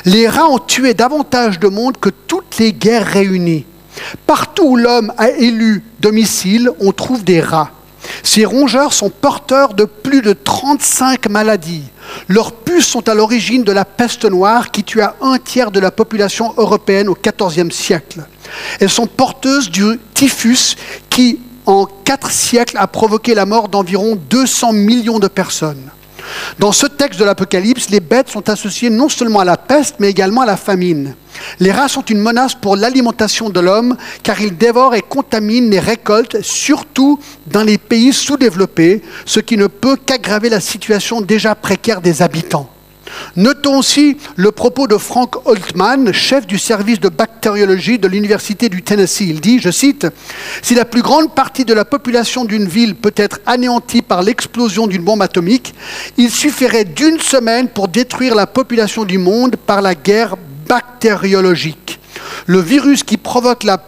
Les 0.05 0.26
rats 0.26 0.49
ont 0.49 0.59
tué 0.59 0.95
davantage 0.95 1.61
de 1.61 1.68
monde 1.68 1.97
que 1.97 2.11
toutes 2.11 2.59
les 2.59 2.72
guerres 2.72 3.07
réunies. 3.07 3.66
Partout 4.26 4.64
où 4.64 4.76
l'homme 4.76 5.12
a 5.18 5.30
élu 5.30 5.82
domicile, 6.01 6.70
on 6.80 6.92
trouve 6.92 7.24
des 7.24 7.40
rats. 7.40 7.70
Ces 8.22 8.44
rongeurs 8.44 8.92
sont 8.92 9.11
porteurs 9.11 9.74
de 9.74 9.84
plus 9.84 10.22
de 10.22 10.32
35 10.32 11.28
maladies. 11.28 11.84
Leurs 12.28 12.53
puces 12.53 12.86
sont 12.86 13.09
à 13.09 13.14
l'origine 13.14 13.64
de 13.64 13.72
la 13.72 13.84
peste 13.84 14.24
noire 14.24 14.70
qui 14.70 14.84
tua 14.84 15.16
un 15.20 15.38
tiers 15.38 15.70
de 15.70 15.80
la 15.80 15.90
population 15.90 16.55
européenne 16.57 17.09
au 17.09 17.16
XIVe 17.16 17.70
siècle. 17.70 18.22
Elles 18.80 18.90
sont 18.90 19.07
porteuses 19.07 19.70
du 19.70 19.99
typhus 20.14 20.76
qui, 21.11 21.40
en 21.66 21.86
quatre 21.86 22.30
siècles, 22.30 22.78
a 22.78 22.86
provoqué 22.86 23.34
la 23.34 23.46
mort 23.46 23.68
d'environ 23.68 24.16
200 24.30 24.72
millions 24.72 25.18
de 25.18 25.28
personnes. 25.28 25.90
Dans 26.59 26.72
ce 26.72 26.87
texte 26.87 27.20
de 27.20 27.24
l'Apocalypse, 27.24 27.91
les 27.91 28.01
bêtes 28.01 28.29
sont 28.29 28.49
associées 28.49 28.91
non 28.91 29.09
seulement 29.09 29.41
à 29.41 29.45
la 29.45 29.57
peste, 29.57 29.97
mais 29.99 30.11
également 30.11 30.43
à 30.43 30.47
la 30.47 30.57
famine. 30.57 31.14
Les 31.61 31.72
rats 31.72 31.89
sont 31.89 32.03
une 32.03 32.20
menace 32.20 32.55
pour 32.55 32.76
l'alimentation 32.76 33.51
de 33.51 33.61
l'homme, 33.61 33.97
car 34.22 34.41
ils 34.41 34.57
dévorent 34.57 34.95
et 34.95 35.03
contaminent 35.03 35.70
les 35.70 35.81
récoltes, 35.81 36.43
surtout 36.43 37.18
dans 37.47 37.62
les 37.62 37.79
pays 37.79 38.12
sous-développés, 38.12 39.03
ce 39.24 39.41
qui 39.41 39.57
ne 39.57 39.66
peut 39.66 39.97
qu'aggraver 39.97 40.49
la 40.49 40.61
situation 40.61 41.20
déjà 41.20 41.55
précaire 41.55 42.01
des 42.01 42.22
habitants. 42.22 42.68
Notons 43.36 43.78
aussi 43.78 44.16
le 44.36 44.52
propos 44.52 44.86
de 44.86 44.96
Frank 44.96 45.46
Holtman, 45.46 46.12
chef 46.12 46.46
du 46.46 46.59
service 46.59 47.00
de 47.00 47.09
bactériologie 47.09 47.98
de 47.98 48.09
l'Université 48.09 48.68
du 48.68 48.82
Tennessee. 48.82 49.28
Il 49.28 49.40
dit, 49.40 49.61
je 49.61 49.70
cite, 49.70 50.06
Si 50.62 50.74
la 50.74 50.84
plus 50.84 51.02
grande 51.02 51.34
partie 51.34 51.64
de 51.64 51.74
la 51.74 51.84
population 51.84 52.44
d'une 52.44 52.66
ville 52.66 52.94
peut 52.94 53.14
être 53.16 53.40
anéantie 53.46 54.02
par 54.02 54.22
l'explosion 54.22 54.86
d'une 54.86 55.02
bombe 55.02 55.22
atomique, 55.22 55.74
il 56.16 56.30
suffirait 56.30 56.84
d'une 56.84 57.20
semaine 57.20 57.68
pour 57.68 57.88
détruire 57.88 58.34
la 58.34 58.46
population 58.46 59.04
du 59.04 59.18
monde 59.18 59.56
par 59.56 59.82
la 59.82 59.94
guerre 59.94 60.36
bactériologique. 60.68 61.98
Le 62.46 62.61
virus 62.61 63.02
qui 63.02 63.16
provoque 63.16 63.64
la 63.64 63.78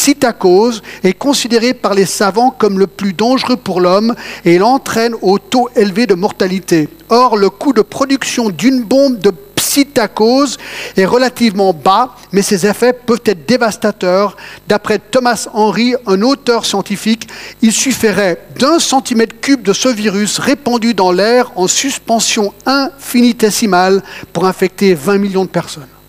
psittacose 0.00 0.80
est 1.04 1.12
considéré 1.12 1.74
par 1.74 1.92
les 1.92 2.06
savants 2.06 2.50
comme 2.50 2.78
le 2.78 2.86
plus 2.86 3.12
dangereux 3.12 3.58
pour 3.58 3.82
l'homme 3.82 4.14
et 4.46 4.54
il 4.54 4.62
entraîne 4.62 5.14
au 5.20 5.38
taux 5.38 5.68
élevé 5.76 6.06
de 6.06 6.14
mortalité. 6.14 6.88
Or, 7.10 7.36
le 7.36 7.50
coût 7.50 7.74
de 7.74 7.82
production 7.82 8.48
d'une 8.48 8.82
bombe 8.82 9.18
de 9.18 9.30
psittacose 9.54 10.56
est 10.96 11.04
relativement 11.04 11.74
bas, 11.74 12.16
mais 12.32 12.40
ses 12.40 12.66
effets 12.66 12.94
peuvent 12.94 13.20
être 13.26 13.44
dévastateurs. 13.44 14.38
D'après 14.66 14.98
Thomas 14.98 15.48
Henry, 15.52 15.94
un 16.06 16.22
auteur 16.22 16.64
scientifique, 16.64 17.28
il 17.60 17.72
suffirait 17.72 18.42
d'un 18.58 18.78
centimètre 18.78 19.38
cube 19.42 19.60
de 19.60 19.74
ce 19.74 19.90
virus 19.90 20.38
répandu 20.38 20.94
dans 20.94 21.12
l'air 21.12 21.52
en 21.56 21.68
suspension 21.68 22.54
infinitésimale 22.64 24.02
pour 24.32 24.46
infecter 24.46 24.94
20 24.94 25.18
millions 25.18 25.44
de 25.44 25.50
personnes. 25.50 25.99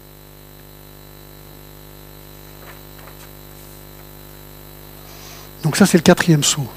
Donc 5.63 5.75
ça, 5.75 5.85
c'est 5.85 5.97
le 5.97 6.03
quatrième 6.03 6.43
saut. 6.43 6.67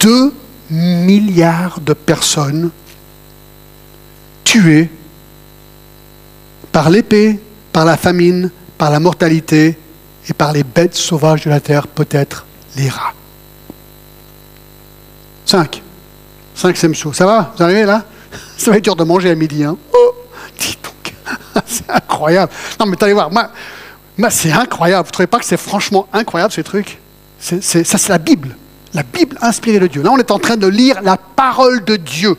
Deux 0.00 0.32
milliards 0.70 1.80
de 1.80 1.92
personnes 1.92 2.70
tuées 4.44 4.90
par 6.70 6.88
l'épée, 6.88 7.38
par 7.72 7.84
la 7.84 7.96
famine, 7.96 8.50
par 8.78 8.90
la 8.90 9.00
mortalité 9.00 9.78
et 10.28 10.32
par 10.32 10.52
les 10.52 10.64
bêtes 10.64 10.94
sauvages 10.94 11.44
de 11.44 11.50
la 11.50 11.60
terre, 11.60 11.86
peut-être 11.86 12.46
les 12.76 12.88
rats. 12.88 13.12
Cinq. 15.44 15.82
Cinquième 16.54 16.94
saut. 16.94 17.12
Ça 17.12 17.26
va 17.26 17.52
Vous 17.56 17.62
arrivez 17.62 17.84
là 17.84 18.04
Ça 18.56 18.70
va 18.70 18.78
être 18.78 18.84
dur 18.84 18.96
de 18.96 19.04
manger 19.04 19.30
à 19.30 19.34
midi. 19.34 19.64
Hein 19.64 19.76
oh 19.92 20.14
Dis 20.58 20.78
donc. 20.82 21.14
c'est 21.66 21.90
incroyable. 21.90 22.52
Non, 22.80 22.86
mais 22.86 23.02
allez 23.02 23.12
voir. 23.12 23.30
Moi 23.30 23.50
c'est 24.30 24.52
incroyable. 24.52 25.04
Vous 25.04 25.10
ne 25.10 25.12
trouvez 25.12 25.26
pas 25.26 25.38
que 25.38 25.44
c'est 25.44 25.56
franchement 25.56 26.08
incroyable 26.12 26.52
ces 26.52 26.62
trucs? 26.62 27.01
Ça, 27.42 27.58
c'est 27.60 28.08
la 28.08 28.18
Bible. 28.18 28.56
La 28.94 29.02
Bible 29.02 29.36
inspirée 29.40 29.80
de 29.80 29.88
Dieu. 29.88 30.02
Là, 30.02 30.10
on 30.12 30.18
est 30.18 30.30
en 30.30 30.38
train 30.38 30.56
de 30.56 30.66
lire 30.68 31.02
la 31.02 31.16
parole 31.16 31.84
de 31.84 31.96
Dieu. 31.96 32.36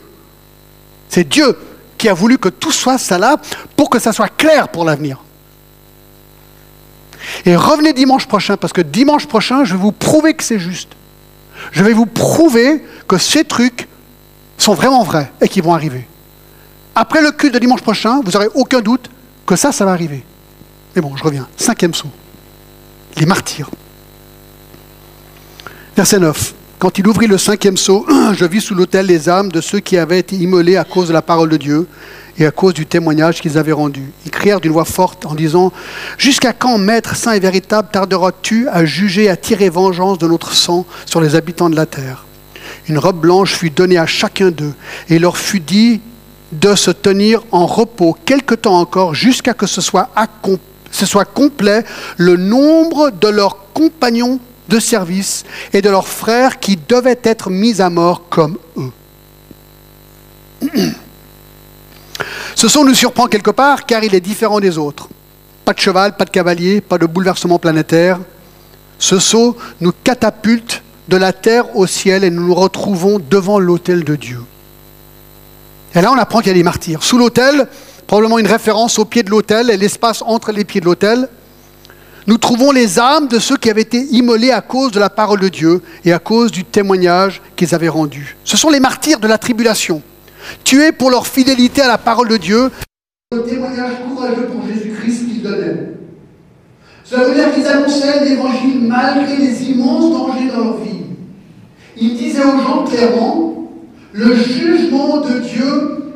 C'est 1.09 1.27
Dieu 1.27 1.57
qui 1.97 2.07
a 2.07 2.13
voulu 2.13 2.37
que 2.37 2.49
tout 2.49 2.71
soit 2.71 2.97
ça 2.97 3.17
là 3.17 3.37
pour 3.75 3.89
que 3.89 3.99
ça 3.99 4.13
soit 4.13 4.29
clair 4.29 4.69
pour 4.69 4.85
l'avenir. 4.85 5.19
Et 7.45 7.55
revenez 7.55 7.93
dimanche 7.93 8.27
prochain, 8.27 8.57
parce 8.57 8.73
que 8.73 8.81
dimanche 8.81 9.27
prochain, 9.27 9.63
je 9.65 9.73
vais 9.73 9.81
vous 9.81 9.91
prouver 9.91 10.33
que 10.33 10.43
c'est 10.43 10.59
juste. 10.59 10.89
Je 11.71 11.83
vais 11.83 11.93
vous 11.93 12.05
prouver 12.05 12.83
que 13.07 13.17
ces 13.17 13.43
trucs 13.43 13.87
sont 14.57 14.73
vraiment 14.73 15.03
vrais 15.03 15.31
et 15.41 15.47
qu'ils 15.47 15.63
vont 15.63 15.73
arriver. 15.73 16.07
Après 16.95 17.21
le 17.21 17.31
culte 17.31 17.53
de 17.53 17.59
dimanche 17.59 17.81
prochain, 17.81 18.21
vous 18.23 18.31
n'aurez 18.31 18.49
aucun 18.53 18.81
doute 18.81 19.09
que 19.45 19.55
ça, 19.55 19.71
ça 19.71 19.85
va 19.85 19.91
arriver. 19.91 20.23
Mais 20.95 21.01
bon, 21.01 21.15
je 21.15 21.23
reviens. 21.23 21.47
Cinquième 21.57 21.93
saut. 21.93 22.11
Les 23.17 23.25
martyrs. 23.25 23.69
Verset 25.95 26.17
9. 26.17 26.55
Quand 26.79 26.97
il 26.97 27.07
ouvrit 27.07 27.27
le 27.27 27.37
cinquième 27.37 27.77
sceau, 27.77 28.07
je 28.33 28.45
vis 28.45 28.61
sous 28.61 28.73
l'autel 28.73 29.05
les 29.05 29.29
âmes 29.29 29.51
de 29.51 29.61
ceux 29.61 29.79
qui 29.79 29.95
avaient 29.95 30.17
été 30.17 30.35
immolés 30.35 30.75
à 30.75 30.83
cause 30.83 31.09
de 31.09 31.13
la 31.13 31.21
parole 31.21 31.49
de 31.49 31.57
Dieu 31.57 31.87
et 32.39 32.47
à 32.47 32.51
cause 32.51 32.73
du 32.73 32.87
témoignage 32.87 33.39
qu'ils 33.41 33.59
avaient 33.59 33.73
rendu. 33.73 34.11
Ils 34.25 34.31
crièrent 34.31 34.59
d'une 34.59 34.71
voix 34.71 34.85
forte 34.85 35.27
en 35.27 35.35
disant 35.35 35.71
Jusqu'à 36.17 36.51
quand, 36.51 36.79
Maître 36.79 37.15
saint 37.15 37.33
et 37.33 37.39
véritable, 37.39 37.89
tarderas-tu 37.91 38.67
à 38.69 38.85
juger, 38.85 39.29
à 39.29 39.37
tirer 39.37 39.69
vengeance 39.69 40.17
de 40.17 40.27
notre 40.27 40.53
sang 40.53 40.87
sur 41.05 41.21
les 41.21 41.35
habitants 41.35 41.69
de 41.69 41.75
la 41.75 41.85
terre? 41.85 42.25
Une 42.89 42.97
robe 42.97 43.19
blanche 43.19 43.53
fut 43.53 43.69
donnée 43.69 43.99
à 43.99 44.07
chacun 44.07 44.49
d'eux, 44.49 44.73
et 45.09 45.19
leur 45.19 45.37
fut 45.37 45.59
dit 45.59 46.01
de 46.53 46.73
se 46.73 46.89
tenir 46.89 47.43
en 47.51 47.67
repos 47.67 48.17
quelque 48.25 48.55
temps 48.55 48.79
encore, 48.79 49.13
jusqu'à 49.13 49.53
que 49.53 49.67
ce 49.67 49.79
soit, 49.79 50.09
ce 50.89 51.05
soit 51.05 51.25
complet 51.25 51.83
le 52.17 52.35
nombre 52.35 53.11
de 53.11 53.27
leurs 53.27 53.71
compagnons 53.75 54.39
de 54.69 54.79
service 54.79 55.43
et 55.73 55.81
de 55.81 55.89
leurs 55.89 56.07
frères 56.07 56.59
qui 56.59 56.77
devaient 56.77 57.19
être 57.23 57.49
mis 57.49 57.81
à 57.81 57.89
mort 57.89 58.23
comme 58.29 58.57
eux. 58.77 58.91
Ce 62.55 62.67
son 62.67 62.85
nous 62.85 62.93
surprend 62.93 63.27
quelque 63.27 63.51
part 63.51 63.85
car 63.85 64.03
il 64.03 64.15
est 64.15 64.21
différent 64.21 64.59
des 64.59 64.77
autres. 64.77 65.09
Pas 65.65 65.73
de 65.73 65.79
cheval, 65.79 66.15
pas 66.15 66.25
de 66.25 66.29
cavalier, 66.29 66.81
pas 66.81 66.97
de 66.97 67.05
bouleversement 67.05 67.59
planétaire. 67.59 68.19
Ce 68.99 69.19
saut 69.19 69.57
nous 69.81 69.91
catapulte 70.03 70.81
de 71.07 71.17
la 71.17 71.33
terre 71.33 71.75
au 71.75 71.87
ciel 71.87 72.23
et 72.23 72.29
nous 72.29 72.47
nous 72.47 72.55
retrouvons 72.55 73.19
devant 73.19 73.59
l'autel 73.59 74.03
de 74.03 74.15
Dieu. 74.15 74.41
Et 75.95 76.01
là, 76.01 76.11
on 76.11 76.17
apprend 76.17 76.39
qu'il 76.39 76.47
y 76.47 76.51
a 76.51 76.55
des 76.55 76.63
martyrs. 76.63 77.03
Sous 77.03 77.17
l'autel, 77.17 77.67
probablement 78.07 78.39
une 78.39 78.47
référence 78.47 78.97
au 78.99 79.05
pied 79.05 79.23
de 79.23 79.29
l'autel 79.29 79.69
et 79.69 79.77
l'espace 79.77 80.23
entre 80.25 80.51
les 80.51 80.65
pieds 80.65 80.81
de 80.81 80.85
l'autel, 80.85 81.27
nous 82.25 82.37
trouvons 82.37 82.71
les 82.71 82.99
âmes 82.99 83.27
de 83.27 83.39
ceux 83.39 83.57
qui 83.57 83.69
avaient 83.69 83.81
été 83.81 84.05
immolés 84.11 84.51
à 84.51 84.61
cause 84.61 84.91
de 84.91 84.99
la 84.99 85.09
parole 85.09 85.39
de 85.39 85.49
Dieu 85.49 85.81
et 86.05 86.13
à 86.13 86.19
cause 86.19 86.51
du 86.51 86.63
témoignage 86.63 87.41
qu'ils 87.55 87.75
avaient 87.75 87.89
rendu. 87.89 88.37
Ce 88.45 88.55
sont 88.55 88.69
les 88.69 88.79
martyrs 88.79 89.19
de 89.19 89.27
la 89.27 89.37
tribulation, 89.37 90.01
tués 90.63 90.91
pour 90.91 91.09
leur 91.09 91.27
fidélité 91.27 91.81
à 91.81 91.87
la 91.87 91.97
parole 91.97 92.29
de 92.29 92.37
Dieu, 92.37 92.71
le 93.33 93.43
témoignage 93.43 93.93
courageux 94.07 94.47
pour 94.47 94.65
Jésus-Christ 94.67 95.27
qu'ils 95.27 95.41
donnaient. 95.41 95.93
Cela 97.03 97.25
veut 97.25 97.35
dire 97.35 97.53
qu'ils 97.53 97.67
annonçaient 97.67 98.23
l'évangile 98.23 98.87
malgré 98.87 99.35
les 99.37 99.63
immenses 99.63 100.11
dangers 100.11 100.51
dans 100.55 100.63
leur 100.63 100.77
vie. 100.77 101.01
Ils 101.97 102.15
disaient 102.15 102.43
aux 102.43 102.61
gens 102.61 102.83
clairement, 102.85 103.69
le 104.13 104.35
jugement 104.35 105.21
de 105.21 105.39
Dieu 105.39 106.13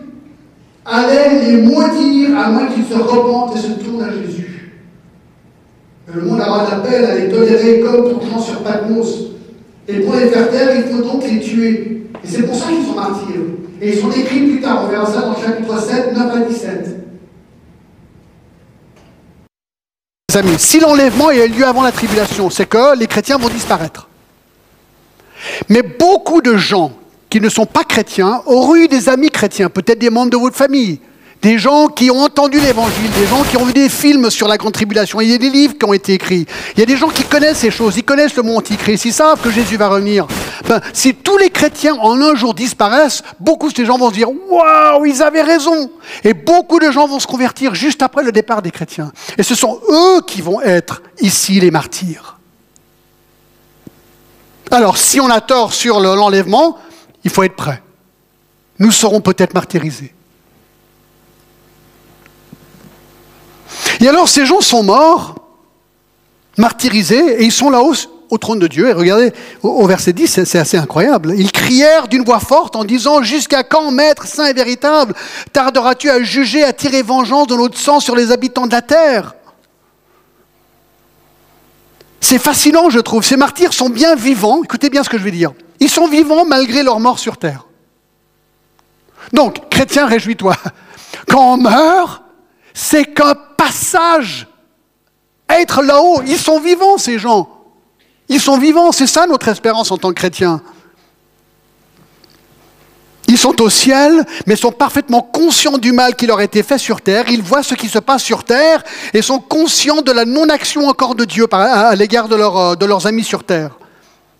allait 0.86 1.44
les 1.44 1.62
maudire 1.64 2.38
à 2.40 2.50
moins 2.50 2.68
qu'ils 2.68 2.86
se 2.86 2.94
repentent 2.94 3.58
et 3.58 3.60
se 3.60 3.84
tournent 3.84 4.04
à 4.04 4.12
Jésus. 4.14 4.57
Le 6.14 6.22
monde 6.22 6.40
aura 6.40 6.70
l'appel 6.70 7.04
à 7.04 7.16
les 7.16 7.30
tolérer 7.30 7.82
comme 7.82 8.12
pour 8.12 8.26
gens 8.26 8.40
sur 8.40 8.64
Patmos. 8.64 9.08
Et 9.90 10.00
pour 10.00 10.16
les 10.16 10.28
faire 10.28 10.50
taire, 10.50 10.76
il 10.76 10.84
faut 10.84 11.04
donc 11.04 11.24
les 11.24 11.40
tuer. 11.40 12.04
Et 12.24 12.28
c'est 12.28 12.44
pour 12.44 12.56
ça 12.56 12.68
qu'ils 12.68 12.86
sont 12.86 12.96
martyrs. 12.96 13.42
Et 13.82 13.90
ils 13.90 14.00
sont 14.00 14.12
écrits 14.12 14.42
plus 14.42 14.62
tard, 14.62 14.84
on 14.86 14.88
verra 14.88 15.06
ça 15.06 15.22
dans 15.22 15.36
chapitre 15.36 15.80
7, 15.80 16.14
9 16.14 16.36
à 16.36 16.40
17. 16.40 16.98
amis, 20.36 20.60
si 20.60 20.80
l'enlèvement 20.80 21.30
a 21.30 21.36
eu 21.36 21.50
lieu 21.50 21.66
avant 21.66 21.84
la 21.84 21.92
tribulation, 21.92 22.50
c'est 22.50 22.68
que 22.68 22.98
les 22.98 23.08
chrétiens 23.08 23.38
vont 23.38 23.50
disparaître. 23.50 24.08
Mais 25.68 25.82
beaucoup 25.82 26.42
de 26.42 26.56
gens 26.56 26.92
qui 27.30 27.42
ne 27.42 27.50
sont 27.50 27.66
pas 27.66 27.84
chrétiens 27.84 28.42
auraient 28.46 28.86
eu 28.86 28.88
des 28.88 29.10
amis 29.10 29.30
chrétiens, 29.30 29.70
peut-être 29.70 30.00
des 30.00 30.10
membres 30.10 30.32
de 30.32 30.38
votre 30.38 30.56
famille, 30.56 31.00
des 31.42 31.58
gens 31.58 31.88
qui 31.88 32.10
ont 32.10 32.22
entendu 32.22 32.60
l'évangile, 32.60 33.10
des 33.12 33.28
gens 33.28 33.44
qui 33.44 33.58
ont 33.58 33.66
vu 33.66 33.74
des 33.74 33.90
films 33.90 34.30
sur 34.30 34.48
la 34.48 34.58
grande 34.58 34.74
tribulation. 34.74 35.22
Il 35.22 35.30
y 35.30 35.34
a 35.34 35.38
des 35.38 35.50
livres 35.50 35.76
qui 35.78 35.86
ont 35.86 35.94
été 35.94 36.14
écrits. 36.14 36.46
Il 36.76 36.80
y 36.80 36.84
a 36.84 36.86
des 36.86 36.98
gens 36.98 37.10
qui 37.10 37.24
connaissent 37.24 37.60
ces 37.60 37.72
choses, 37.72 37.96
ils 37.98 38.04
connaissent 38.04 38.36
le 38.36 38.44
mot 38.44 38.58
antichrist, 38.58 39.06
ils 39.06 39.14
savent 39.14 39.40
que 39.40 39.52
Jésus 39.52 39.78
va 39.78 39.90
revenir. 39.90 40.26
Ben, 40.68 40.82
si 40.94 41.14
tous 41.14 41.38
les 41.38 41.50
chrétiens 41.50 41.96
en 41.96 42.20
un 42.22 42.36
jour 42.36 42.54
disparaissent, 42.54 43.22
beaucoup 43.40 43.70
de 43.70 43.76
ces 43.76 43.86
gens 43.86 43.98
vont 43.98 44.10
se 44.10 44.16
dire 44.16 44.30
Waouh, 44.30 45.06
ils 45.06 45.22
avaient 45.22 45.44
raison 45.44 45.92
Et 46.24 46.34
beaucoup 46.34 46.80
de 46.80 46.92
gens 46.92 47.08
vont 47.08 47.20
se 47.20 47.28
convertir 47.28 47.76
juste 47.76 48.02
après 48.02 48.24
le 48.24 48.32
départ 48.32 48.62
des 48.62 48.72
chrétiens. 48.72 49.12
Et 49.38 49.44
ce 49.44 49.56
sont 49.56 49.80
eux 49.90 50.22
qui 50.26 50.42
vont 50.42 50.62
être 50.62 51.02
ici 51.20 51.60
les 51.60 51.72
martyrs. 51.72 52.38
Alors, 54.72 54.98
si 54.98 55.20
on 55.22 55.30
a 55.30 55.40
tort 55.40 55.74
sur 55.74 56.00
l'enlèvement, 56.00 56.78
il 57.24 57.32
faut 57.32 57.44
être 57.44 57.56
prêt. 57.56 57.82
Nous 58.80 58.92
serons 58.92 59.22
peut-être 59.22 59.54
martyrisés. 59.54 60.14
Et 64.00 64.08
alors 64.08 64.30
ces 64.30 64.46
gens 64.46 64.62
sont 64.62 64.84
morts, 64.84 65.36
martyrisés, 66.58 67.42
et 67.42 67.44
ils 67.44 67.52
sont 67.52 67.70
là-haut 67.70 67.94
au 68.30 68.38
trône 68.38 68.60
de 68.60 68.68
Dieu. 68.68 68.90
Et 68.90 68.94
regardez, 68.94 69.34
au, 69.64 69.86
verset 69.88 70.14
10, 70.14 70.44
c'est 70.44 70.60
assez 70.60 70.78
incroyable. 70.78 71.34
Ils 71.38 71.52
crièrent 71.52 72.08
d'une 72.08 72.24
voix 72.24 72.40
forte 72.40 72.76
en 72.76 72.84
disant, 72.84 73.22
Jusqu'à 73.22 73.64
quand, 73.64 73.92
Maître 73.92 74.26
saint 74.26 74.46
et 74.46 74.54
véritable, 74.54 75.14
tarderas-tu 75.54 76.10
à 76.10 76.22
juger, 76.22 76.64
à 76.64 76.74
tirer 76.74 77.02
vengeance 77.02 77.48
de 77.48 77.56
notre 77.56 77.78
sang 77.78 78.00
sur 78.00 78.16
les 78.16 78.32
habitants 78.32 78.68
de 78.68 78.72
la 78.72 78.82
terre? 78.82 79.36
C'est 82.20 82.40
fascinant, 82.40 82.90
je 82.90 83.00
trouve. 83.00 83.24
Ces 83.24 83.38
martyrs 83.38 83.74
sont 83.74 83.90
bien 83.90 84.16
vivants. 84.16 84.62
Écoutez 84.64 84.90
bien 84.90 85.04
ce 85.04 85.10
que 85.10 85.18
je 85.18 85.24
vais 85.24 85.32
dire. 85.32 85.54
Ils 85.80 85.90
sont 85.90 86.08
vivants 86.08 86.46
malgré 86.46 86.84
leur 86.84 87.00
mort 87.00 87.20
sur 87.20 87.38
terre. 87.38 87.68
Donc, 89.34 89.70
chrétien, 89.70 90.08
réjouis-toi. 90.08 90.56
Quand 91.30 91.54
on 91.54 91.58
meurt, 91.58 92.24
c'est 92.74 93.06
qu'un 93.06 93.36
passage. 93.58 94.48
Être 95.50 95.82
là-haut, 95.82 96.22
ils 96.26 96.38
sont 96.38 96.60
vivants, 96.60 96.98
ces 96.98 97.20
gens. 97.20 97.50
Ils 98.30 98.42
sont 98.42 98.58
vivants, 98.58 98.92
c'est 98.92 99.08
ça 99.08 99.26
notre 99.26 99.48
espérance 99.48 99.92
en 99.92 99.98
tant 99.98 100.10
que 100.10 100.16
chrétiens. 100.16 100.62
Ils 103.30 103.38
sont 103.38 103.62
au 103.62 103.70
ciel, 103.70 104.26
mais 104.46 104.56
sont 104.56 104.72
parfaitement 104.72 105.22
conscients 105.22 105.78
du 105.78 105.92
mal 105.92 106.16
qui 106.16 106.28
leur 106.28 106.40
a 106.40 106.44
été 106.44 106.64
fait 106.64 106.78
sur 106.78 107.02
terre. 107.02 107.26
Ils 107.28 107.42
voient 107.42 107.64
ce 107.64 107.76
qui 107.76 107.90
se 107.90 108.00
passe 108.00 108.24
sur 108.24 108.46
terre 108.46 108.84
et 109.14 109.22
sont 109.22 109.40
conscients 109.40 110.02
de 110.02 110.12
la 110.14 110.24
non-action 110.24 110.88
encore 110.88 111.14
de 111.14 111.26
Dieu 111.26 111.46
à 111.52 111.94
l'égard 111.96 112.30
de, 112.30 112.36
euh, 112.36 112.76
de 112.76 112.86
leurs 112.86 113.06
amis 113.06 113.26
sur 113.26 113.44
terre. 113.44 113.72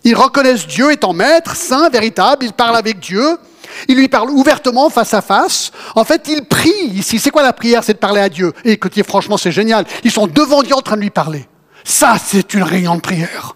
Ils 0.04 0.14
reconnaissent 0.14 0.66
Dieu 0.66 0.90
étant 0.90 1.12
maître, 1.12 1.54
saint, 1.54 1.90
véritable. 1.90 2.46
Ils 2.46 2.52
parlent 2.52 2.76
avec 2.76 2.98
Dieu. 2.98 3.38
Il 3.86 3.96
lui 3.96 4.08
parle 4.08 4.30
ouvertement, 4.30 4.90
face 4.90 5.14
à 5.14 5.22
face. 5.22 5.70
En 5.94 6.04
fait, 6.04 6.22
il 6.28 6.44
prie 6.44 6.72
ici. 6.94 7.18
C'est 7.18 7.30
quoi 7.30 7.42
la 7.42 7.52
prière? 7.52 7.84
C'est 7.84 7.94
de 7.94 7.98
parler 7.98 8.20
à 8.20 8.28
Dieu. 8.28 8.52
Et 8.64 8.72
écoutez, 8.72 9.02
franchement, 9.02 9.36
c'est 9.36 9.52
génial. 9.52 9.84
Ils 10.04 10.10
sont 10.10 10.26
devant 10.26 10.62
Dieu 10.62 10.74
en 10.74 10.82
train 10.82 10.96
de 10.96 11.02
lui 11.02 11.10
parler. 11.10 11.46
Ça, 11.84 12.16
c'est 12.22 12.54
une 12.54 12.62
réunion 12.62 12.96
de 12.96 13.00
prière. 13.00 13.54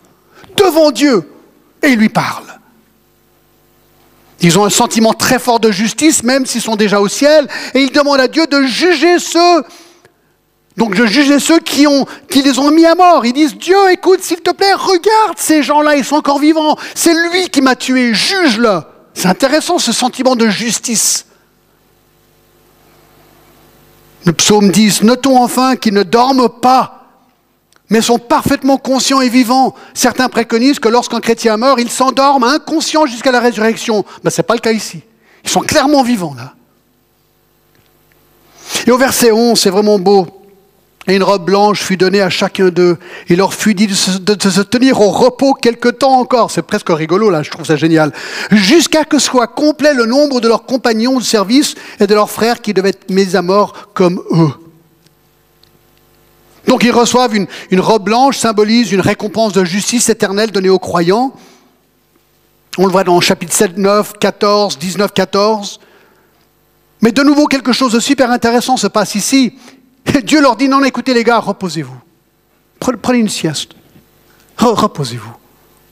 Devant 0.56 0.90
Dieu. 0.90 1.28
Et 1.82 1.88
il 1.88 1.98
lui 1.98 2.08
parle. 2.08 2.44
Ils 4.40 4.58
ont 4.58 4.64
un 4.64 4.70
sentiment 4.70 5.12
très 5.12 5.38
fort 5.38 5.60
de 5.60 5.70
justice, 5.70 6.22
même 6.22 6.46
s'ils 6.46 6.62
sont 6.62 6.76
déjà 6.76 7.00
au 7.00 7.08
ciel. 7.08 7.48
Et 7.74 7.80
ils 7.80 7.92
demandent 7.92 8.20
à 8.20 8.28
Dieu 8.28 8.46
de 8.46 8.62
juger 8.62 9.18
ceux 9.18 9.62
donc 10.76 10.96
ceux 10.96 11.58
qui 11.58 12.42
les 12.42 12.58
ont 12.58 12.70
mis 12.70 12.86
à 12.86 12.94
mort. 12.94 13.26
Ils 13.26 13.32
disent, 13.32 13.56
Dieu, 13.56 13.76
écoute, 13.90 14.22
s'il 14.22 14.40
te 14.40 14.50
plaît, 14.50 14.72
regarde 14.72 15.36
ces 15.36 15.62
gens-là, 15.62 15.96
ils 15.96 16.04
sont 16.04 16.16
encore 16.16 16.38
vivants. 16.38 16.76
C'est 16.94 17.14
lui 17.14 17.48
qui 17.50 17.60
m'a 17.60 17.76
tué, 17.76 18.14
juge-le. 18.14 18.80
C'est 19.14 19.28
intéressant 19.28 19.78
ce 19.78 19.92
sentiment 19.92 20.36
de 20.36 20.48
justice. 20.48 21.26
Le 24.24 24.32
psaume 24.32 24.70
10, 24.70 25.02
notons 25.02 25.42
enfin 25.42 25.76
qu'ils 25.76 25.94
ne 25.94 26.02
dorment 26.02 26.48
pas, 26.48 27.08
mais 27.90 28.00
sont 28.00 28.18
parfaitement 28.18 28.78
conscients 28.78 29.20
et 29.20 29.28
vivants. 29.28 29.74
Certains 29.94 30.28
préconisent 30.28 30.78
que 30.78 30.88
lorsqu'un 30.88 31.20
chrétien 31.20 31.56
meurt, 31.56 31.80
il 31.80 31.90
s'endorme 31.90 32.44
inconscient 32.44 33.06
jusqu'à 33.06 33.32
la 33.32 33.40
résurrection. 33.40 34.04
Ben, 34.22 34.30
Ce 34.30 34.40
n'est 34.40 34.46
pas 34.46 34.54
le 34.54 34.60
cas 34.60 34.72
ici. 34.72 35.02
Ils 35.44 35.50
sont 35.50 35.60
clairement 35.60 36.02
vivants 36.02 36.34
là. 36.34 36.54
Et 38.86 38.90
au 38.90 38.98
verset 38.98 39.32
11, 39.32 39.58
c'est 39.58 39.70
vraiment 39.70 39.98
beau. 39.98 40.41
Et 41.08 41.16
une 41.16 41.22
robe 41.24 41.44
blanche 41.44 41.82
fut 41.82 41.96
donnée 41.96 42.20
à 42.20 42.30
chacun 42.30 42.68
d'eux. 42.68 42.96
Il 43.28 43.38
leur 43.38 43.54
fut 43.54 43.74
dit 43.74 43.88
de 43.88 43.94
se, 43.94 44.60
tenir 44.60 45.00
au 45.00 45.10
repos 45.10 45.52
quelque 45.52 45.88
temps 45.88 46.20
encore. 46.20 46.52
C'est 46.52 46.62
presque 46.62 46.90
rigolo, 46.90 47.28
là, 47.28 47.42
je 47.42 47.50
trouve 47.50 47.66
ça 47.66 47.74
génial. 47.74 48.12
Jusqu'à 48.52 49.04
que 49.04 49.18
soit 49.18 49.48
complet 49.48 49.94
le 49.94 50.06
nombre 50.06 50.40
de 50.40 50.46
leurs 50.46 50.64
compagnons 50.64 51.18
de 51.18 51.24
service 51.24 51.74
et 51.98 52.06
de 52.06 52.14
leurs 52.14 52.30
frères 52.30 52.60
qui 52.60 52.72
devaient 52.72 52.90
être 52.90 53.10
mis 53.10 53.34
à 53.34 53.42
mort 53.42 53.88
comme 53.94 54.22
eux. 54.30 54.52
Donc 56.68 56.84
ils 56.84 56.92
reçoivent 56.92 57.34
une, 57.34 57.48
une 57.72 57.80
robe 57.80 58.04
blanche, 58.04 58.38
symbolise 58.38 58.92
une 58.92 59.00
récompense 59.00 59.52
de 59.52 59.64
justice 59.64 60.08
éternelle 60.08 60.52
donnée 60.52 60.70
aux 60.70 60.78
croyants. 60.78 61.32
On 62.78 62.86
le 62.86 62.92
voit 62.92 63.02
dans 63.02 63.20
chapitre 63.20 63.52
7, 63.52 63.76
9, 63.76 64.12
14, 64.20 64.78
19, 64.78 65.12
14. 65.12 65.80
Mais 67.02 67.10
de 67.10 67.22
nouveau, 67.22 67.46
quelque 67.46 67.72
chose 67.72 67.92
de 67.92 68.00
super 68.00 68.30
intéressant 68.30 68.76
se 68.76 68.86
passe 68.86 69.16
ici. 69.16 69.54
Dieu 70.24 70.40
leur 70.40 70.56
dit, 70.56 70.68
non, 70.68 70.82
écoutez 70.84 71.14
les 71.14 71.24
gars, 71.24 71.38
reposez-vous. 71.38 71.96
Prenez 72.78 73.18
une 73.18 73.28
sieste. 73.28 73.72
Reposez-vous. 74.58 75.32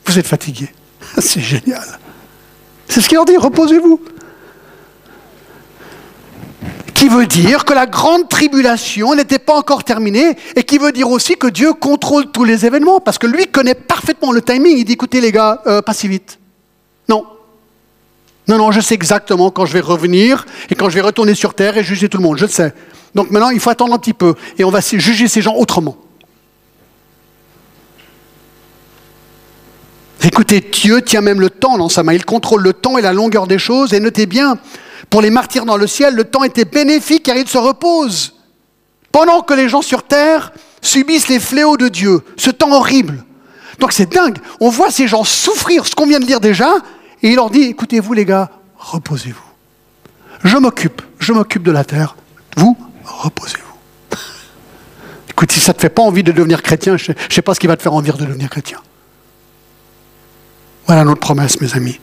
Vous 0.06 0.18
êtes 0.18 0.26
fatigués. 0.26 0.70
C'est 1.18 1.40
génial. 1.40 1.98
C'est 2.88 3.00
ce 3.00 3.08
qu'il 3.08 3.16
leur 3.16 3.24
dit, 3.24 3.36
reposez-vous. 3.36 4.00
Qui 6.94 7.08
veut 7.08 7.26
dire 7.26 7.64
que 7.64 7.72
la 7.72 7.86
grande 7.86 8.28
tribulation 8.28 9.14
n'était 9.14 9.38
pas 9.38 9.54
encore 9.54 9.84
terminée 9.84 10.36
et 10.54 10.64
qui 10.64 10.76
veut 10.76 10.92
dire 10.92 11.08
aussi 11.08 11.36
que 11.36 11.46
Dieu 11.46 11.72
contrôle 11.72 12.30
tous 12.30 12.44
les 12.44 12.66
événements 12.66 13.00
parce 13.00 13.16
que 13.16 13.26
lui 13.26 13.46
connaît 13.46 13.74
parfaitement 13.74 14.32
le 14.32 14.42
timing. 14.42 14.76
Il 14.76 14.84
dit, 14.84 14.92
écoutez 14.92 15.20
les 15.20 15.32
gars, 15.32 15.62
euh, 15.66 15.80
pas 15.80 15.94
si 15.94 16.08
vite. 16.08 16.38
Non. 17.08 17.24
Non, 18.51 18.59
non, 18.59 18.72
je 18.72 18.80
sais 18.80 18.96
exactement 18.96 19.53
quand 19.53 19.64
je 19.64 19.74
vais 19.74 19.80
revenir 19.80 20.44
et 20.70 20.74
quand 20.74 20.90
je 20.90 20.96
vais 20.96 21.01
retourner 21.01 21.36
sur 21.36 21.55
Terre 21.55 21.76
et 21.76 21.84
juger 21.84 22.09
tout 22.09 22.18
le 22.18 22.24
monde. 22.24 22.36
Je 22.36 22.46
le 22.46 22.51
sais. 22.51 22.74
Donc 23.14 23.30
maintenant, 23.30 23.51
il 23.51 23.61
faut 23.61 23.70
attendre 23.70 23.94
un 23.94 23.98
petit 23.98 24.12
peu 24.12 24.34
et 24.59 24.64
on 24.64 24.70
va 24.70 24.80
juger 24.80 25.28
ces 25.28 25.40
gens 25.40 25.55
autrement. 25.55 25.96
Écoutez, 30.24 30.61
Dieu 30.61 31.01
tient 31.01 31.20
même 31.20 31.40
le 31.40 31.48
temps 31.48 31.78
dans 31.78 31.88
sa 31.88 32.03
main. 32.03 32.12
Il 32.12 32.24
contrôle 32.24 32.62
le 32.62 32.72
temps 32.72 32.98
et 32.98 33.03
la 33.03 33.12
longueur 33.12 33.46
des 33.46 33.61
choses. 33.61 33.94
Et 33.94 34.01
notez 34.01 34.26
bien, 34.26 34.59
pour 35.11 35.22
les 35.22 35.30
martyrs 35.30 35.64
dans 35.64 35.76
le 35.76 35.86
ciel, 35.86 36.16
le 36.16 36.24
temps 36.24 36.42
était 36.42 36.64
bénéfique 36.64 37.22
car 37.22 37.36
ils 37.36 37.46
se 37.46 37.57
reposent. 37.57 38.34
Pendant 39.12 39.42
que 39.42 39.55
les 39.55 39.68
gens 39.68 39.82
sur 39.82 40.03
terre 40.03 40.51
subissent 40.82 41.28
les 41.28 41.38
fléaux 41.38 41.76
de 41.76 41.86
Dieu, 41.86 42.22
ce 42.36 42.51
temps 42.51 42.72
horrible. 42.72 43.24
Donc 43.78 43.92
c'est 43.92 44.12
dingue. 44.12 44.38
On 44.59 44.70
voit 44.70 44.90
ces 44.90 45.07
gens 45.07 45.22
souffrir, 45.22 45.86
ce 45.86 45.94
qu'on 45.94 46.07
vient 46.07 46.18
de 46.18 46.26
lire 46.26 46.40
déjà, 46.40 46.74
et 47.22 47.28
il 47.30 47.36
leur 47.36 47.50
dit, 47.50 47.62
écoutez-vous 47.62 48.12
les 48.12 48.24
gars, 48.24 48.50
reposez-vous. 48.78 49.50
Je 50.44 50.56
m'occupe, 50.56 51.02
je 51.18 51.32
m'occupe 51.32 51.62
de 51.62 51.70
la 51.70 51.84
terre. 51.84 52.16
Vous, 52.56 52.76
reposez-vous. 53.04 54.18
Écoute, 55.28 55.52
si 55.52 55.60
ça 55.60 55.72
ne 55.72 55.76
te 55.76 55.80
fait 55.82 55.90
pas 55.90 56.02
envie 56.02 56.22
de 56.22 56.32
devenir 56.32 56.62
chrétien, 56.62 56.96
je 56.96 57.12
ne 57.12 57.16
sais 57.30 57.42
pas 57.42 57.54
ce 57.54 57.60
qui 57.60 57.66
va 57.66 57.76
te 57.76 57.82
faire 57.82 57.94
envie 57.94 58.10
de 58.10 58.16
devenir 58.16 58.48
chrétien. 58.48 58.78
Voilà 60.86 61.04
notre 61.04 61.20
promesse, 61.20 61.60
mes 61.60 61.72
amis. 61.74 62.00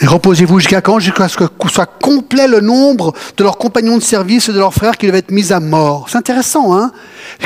Et 0.00 0.06
reposez-vous 0.06 0.60
jusqu'à 0.60 0.80
quand? 0.80 1.00
Jusqu'à 1.00 1.28
ce 1.28 1.36
que 1.36 1.44
soit 1.68 1.86
complet 1.86 2.46
le 2.46 2.60
nombre 2.60 3.12
de 3.36 3.42
leurs 3.42 3.58
compagnons 3.58 3.96
de 3.96 4.02
service 4.02 4.48
et 4.48 4.52
de 4.52 4.58
leurs 4.58 4.72
frères 4.72 4.96
qui 4.96 5.06
devaient 5.06 5.18
être 5.18 5.32
mis 5.32 5.52
à 5.52 5.58
mort. 5.58 6.06
C'est 6.08 6.18
intéressant, 6.18 6.76
hein? 6.76 6.92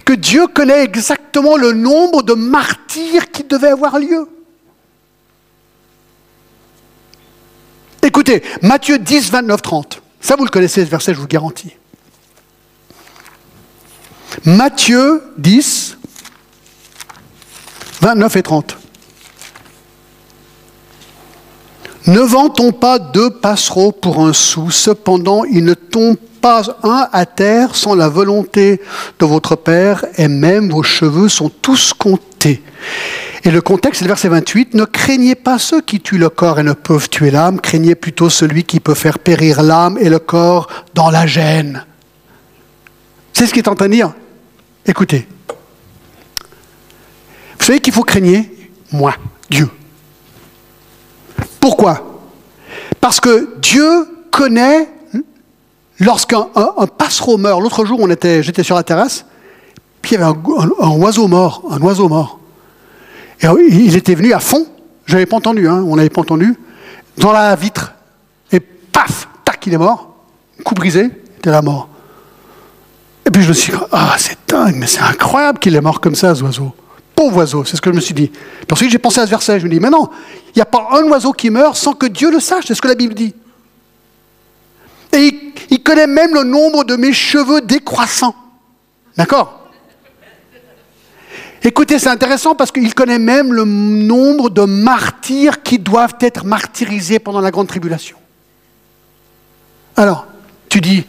Que 0.05 0.13
Dieu 0.13 0.47
connaît 0.49 0.85
exactement 0.85 1.57
le 1.57 1.73
nombre 1.73 2.23
de 2.23 2.35
martyrs 2.35 3.31
qui 3.31 3.45
devaient 3.45 3.71
avoir 3.71 3.99
lieu. 3.99 4.29
Écoutez, 8.25 8.45
Matthieu 8.63 9.01
10, 9.01 9.33
29, 9.33 9.63
30. 9.63 10.03
Ça, 10.21 10.37
vous 10.37 10.45
le 10.45 10.51
connaissez, 10.51 10.85
ce 10.85 10.91
verset, 10.91 11.13
je 11.13 11.19
vous 11.19 11.27
garantis. 11.27 11.73
Matthieu 14.45 15.25
10, 15.39 15.99
29 18.01 18.37
et 18.37 18.43
30. 18.45 18.77
Ne 22.07 22.21
vend-on 22.21 22.71
pas 22.71 23.01
deux 23.01 23.31
passereaux 23.31 23.91
pour 23.91 24.25
un 24.25 24.33
sou 24.33 24.71
Cependant, 24.71 25.43
il 25.43 25.65
ne 25.65 25.75
tombe 25.75 26.17
pas 26.41 26.63
un 26.85 27.09
à 27.13 27.27
terre 27.27 27.75
sans 27.75 27.97
la 27.97 28.09
volonté 28.09 28.81
de 29.19 29.27
votre 29.27 29.57
Père, 29.57 30.05
et 30.17 30.29
même 30.29 30.71
vos 30.71 30.85
cheveux 30.85 31.29
sont 31.29 31.49
tous 31.49 31.93
comptés. 31.93 32.63
Et 33.45 33.51
le 33.51 33.61
contexte, 33.61 33.99
c'est 33.99 34.05
le 34.05 34.09
verset 34.09 34.29
28. 34.29 34.75
Ne 34.75 34.85
craignez 34.85 35.35
pas 35.35 35.59
ceux 35.59 35.81
qui 35.81 36.01
tuent 36.01 36.19
le 36.19 36.29
corps 36.29 36.61
et 36.61 36.63
ne 36.63 36.75
peuvent 36.75 37.09
tuer 37.09 37.31
l'âme, 37.31 37.61
craignez 37.61 37.95
plutôt 37.95 38.31
celui 38.31 38.65
qui 38.65 38.79
peut 38.79 38.95
faire 38.95 39.19
périr 39.19 39.63
l'âme 39.63 39.99
et 39.99 40.09
le 40.09 40.21
corps 40.21 40.69
dans 40.95 41.11
la 41.11 41.27
gêne. 41.27 41.85
C'est 43.33 43.47
ce 43.47 43.53
qu'il 43.53 43.63
est 43.63 43.69
en 43.69 43.75
train 43.75 43.89
de 43.89 43.95
dire. 43.95 44.13
Écoutez. 44.87 45.27
Vous 47.59 47.67
savez 47.67 47.81
qu'il 47.81 47.93
faut 47.93 48.03
craigner 48.03 48.51
Moi, 48.93 49.15
Dieu. 49.51 49.69
Pourquoi? 51.59 52.21
Parce 53.01 53.19
que 53.21 53.57
Dieu 53.61 54.07
connaît 54.31 54.89
lorsqu'un 55.99 56.47
un, 56.55 56.87
passereau 56.87 57.39
meurt. 57.39 57.61
L'autre 57.61 57.85
jour, 57.85 58.09
j'étais 58.09 58.63
sur 58.63 58.77
la 58.77 58.83
terrasse, 58.83 59.25
puis 60.01 60.15
il 60.15 60.21
y 60.21 60.23
avait 60.23 60.33
un, 60.33 60.91
oiseau 60.97 61.29
mort, 61.29 61.63
un 61.71 61.81
oiseau 61.81 62.09
mort. 62.09 62.39
Et 63.43 63.47
il 63.71 63.97
était 63.97 64.15
venu 64.15 64.33
à 64.33 64.41
fond. 64.41 64.67
Je 65.05 65.15
n'avais 65.15 65.27
pas 65.27 65.37
entendu, 65.37 65.69
hein, 65.69 65.85
on 65.87 65.97
n'avait 65.97 66.11
pas 66.11 66.21
entendu. 66.21 66.57
Dans 67.17 67.33
la 67.33 67.55
vitre. 67.57 67.95
Et 68.53 68.61
paf, 68.61 69.29
tac, 69.45 69.67
il 69.67 69.75
est 69.75 69.79
mort. 69.79 70.15
Coup 70.65 70.75
brisé, 70.75 71.11
il 71.11 71.39
était 71.39 71.51
là 71.51 71.63
mort. 71.63 71.89
Et 73.27 73.31
puis 73.31 73.43
je 73.43 73.49
me 73.49 73.53
suis 73.53 73.73
dit, 73.73 73.79
ah, 73.93 74.15
c'est 74.19 74.39
dingue, 74.49 74.77
mais 74.77 74.87
c'est 74.87 75.01
incroyable 75.01 75.59
qu'il 75.59 75.75
est 75.75 75.81
mort 75.81 76.01
comme 76.01 76.15
ça, 76.15 76.35
ce 76.35 76.43
oiseau. 76.43 76.73
Pauvre 77.15 77.39
oiseau, 77.39 77.65
c'est 77.65 77.77
ce 77.77 77.81
que 77.81 77.91
je 77.91 77.97
me 77.97 78.01
suis 78.01 78.15
dit. 78.15 78.29
Puis 78.29 78.67
ensuite, 78.73 78.91
j'ai 78.91 78.99
pensé 78.99 79.21
à 79.21 79.27
ce 79.27 79.31
verset. 79.31 79.61
Je 79.61 79.67
me 79.67 79.71
dis, 79.71 79.81
mais 79.81 79.91
non, 79.91 80.09
il 80.49 80.59
n'y 80.59 80.63
a 80.63 80.67
pas 80.67 80.89
un 80.93 81.03
oiseau 81.05 81.33
qui 81.33 81.51
meurt 81.51 81.77
sans 81.77 81.93
que 81.93 82.07
Dieu 82.07 82.31
le 82.31 82.41
sache. 82.41 82.65
C'est 82.67 82.75
ce 82.75 82.83
que 82.83 82.89
la 82.89 82.95
Bible 82.95 83.15
dit. 83.15 83.35
Et 85.13 85.53
il, 85.71 85.83
connaît 85.83 86.07
même 86.07 86.35
le 86.35 86.43
nombre 86.43 86.85
de 86.85 86.97
mes 86.97 87.13
cheveux 87.13 87.61
décroissants. 87.61 88.35
D'accord? 89.17 89.62
Écoutez, 91.65 91.99
c'est 92.01 92.09
intéressant 92.09 92.55
parce 92.57 92.73
qu'il 92.73 92.93
connaît 92.93 93.21
même 93.21 93.53
le 93.53 93.65
nombre 93.65 94.51
de 94.51 94.63
martyrs 94.63 95.63
qui 95.63 95.79
doivent 95.79 96.17
être 96.21 96.45
martyrisés 96.45 97.21
pendant 97.21 97.41
la 97.41 97.53
grande 97.53 97.69
tribulation. 97.69 98.17
Alors, 99.97 100.27
tu 100.69 100.81
dis, 100.81 101.05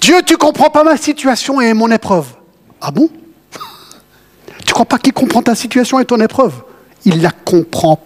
Dieu, 0.00 0.22
tu 0.24 0.36
comprends 0.38 0.70
pas 0.70 0.82
ma 0.82 0.96
situation 0.96 1.60
et 1.60 1.74
mon 1.74 1.90
épreuve. 1.90 2.26
Ah 2.80 2.90
bon? 2.90 3.10
Tu 4.64 4.72
crois 4.72 4.86
pas 4.86 4.98
qu'il 4.98 5.12
comprend 5.12 5.42
ta 5.42 5.54
situation 5.54 5.98
et 5.98 6.04
ton 6.04 6.20
épreuve? 6.20 6.54
Il 7.04 7.22
la 7.22 7.30
comprend 7.30 8.00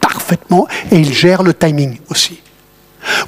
parfaitement 0.00 0.66
et 0.90 0.98
il 0.98 1.12
gère 1.12 1.42
le 1.42 1.54
timing 1.54 1.98
aussi. 2.08 2.40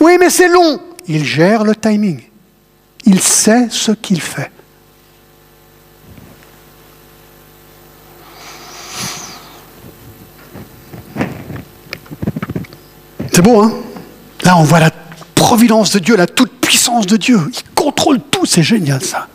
Oui, 0.01 0.17
mais 0.19 0.31
c'est 0.31 0.49
long. 0.49 0.81
Il 1.09 1.25
gère 1.25 1.65
le 1.65 1.75
timing. 1.75 2.23
Il 3.05 3.21
sait 3.21 3.69
ce 3.71 3.93
qu'il 3.93 4.21
fait. 4.21 4.51
C'est 13.37 13.43
beau, 13.43 13.61
hein? 13.61 13.71
Là, 14.45 14.57
on 14.57 14.63
voit 14.63 14.81
la 14.81 14.91
providence 15.35 15.91
de 15.91 15.99
Dieu, 15.99 16.17
la 16.17 16.27
toute-puissance 16.27 17.07
de 17.07 17.19
Dieu. 17.19 17.39
Il 17.53 17.75
contrôle 17.75 18.19
tout, 18.31 18.47
c'est 18.47 18.63
génial 18.63 19.03
ça. 19.05 19.29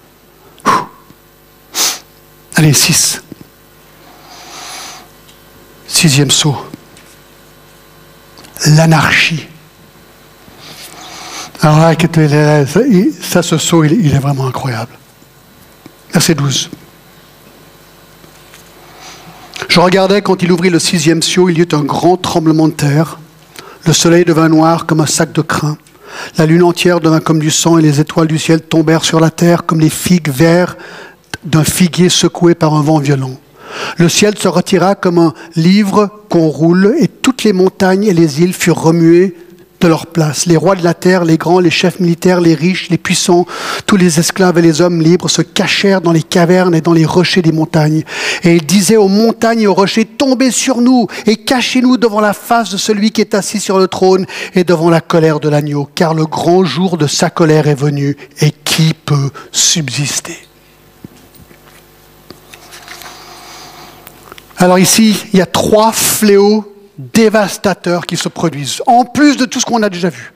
Allez, 2.56 2.74
6. 2.74 3.22
Sixième 5.88 6.32
saut. 6.32 6.58
L'anarchie. 8.66 9.46
Alors 11.62 11.78
là, 11.78 11.94
ça, 12.66 13.44
ce 13.44 13.58
saut, 13.60 13.84
il 13.84 14.16
est 14.16 14.18
vraiment 14.18 14.48
incroyable. 14.48 14.98
Verset 16.12 16.34
12. 16.34 16.72
Je 19.70 19.80
regardais 19.80 20.24
quand 20.24 20.42
il 20.42 20.52
ouvrit 20.52 20.72
le 20.72 20.80
sixième 20.80 21.22
saut, 21.22 21.50
il 21.50 21.60
y 21.60 21.62
eut 21.62 21.68
un 21.74 21.84
grand 21.84 22.18
tremblement 22.18 22.68
de 22.68 22.74
terre. 22.74 23.20
Le 23.86 23.94
soleil 23.94 24.26
devint 24.26 24.50
noir 24.50 24.86
comme 24.86 25.02
un 25.02 25.08
sac 25.08 25.32
de 25.34 25.42
crin. 25.42 25.78
La 26.38 26.46
lune 26.46 26.64
entière 26.64 27.00
devint 27.00 27.20
comme 27.20 27.40
du 27.40 27.50
sang 27.50 27.80
et 27.80 27.82
les 27.82 28.00
étoiles 28.00 28.28
du 28.28 28.38
ciel 28.38 28.62
tombèrent 28.62 29.04
sur 29.04 29.20
la 29.20 29.32
terre 29.32 29.66
comme 29.66 29.80
les 29.80 29.90
figues 29.90 30.30
vertes 30.30 30.78
d'un 31.44 31.64
figuier 31.64 32.10
secoué 32.10 32.54
par 32.54 32.76
un 32.76 32.82
vent 32.84 33.00
violent. 33.00 33.40
Le 33.98 34.08
ciel 34.08 34.38
se 34.38 34.48
retira 34.48 34.94
comme 34.94 35.18
un 35.18 35.34
livre 35.56 36.12
qu'on 36.30 36.48
roule 36.48 36.96
et 37.00 37.08
toutes 37.08 37.44
les 37.44 37.54
montagnes 37.54 38.04
et 38.04 38.14
les 38.14 38.42
îles 38.42 38.54
furent 38.54 38.82
remuées 38.82 39.36
de 39.82 39.88
leur 39.88 40.08
place. 40.08 40.46
Les 40.46 40.56
rois 40.56 40.76
de 40.76 40.84
la 40.84 40.94
terre, 40.94 41.26
les 41.26 41.38
grands, 41.38 41.60
les 41.60 41.72
chefs 41.72 42.00
militaires, 42.00 42.40
les 42.40 42.54
riches, 42.54 42.90
les 42.90 42.98
puissants, 42.98 43.46
tous 43.86 43.98
les 43.98 44.20
esclaves 44.20 44.58
et 44.58 44.62
les 44.62 44.80
hommes 44.80 45.02
libres 45.02 45.30
se 45.30 45.42
cachèrent 45.42 46.02
dans 46.02 46.12
les 46.12 46.24
cavernes 46.24 46.76
et 46.76 46.82
dans 46.82 46.94
les 46.94 47.06
rochers 47.06 47.42
des 47.42 47.52
montagnes. 47.52 48.04
Et 48.44 48.56
ils 48.56 48.66
disaient 48.66 48.98
aux 48.98 49.08
montagnes 49.08 49.62
et 49.62 49.68
aux 49.68 49.74
rochers, 49.74 50.06
tombez 50.06 50.52
sur 50.52 50.82
nous 50.82 51.08
et 51.26 51.36
cachez-nous 51.36 51.98
devant 51.98 52.22
la 52.22 52.34
face 52.34 52.72
de 52.72 52.78
celui 52.78 53.12
qui 53.12 53.22
est 53.22 53.34
assis 53.34 53.60
sur 53.60 53.80
le 53.80 53.88
trône 53.88 54.26
et 54.54 54.64
devant 54.64 54.90
la 54.90 55.02
colère 55.02 55.40
de 55.40 55.50
l'agneau, 55.50 55.90
car 55.94 56.14
le 56.14 56.26
grand 56.26 56.64
jour 56.64 56.98
de 56.98 57.08
sa 57.08 57.30
colère 57.30 57.68
est 57.68 57.76
venu 57.76 58.16
et 58.40 58.52
qui 58.52 58.94
peut 58.94 59.32
subsister? 59.52 60.38
Alors 64.58 64.78
ici, 64.78 65.18
il 65.34 65.40
y 65.40 65.42
a 65.42 65.48
trois 65.48 65.92
fléaux 65.92 66.71
dévastateurs 67.14 68.06
qui 68.06 68.18
se 68.18 68.30
produisent, 68.30 68.82
en 68.86 69.06
plus 69.06 69.38
de 69.38 69.46
tout 69.46 69.60
ce 69.60 69.66
qu'on 69.66 69.84
a 69.84 69.90
déjà 69.90 70.10
vu. 70.10 70.34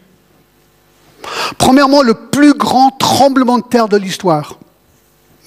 Premièrement, 1.58 2.02
le 2.02 2.14
plus 2.14 2.54
grand 2.54 2.92
tremblement 2.92 3.58
de 3.58 3.64
terre 3.64 3.88
de 3.88 3.98
l'histoire. 3.98 4.60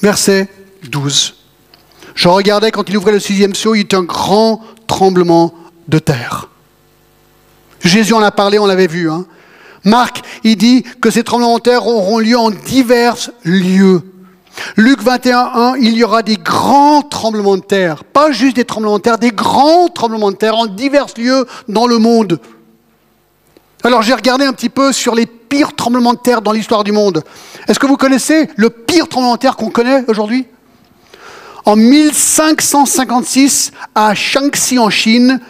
Verset 0.00 0.48
12. 0.90 1.34
Je 2.14 2.28
regardais 2.28 2.70
quand 2.70 2.88
il 2.88 2.96
ouvrait 2.96 3.12
le 3.12 3.20
sixième 3.20 3.54
sceau, 3.54 3.74
il 3.74 3.80
y 3.80 3.82
eut 3.82 3.96
un 3.96 4.02
grand 4.02 4.60
tremblement 4.86 5.54
de 5.88 5.98
terre. 5.98 6.48
Jésus 7.80 8.12
en 8.12 8.22
a 8.22 8.30
parlé, 8.30 8.58
on 8.58 8.66
l'avait 8.66 8.86
vu. 8.86 9.10
Hein. 9.10 9.24
Marc, 9.84 10.22
il 10.44 10.56
dit 10.56 10.84
que 11.00 11.10
ces 11.10 11.22
tremblements 11.22 11.58
de 11.58 11.62
terre 11.62 11.86
auront 11.86 12.18
lieu 12.18 12.36
en 12.36 12.50
divers 12.50 13.30
lieux. 13.44 14.02
Luc 14.76 15.02
21, 15.02 15.74
il 15.80 15.96
y 15.96 16.04
aura 16.04 16.22
des 16.22 16.36
grands 16.36 17.02
tremblements 17.02 17.56
de 17.56 17.62
terre, 17.62 18.04
pas 18.04 18.30
juste 18.30 18.56
des 18.56 18.64
tremblements 18.64 18.98
de 18.98 19.02
terre, 19.02 19.18
des 19.18 19.30
grands 19.30 19.88
tremblements 19.88 20.30
de 20.30 20.36
terre 20.36 20.56
en 20.56 20.66
divers 20.66 21.06
lieux 21.16 21.46
dans 21.68 21.86
le 21.86 21.98
monde. 21.98 22.40
Alors 23.84 24.02
j'ai 24.02 24.14
regardé 24.14 24.44
un 24.44 24.52
petit 24.52 24.68
peu 24.68 24.92
sur 24.92 25.14
les 25.14 25.26
pires 25.26 25.74
tremblements 25.74 26.14
de 26.14 26.18
terre 26.18 26.42
dans 26.42 26.52
l'histoire 26.52 26.84
du 26.84 26.92
monde. 26.92 27.22
Est-ce 27.68 27.78
que 27.78 27.86
vous 27.86 27.96
connaissez 27.96 28.48
le 28.56 28.70
pire 28.70 29.08
tremblement 29.08 29.34
de 29.34 29.40
terre 29.40 29.56
qu'on 29.56 29.70
connaît 29.70 30.04
aujourd'hui? 30.08 30.46
En 31.64 31.76
1556, 31.76 33.72
à 33.94 34.14
Shaanxi 34.14 34.78
en 34.78 34.90
Chine, 34.90 35.40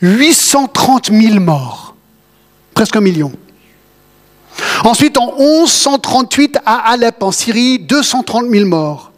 830 0.00 1.12
000 1.12 1.40
morts, 1.40 1.94
presque 2.74 2.96
un 2.96 3.00
million. 3.00 3.32
Ensuite, 4.84 5.16
en 5.16 5.36
1138, 5.38 6.58
à 6.66 6.90
Alep, 6.90 7.22
en 7.22 7.30
Syrie, 7.30 7.78
230 7.78 8.46
000 8.50 8.66
morts. 8.66 9.12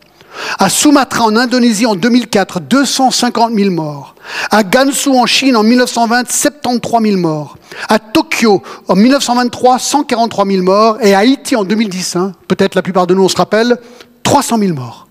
À 0.59 0.69
Sumatra, 0.69 1.25
en 1.25 1.37
Indonésie, 1.37 1.87
en 1.87 1.95
2004, 1.95 2.61
250 2.61 3.53
000 3.55 3.71
morts. 3.71 4.15
À 4.51 4.63
Gansu, 4.63 5.11
en 5.11 5.27
Chine, 5.27 5.57
en 5.57 5.63
1920, 5.63 6.31
73 6.31 7.03
000 7.03 7.17
morts. 7.17 7.57
À 7.89 7.99
Tokyo, 7.99 8.63
en 8.89 8.97
1923, 8.97 9.79
143 9.79 10.47
000 10.47 10.63
morts. 10.63 10.99
Et 11.01 11.15
à 11.15 11.21
Haïti, 11.21 11.57
en 11.57 11.65
2010, 11.65 12.17
hein, 12.17 12.33
peut-être 12.49 12.75
la 12.75 12.83
plupart 12.83 13.07
de 13.07 13.15
nous 13.15 13.25
on 13.25 13.29
se 13.29 13.37
rappelle, 13.37 13.79
300 14.23 14.59
000 14.59 14.75
morts. 14.75 15.07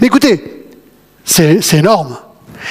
Mais 0.00 0.06
écoutez, 0.06 0.68
c'est 1.24 1.60
énorme. 1.74 2.16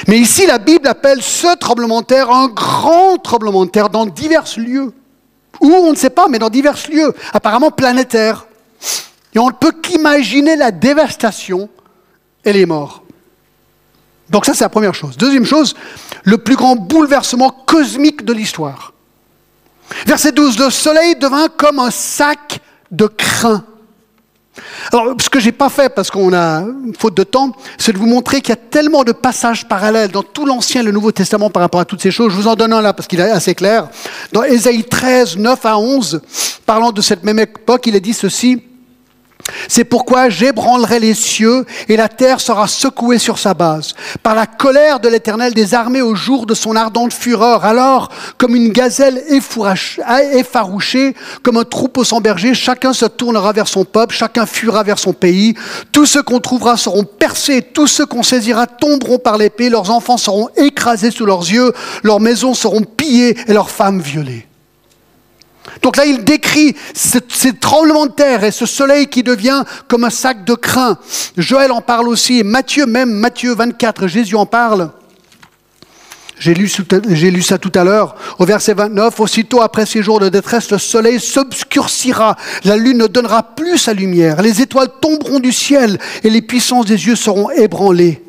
Mais 0.07 0.17
ici, 0.17 0.47
la 0.47 0.57
Bible 0.57 0.87
appelle 0.87 1.21
ce 1.21 1.55
tremblement 1.57 2.01
de 2.01 2.05
terre 2.05 2.31
un 2.31 2.47
grand 2.47 3.17
tremblement 3.17 3.65
de 3.65 3.69
terre 3.69 3.89
dans 3.89 4.05
divers 4.05 4.45
lieux. 4.57 4.93
Où, 5.61 5.71
on 5.71 5.91
ne 5.91 5.97
sait 5.97 6.09
pas, 6.09 6.27
mais 6.27 6.39
dans 6.39 6.49
divers 6.49 6.77
lieux, 6.89 7.13
apparemment 7.31 7.71
planétaires. 7.71 8.47
Et 9.33 9.39
on 9.39 9.47
ne 9.47 9.53
peut 9.53 9.71
qu'imaginer 9.71 10.55
la 10.55 10.71
dévastation 10.71 11.69
et 12.45 12.53
les 12.53 12.65
morts. 12.65 13.03
Donc 14.29 14.45
ça, 14.45 14.53
c'est 14.53 14.63
la 14.63 14.69
première 14.69 14.95
chose. 14.95 15.17
Deuxième 15.17 15.45
chose, 15.45 15.75
le 16.23 16.37
plus 16.37 16.55
grand 16.55 16.75
bouleversement 16.75 17.49
cosmique 17.49 18.25
de 18.25 18.33
l'histoire. 18.33 18.93
Verset 20.05 20.31
12, 20.31 20.59
le 20.59 20.69
soleil 20.69 21.15
devint 21.15 21.49
comme 21.49 21.79
un 21.79 21.91
sac 21.91 22.59
de 22.91 23.05
crin. 23.05 23.63
Alors, 24.91 25.15
ce 25.19 25.29
que 25.29 25.39
j'ai 25.39 25.51
pas 25.51 25.69
fait, 25.69 25.89
parce 25.89 26.11
qu'on 26.11 26.33
a 26.33 26.63
faute 26.97 27.15
de 27.15 27.23
temps, 27.23 27.51
c'est 27.77 27.91
de 27.91 27.97
vous 27.97 28.05
montrer 28.05 28.41
qu'il 28.41 28.49
y 28.49 28.53
a 28.53 28.61
tellement 28.69 29.03
de 29.03 29.11
passages 29.11 29.67
parallèles 29.67 30.11
dans 30.11 30.23
tout 30.23 30.45
l'Ancien 30.45 30.81
et 30.81 30.83
le 30.83 30.91
Nouveau 30.91 31.11
Testament 31.11 31.49
par 31.49 31.61
rapport 31.61 31.79
à 31.79 31.85
toutes 31.85 32.01
ces 32.01 32.11
choses. 32.11 32.31
Je 32.31 32.37
vous 32.37 32.47
en 32.47 32.55
donne 32.55 32.73
un 32.73 32.81
là, 32.81 32.93
parce 32.93 33.07
qu'il 33.07 33.19
est 33.19 33.29
assez 33.29 33.55
clair. 33.55 33.87
Dans 34.31 34.43
Ésaïe 34.43 34.83
13, 34.83 35.37
9 35.37 35.65
à 35.65 35.77
11, 35.77 36.21
parlant 36.65 36.91
de 36.91 37.01
cette 37.01 37.23
même 37.23 37.39
époque, 37.39 37.87
il 37.87 37.95
est 37.95 38.01
dit 38.01 38.13
ceci. 38.13 38.61
C'est 39.67 39.83
pourquoi 39.83 40.29
j'ébranlerai 40.29 40.99
les 40.99 41.13
cieux 41.13 41.65
et 41.87 41.97
la 41.97 42.09
terre 42.09 42.39
sera 42.39 42.67
secouée 42.67 43.17
sur 43.17 43.39
sa 43.39 43.53
base. 43.53 43.93
Par 44.21 44.35
la 44.35 44.45
colère 44.45 44.99
de 44.99 45.09
l'Éternel 45.09 45.53
des 45.53 45.73
armées 45.73 46.01
au 46.01 46.15
jour 46.15 46.45
de 46.45 46.53
son 46.53 46.75
ardente 46.75 47.13
fureur. 47.13 47.65
Alors, 47.65 48.09
comme 48.37 48.55
une 48.55 48.69
gazelle 48.69 49.21
effarouchée, 49.29 51.15
comme 51.41 51.57
un 51.57 51.63
troupeau 51.63 52.03
sans 52.03 52.21
berger, 52.21 52.53
chacun 52.53 52.93
se 52.93 53.05
tournera 53.05 53.53
vers 53.53 53.67
son 53.67 53.85
peuple, 53.85 54.15
chacun 54.15 54.45
fuira 54.45 54.83
vers 54.83 54.99
son 54.99 55.13
pays. 55.13 55.55
Tous 55.91 56.05
ceux 56.05 56.23
qu'on 56.23 56.39
trouvera 56.39 56.77
seront 56.77 57.03
percés, 57.03 57.61
tous 57.61 57.87
ceux 57.87 58.05
qu'on 58.05 58.23
saisira 58.23 58.67
tomberont 58.67 59.19
par 59.19 59.37
l'épée, 59.37 59.69
leurs 59.69 59.91
enfants 59.91 60.17
seront 60.17 60.49
écrasés 60.55 61.11
sous 61.11 61.25
leurs 61.25 61.49
yeux, 61.49 61.73
leurs 62.03 62.19
maisons 62.19 62.53
seront 62.53 62.81
pillées 62.81 63.37
et 63.47 63.53
leurs 63.53 63.69
femmes 63.69 64.01
violées. 64.01 64.47
Donc 65.81 65.97
là, 65.97 66.05
il 66.05 66.23
décrit 66.23 66.75
ces 66.93 67.53
tremblements 67.53 68.05
de 68.05 68.11
terre 68.11 68.43
et 68.43 68.51
ce 68.51 68.65
soleil 68.65 69.07
qui 69.07 69.23
devient 69.23 69.63
comme 69.87 70.03
un 70.03 70.09
sac 70.09 70.43
de 70.45 70.53
crin. 70.53 70.97
Joël 71.37 71.71
en 71.71 71.81
parle 71.81 72.07
aussi, 72.07 72.39
et 72.39 72.43
Matthieu 72.43 72.85
même, 72.85 73.11
Matthieu 73.11 73.55
24, 73.55 74.07
Jésus 74.07 74.35
en 74.35 74.45
parle. 74.45 74.91
J'ai 76.39 76.53
lu, 76.53 76.69
lu, 77.07 77.41
ça 77.41 77.57
tout 77.57 77.71
à 77.75 77.85
l'heure, 77.85 78.15
au 78.37 78.45
verset 78.45 78.73
29, 78.73 79.17
aussitôt 79.19 79.61
après 79.61 79.85
ces 79.85 80.03
jours 80.03 80.19
de 80.19 80.27
détresse, 80.27 80.71
le 80.71 80.77
soleil 80.77 81.19
s'obscurcira, 81.19 82.35
la 82.65 82.75
lune 82.75 82.97
ne 82.97 83.07
donnera 83.07 83.43
plus 83.55 83.77
sa 83.77 83.93
lumière, 83.93 84.41
les 84.41 84.61
étoiles 84.61 84.89
tomberont 84.99 85.39
du 85.39 85.53
ciel 85.53 85.97
et 86.23 86.29
les 86.29 86.41
puissances 86.41 86.85
des 86.85 87.05
yeux 87.07 87.15
seront 87.15 87.49
ébranlées. 87.51 88.21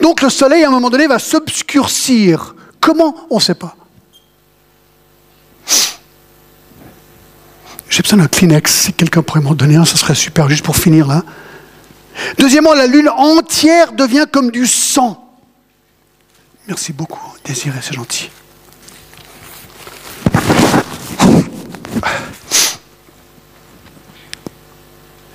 Donc 0.00 0.22
le 0.22 0.30
soleil, 0.30 0.64
à 0.64 0.68
un 0.68 0.70
moment 0.70 0.90
donné, 0.90 1.06
va 1.06 1.18
s'obscurcir. 1.18 2.54
Comment? 2.80 3.14
On 3.30 3.36
ne 3.36 3.40
sait 3.42 3.54
pas. 3.54 3.76
J'ai 7.88 8.02
besoin 8.02 8.18
d'un 8.18 8.28
Kleenex. 8.28 8.72
Si 8.72 8.92
quelqu'un 8.92 9.22
pourrait 9.22 9.40
m'en 9.40 9.54
donner 9.54 9.76
un, 9.76 9.84
ce 9.84 9.96
serait 9.96 10.14
super, 10.14 10.48
juste 10.48 10.64
pour 10.64 10.76
finir 10.76 11.06
là. 11.08 11.22
Deuxièmement, 12.38 12.74
la 12.74 12.86
lune 12.86 13.08
entière 13.08 13.92
devient 13.92 14.26
comme 14.30 14.50
du 14.50 14.66
sang. 14.66 15.24
Merci 16.66 16.92
beaucoup, 16.92 17.34
Désiré, 17.44 17.78
c'est 17.80 17.94
gentil. 17.94 18.30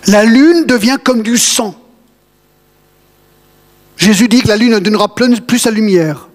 La 0.07 0.25
lune 0.25 0.65
devient 0.65 0.97
comme 1.03 1.23
du 1.23 1.37
sang. 1.37 1.75
Jésus 3.97 4.27
dit 4.27 4.41
que 4.41 4.49
la 4.49 4.57
lune 4.57 4.73
ne 4.73 4.79
donnera 4.79 5.15
plus 5.15 5.59
sa 5.59 5.71
lumière. 5.71 6.27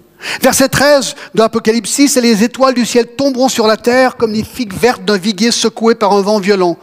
Verset 0.43 0.69
13 0.69 1.15
de 1.35 1.41
l'Apocalypse 1.41 1.91
6, 1.91 2.17
et 2.17 2.21
les 2.21 2.43
étoiles 2.43 2.75
du 2.75 2.85
ciel 2.85 3.07
tomberont 3.07 3.49
sur 3.49 3.67
la 3.67 3.77
terre 3.77 4.17
comme 4.17 4.33
les 4.33 4.45
figues 4.45 4.75
vertes 4.75 5.05
d'un 5.05 5.17
viguier 5.17 5.51
secoué 5.51 5.95
par 5.95 6.13
un 6.13 6.23
vent 6.23 6.41
violent. 6.41 6.77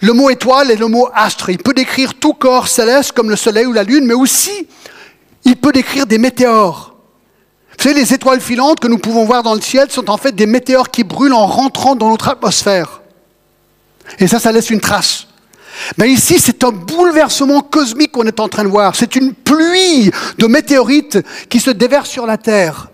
Le 0.00 0.12
mot 0.12 0.30
étoile 0.30 0.70
est 0.70 0.76
le 0.76 0.88
mot 0.88 1.08
astre. 1.14 1.50
Il 1.50 1.58
peut 1.58 1.74
décrire 1.74 2.14
tout 2.14 2.34
corps 2.34 2.68
céleste 2.68 3.12
comme 3.12 3.30
le 3.30 3.36
soleil 3.36 3.66
ou 3.66 3.72
la 3.72 3.82
lune, 3.82 4.06
mais 4.06 4.14
aussi 4.14 4.66
il 5.44 5.56
peut 5.56 5.72
décrire 5.72 6.06
des 6.06 6.18
météores. 6.18 6.94
Vous 7.78 7.84
savez, 7.84 7.94
les 7.94 8.12
étoiles 8.12 8.40
filantes 8.40 8.80
que 8.80 8.88
nous 8.88 8.98
pouvons 8.98 9.24
voir 9.24 9.42
dans 9.42 9.54
le 9.54 9.60
ciel 9.60 9.90
sont 9.90 10.10
en 10.10 10.18
fait 10.18 10.32
des 10.32 10.46
météores 10.46 10.90
qui 10.90 11.02
brûlent 11.02 11.32
en 11.32 11.46
rentrant 11.46 11.96
dans 11.96 12.10
notre 12.10 12.28
atmosphère. 12.28 13.00
Et 14.18 14.26
ça, 14.26 14.38
ça 14.38 14.52
laisse 14.52 14.70
une 14.70 14.80
trace. 14.80 15.26
Mais 15.96 16.10
ici, 16.10 16.38
c'est 16.38 16.64
un 16.64 16.70
bouleversement 16.70 17.60
cosmique 17.60 18.12
qu'on 18.12 18.26
est 18.26 18.40
en 18.40 18.48
train 18.48 18.64
de 18.64 18.68
voir. 18.68 18.94
C'est 18.96 19.16
une 19.16 19.32
pluie 19.32 20.10
de 20.38 20.46
météorites 20.46 21.18
qui 21.48 21.60
se 21.60 21.70
déversent 21.70 22.10
sur 22.10 22.26
la 22.26 22.36
Terre. 22.36 22.88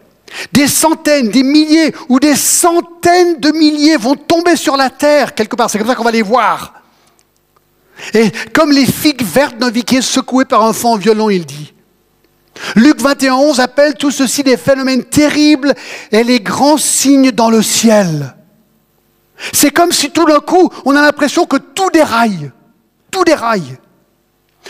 Des 0.52 0.66
centaines, 0.66 1.28
des 1.28 1.42
milliers 1.42 1.94
ou 2.08 2.18
des 2.20 2.36
centaines 2.36 3.38
de 3.38 3.52
milliers 3.52 3.96
vont 3.96 4.16
tomber 4.16 4.56
sur 4.56 4.76
la 4.76 4.90
Terre 4.90 5.34
quelque 5.34 5.56
part. 5.56 5.70
C'est 5.70 5.78
comme 5.78 5.86
ça 5.86 5.94
qu'on 5.94 6.04
va 6.04 6.10
les 6.10 6.22
voir. 6.22 6.74
Et 8.12 8.30
comme 8.52 8.72
les 8.72 8.86
figues 8.86 9.22
vertes 9.22 9.56
d'un 9.58 9.70
viquier 9.70 10.02
secoué 10.02 10.44
par 10.44 10.62
un 10.62 10.72
vent 10.72 10.96
violent, 10.96 11.30
il 11.30 11.46
dit. 11.46 11.72
Luc 12.74 13.00
21, 13.00 13.58
appelle 13.58 13.94
tout 13.94 14.10
ceci 14.10 14.42
des 14.42 14.56
phénomènes 14.56 15.04
terribles 15.04 15.74
et 16.10 16.24
les 16.24 16.40
grands 16.40 16.78
signes 16.78 17.30
dans 17.30 17.50
le 17.50 17.62
ciel. 17.62 18.34
C'est 19.52 19.70
comme 19.70 19.92
si 19.92 20.10
tout 20.10 20.24
d'un 20.24 20.40
coup, 20.40 20.70
on 20.84 20.96
a 20.96 21.02
l'impression 21.02 21.44
que 21.44 21.56
tout 21.56 21.90
déraille 21.90 22.50
tout 23.16 23.24
déraille. 23.24 23.78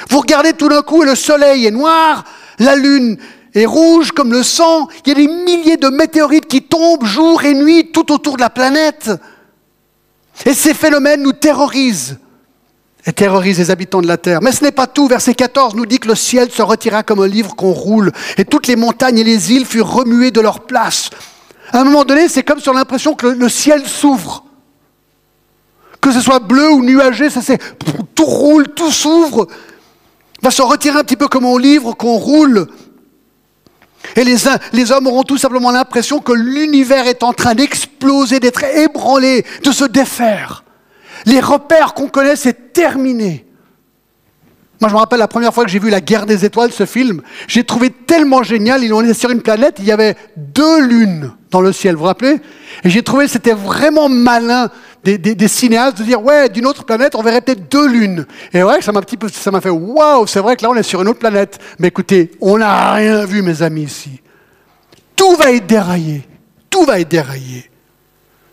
Vous 0.08 0.20
regardez 0.20 0.52
tout 0.52 0.68
d'un 0.68 0.82
coup 0.82 1.02
et 1.02 1.06
le 1.06 1.16
soleil 1.16 1.66
est 1.66 1.72
noir, 1.72 2.22
la 2.60 2.76
lune 2.76 3.16
est 3.54 3.66
rouge 3.66 4.12
comme 4.12 4.30
le 4.30 4.42
sang, 4.44 4.86
il 5.04 5.08
y 5.08 5.12
a 5.12 5.14
des 5.14 5.26
milliers 5.26 5.76
de 5.76 5.88
météorites 5.88 6.46
qui 6.46 6.62
tombent 6.62 7.04
jour 7.04 7.42
et 7.42 7.54
nuit 7.54 7.90
tout 7.92 8.12
autour 8.12 8.36
de 8.36 8.42
la 8.42 8.50
planète. 8.50 9.10
Et 10.44 10.54
ces 10.54 10.74
phénomènes 10.74 11.22
nous 11.22 11.32
terrorisent 11.32 12.18
et 13.04 13.12
terrorisent 13.12 13.58
les 13.58 13.70
habitants 13.70 14.02
de 14.02 14.06
la 14.06 14.18
terre. 14.18 14.40
Mais 14.42 14.52
ce 14.52 14.62
n'est 14.62 14.72
pas 14.72 14.86
tout. 14.86 15.08
Verset 15.08 15.34
14 15.34 15.74
nous 15.74 15.86
dit 15.86 15.98
que 15.98 16.08
le 16.08 16.14
ciel 16.14 16.50
se 16.50 16.62
retira 16.62 17.02
comme 17.02 17.20
un 17.20 17.28
livre 17.28 17.56
qu'on 17.56 17.72
roule 17.72 18.12
et 18.36 18.44
toutes 18.44 18.68
les 18.68 18.76
montagnes 18.76 19.18
et 19.18 19.24
les 19.24 19.52
îles 19.52 19.66
furent 19.66 19.90
remuées 19.90 20.30
de 20.30 20.40
leur 20.40 20.60
place. 20.60 21.10
À 21.72 21.80
un 21.80 21.84
moment 21.84 22.04
donné, 22.04 22.28
c'est 22.28 22.44
comme 22.44 22.60
sur 22.60 22.74
l'impression 22.74 23.14
que 23.14 23.26
le 23.26 23.48
ciel 23.48 23.86
s'ouvre 23.86 24.45
que 26.06 26.12
ce 26.12 26.20
soit 26.20 26.38
bleu 26.38 26.70
ou 26.70 26.84
nuagé, 26.84 27.30
ça 27.30 27.42
c'est 27.42 27.58
tout 28.14 28.24
roule, 28.24 28.68
tout 28.68 28.92
s'ouvre, 28.92 29.48
va 30.40 30.52
se 30.52 30.62
retirer 30.62 31.00
un 31.00 31.02
petit 31.02 31.16
peu 31.16 31.26
comme 31.26 31.44
on 31.44 31.58
livre, 31.58 31.94
qu'on 31.94 32.16
roule. 32.16 32.68
Et 34.14 34.22
les, 34.22 34.92
hommes 34.92 35.08
auront 35.08 35.24
tout 35.24 35.36
simplement 35.36 35.72
l'impression 35.72 36.20
que 36.20 36.32
l'univers 36.32 37.08
est 37.08 37.24
en 37.24 37.32
train 37.32 37.56
d'exploser, 37.56 38.38
d'être 38.38 38.62
ébranlé, 38.62 39.44
de 39.64 39.72
se 39.72 39.84
défaire. 39.84 40.62
Les 41.24 41.40
repères 41.40 41.92
qu'on 41.92 42.06
connaît, 42.06 42.36
c'est 42.36 42.72
terminé. 42.72 43.44
Moi, 44.80 44.88
je 44.88 44.94
me 44.94 45.00
rappelle 45.00 45.18
la 45.18 45.26
première 45.26 45.52
fois 45.52 45.64
que 45.64 45.70
j'ai 45.70 45.80
vu 45.80 45.90
La 45.90 46.00
guerre 46.00 46.26
des 46.26 46.44
étoiles, 46.44 46.70
ce 46.70 46.86
film, 46.86 47.20
j'ai 47.48 47.64
trouvé 47.64 47.90
tellement 47.90 48.44
génial. 48.44 48.84
Ils 48.84 48.92
ont 48.92 49.00
été 49.00 49.12
sur 49.12 49.30
une 49.30 49.42
planète, 49.42 49.76
il 49.80 49.86
y 49.86 49.92
avait 49.92 50.14
deux 50.36 50.82
lunes 50.82 51.32
dans 51.50 51.60
le 51.60 51.72
ciel, 51.72 51.94
vous 51.94 52.00
vous 52.00 52.06
rappelez? 52.06 52.36
Et 52.84 52.90
j'ai 52.90 53.02
trouvé 53.02 53.24
que 53.24 53.32
c'était 53.32 53.54
vraiment 53.54 54.08
malin 54.08 54.70
des, 55.06 55.48
cinéastes 55.48 55.98
de 55.98 56.04
dire 56.04 56.22
ouais, 56.22 56.48
d'une 56.48 56.66
autre 56.66 56.84
planète, 56.84 57.14
on 57.14 57.22
verrait 57.22 57.40
peut-être 57.40 57.70
deux 57.70 57.88
lunes. 57.88 58.26
Et 58.52 58.62
ouais, 58.62 58.82
ça 58.82 58.92
m'a 58.92 59.00
petit 59.02 59.16
peu, 59.16 59.28
ça 59.28 59.50
m'a 59.50 59.60
fait 59.60 59.70
waouh, 59.70 60.26
c'est 60.26 60.40
vrai 60.40 60.56
que 60.56 60.62
là 60.62 60.70
on 60.70 60.74
est 60.74 60.82
sur 60.82 61.00
une 61.00 61.08
autre 61.08 61.20
planète. 61.20 61.58
Mais 61.78 61.88
écoutez, 61.88 62.32
on 62.40 62.58
n'a 62.58 62.94
rien 62.94 63.24
vu, 63.24 63.42
mes 63.42 63.62
amis 63.62 63.84
ici. 63.84 64.20
Tout 65.14 65.36
va 65.36 65.52
être 65.52 65.66
déraillé, 65.66 66.22
tout 66.68 66.84
va 66.84 67.00
être 67.00 67.08
déraillé. 67.08 67.70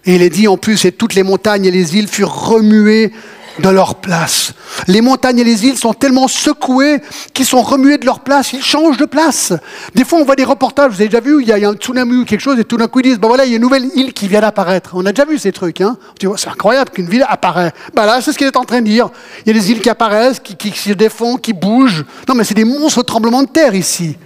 Et 0.06 0.16
il 0.16 0.22
est 0.22 0.30
dit 0.30 0.48
en 0.48 0.58
plus, 0.58 0.86
et 0.86 0.92
toutes 0.92 1.16
les 1.16 1.24
montagnes 1.24 1.66
et 1.66 1.72
les 1.72 1.98
îles 1.98 2.08
furent 2.08 2.48
remuées 2.50 3.12
de 3.60 3.70
leur 3.70 3.96
place. 3.96 4.54
Les 4.88 5.02
montagnes 5.02 5.40
et 5.40 5.44
les 5.44 5.66
îles 5.66 5.78
sont 5.78 5.94
tellement 5.94 6.28
secouées 6.28 7.02
qu'ils 7.34 7.46
sont 7.46 7.62
remuées 7.62 7.98
de 7.98 8.06
leur 8.06 8.22
place, 8.22 8.54
ils 8.54 8.64
changent 8.64 8.98
de 8.98 9.06
place. 9.06 9.54
Des 9.94 10.04
fois, 10.04 10.20
on 10.20 10.26
voit 10.26 10.36
des 10.36 10.44
reportages, 10.44 10.92
vous 10.92 11.02
avez 11.02 11.10
déjà 11.10 11.20
vu, 11.20 11.42
il 11.42 11.48
y 11.48 11.52
a, 11.52 11.70
un 11.70 11.74
tsunami 11.74 12.18
ou 12.18 12.26
quelque 12.26 12.40
chose, 12.40 12.60
et 12.60 12.64
tout 12.64 12.78
d'un 12.78 12.88
coup, 12.88 13.00
ils 13.00 13.10
disent, 13.10 13.20
ben 13.20 13.28
voilà, 13.28 13.46
il 13.46 13.52
y 13.52 13.54
a 13.54 13.58
une 13.58 13.62
nouvelle 13.62 13.86
île 13.96 14.14
qui 14.14 14.28
vient 14.28 14.42
d'apparaître. 14.42 14.92
On 14.94 15.06
a 15.06 15.12
déjà 15.12 15.26
vu 15.26 15.38
ces 15.38 15.52
trucs, 15.52 15.82
hein. 15.82 15.98
c'est 16.36 16.50
incroyable 16.50 16.90
qu'une 16.92 17.08
ville 17.08 17.26
apparaît. 17.28 17.74
Ben 17.94 18.06
là, 18.06 18.22
c'est 18.22 18.32
ce 18.32 18.38
qu'il 18.38 18.48
est 18.48 18.58
en 18.58 18.66
train 18.66 18.82
de 18.82 18.88
dire. 18.88 19.10
Il 19.46 19.54
y 19.54 19.58
a 19.58 19.60
des 19.60 19.72
îles 19.72 19.82
qui 19.82 19.90
apparaissent, 19.90 20.40
qui, 20.40 20.56
qui 20.56 20.72
se 20.72 20.94
défont, 20.94 21.38
qui 21.38 21.54
bougent. 21.54 22.06
Non, 22.28 22.36
mais 22.36 22.44
c'est 22.44 22.54
des 22.54 22.66
monstres 22.66 23.04
tremblements 23.04 23.44
de 23.44 23.50
terre 23.50 23.76
ici. 23.76 24.18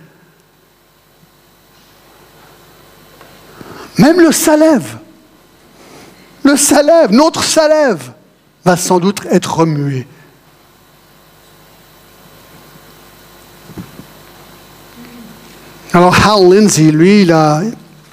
Même 3.97 4.21
le 4.21 4.31
Salève, 4.31 4.97
le 6.43 6.55
Salève, 6.55 7.11
notre 7.11 7.43
Salève, 7.43 8.11
va 8.67 8.75
sans 8.75 8.99
doute 8.99 9.21
être 9.31 9.59
remué. 9.59 10.05
Alors 15.93 16.13
Hal 16.13 16.53
Lindsay, 16.53 16.91
lui, 16.91 17.21
il 17.21 17.31
a 17.31 17.61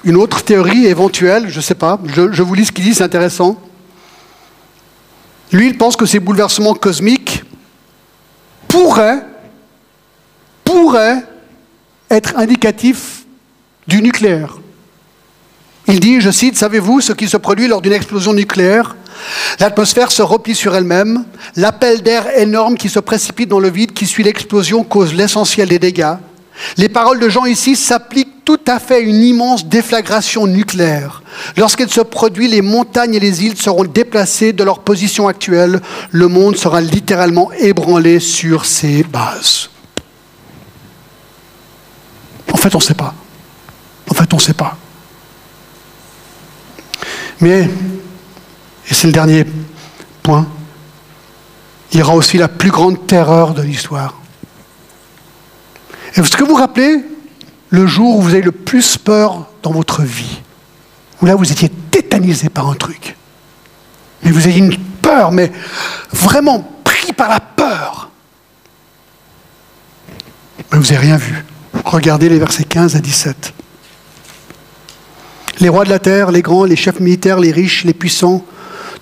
une 0.05 0.15
autre 0.15 0.45
théorie 0.45 0.85
éventuelle, 0.85 1.49
je 1.49 1.57
ne 1.57 1.61
sais 1.61 1.75
pas, 1.75 1.99
je, 2.05 2.31
je, 2.31 2.41
vous 2.41 2.53
lis 2.53 2.67
ce 2.67 2.71
qu'il 2.71 2.85
dit, 2.85 2.95
c'est 2.95 3.03
intéressant. 3.03 3.59
Lui, 5.51 5.67
il 5.67 5.77
pense 5.77 5.97
que 5.97 6.05
ces 6.05 6.21
bouleversements 6.21 6.73
cosmiques 6.73 7.43
pourraient, 8.69 9.25
pourraient 10.63 11.21
être 12.09 12.37
indicatifs 12.37 13.25
du 13.87 14.01
nucléaire. 14.01 14.57
Il 15.87 15.99
dit, 15.99 16.21
je 16.21 16.31
cite, 16.31 16.55
Savez-vous 16.55 17.01
ce 17.01 17.11
qui 17.11 17.27
se 17.27 17.35
produit 17.35 17.67
lors 17.67 17.81
d'une 17.81 17.93
explosion 17.93 18.33
nucléaire 18.33 18.95
L'atmosphère 19.59 20.11
se 20.11 20.21
replie 20.21 20.55
sur 20.55 20.75
elle-même. 20.75 21.25
L'appel 21.55 22.01
d'air 22.01 22.37
énorme 22.37 22.77
qui 22.77 22.89
se 22.89 22.99
précipite 22.99 23.49
dans 23.49 23.59
le 23.59 23.69
vide, 23.69 23.93
qui 23.93 24.05
suit 24.05 24.23
l'explosion, 24.23 24.83
cause 24.83 25.13
l'essentiel 25.13 25.69
des 25.69 25.79
dégâts. 25.79 26.15
Les 26.77 26.89
paroles 26.89 27.19
de 27.19 27.29
Jean 27.29 27.45
ici 27.45 27.75
s'appliquent 27.75 28.45
tout 28.45 28.59
à 28.67 28.79
fait 28.79 28.95
à 28.95 28.99
une 28.99 29.23
immense 29.23 29.65
déflagration 29.65 30.47
nucléaire. 30.47 31.23
Lorsqu'elle 31.57 31.89
se 31.89 32.01
produit, 32.01 32.47
les 32.47 32.61
montagnes 32.61 33.15
et 33.15 33.19
les 33.19 33.43
îles 33.43 33.57
seront 33.57 33.83
déplacées 33.83 34.53
de 34.53 34.63
leur 34.63 34.79
position 34.79 35.27
actuelle. 35.27 35.81
Le 36.11 36.27
monde 36.27 36.55
sera 36.55 36.79
littéralement 36.81 37.51
ébranlé 37.53 38.19
sur 38.19 38.65
ses 38.65 39.03
bases. 39.03 39.69
En 42.53 42.57
fait, 42.57 42.73
on 42.75 42.79
ne 42.79 42.83
sait 42.83 42.93
pas. 42.93 43.13
En 44.09 44.13
fait, 44.13 44.31
on 44.31 44.37
ne 44.37 44.41
sait 44.41 44.53
pas. 44.53 44.77
Mais, 47.41 47.69
et 48.89 48.93
c'est 48.93 49.07
le 49.07 49.13
dernier 49.13 49.45
point, 50.21 50.47
il 51.91 51.99
y 51.99 52.03
aura 52.03 52.15
aussi 52.15 52.37
la 52.37 52.47
plus 52.47 52.71
grande 52.71 53.07
terreur 53.07 53.53
de 53.53 53.61
l'histoire. 53.61 54.15
Est-ce 56.15 56.35
que 56.37 56.43
vous 56.43 56.51
vous 56.51 56.55
rappelez 56.55 57.03
le 57.69 57.87
jour 57.87 58.17
où 58.17 58.21
vous 58.21 58.33
avez 58.33 58.41
le 58.41 58.51
plus 58.51 58.97
peur 58.97 59.47
dans 59.63 59.71
votre 59.71 60.03
vie 60.03 60.41
Où 61.21 61.25
là, 61.25 61.35
vous 61.35 61.51
étiez 61.51 61.69
tétanisé 61.69 62.49
par 62.49 62.69
un 62.69 62.75
truc. 62.75 63.15
Mais 64.23 64.31
vous 64.31 64.47
avez 64.47 64.57
une 64.57 64.77
peur, 64.77 65.31
mais 65.31 65.51
vraiment 66.11 66.59
pris 66.83 67.11
par 67.13 67.29
la 67.29 67.39
peur. 67.39 68.09
Mais 70.71 70.77
vous 70.77 70.85
n'avez 70.85 70.97
rien 70.97 71.17
vu. 71.17 71.43
Regardez 71.83 72.29
les 72.29 72.39
versets 72.39 72.63
15 72.63 72.95
à 72.95 72.99
17. 72.99 73.53
Les 75.59 75.69
rois 75.69 75.85
de 75.85 75.89
la 75.89 75.99
terre, 75.99 76.31
les 76.31 76.41
grands, 76.41 76.65
les 76.65 76.75
chefs 76.75 76.99
militaires, 76.99 77.39
les 77.39 77.51
riches, 77.51 77.83
les 77.85 77.93
puissants, 77.93 78.45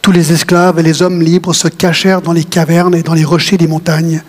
tous 0.04 0.12
les 0.12 0.34
esclaves 0.34 0.78
et 0.80 0.84
les 0.84 1.02
hommes 1.02 1.22
libres 1.22 1.54
se 1.56 1.70
cachèrent 1.70 2.22
dans 2.22 2.34
les 2.34 2.44
cavernes 2.44 2.94
et 2.94 3.04
dans 3.04 3.14
les 3.14 3.24
rochers 3.24 3.58
des 3.58 3.68
montagnes. 3.70 4.22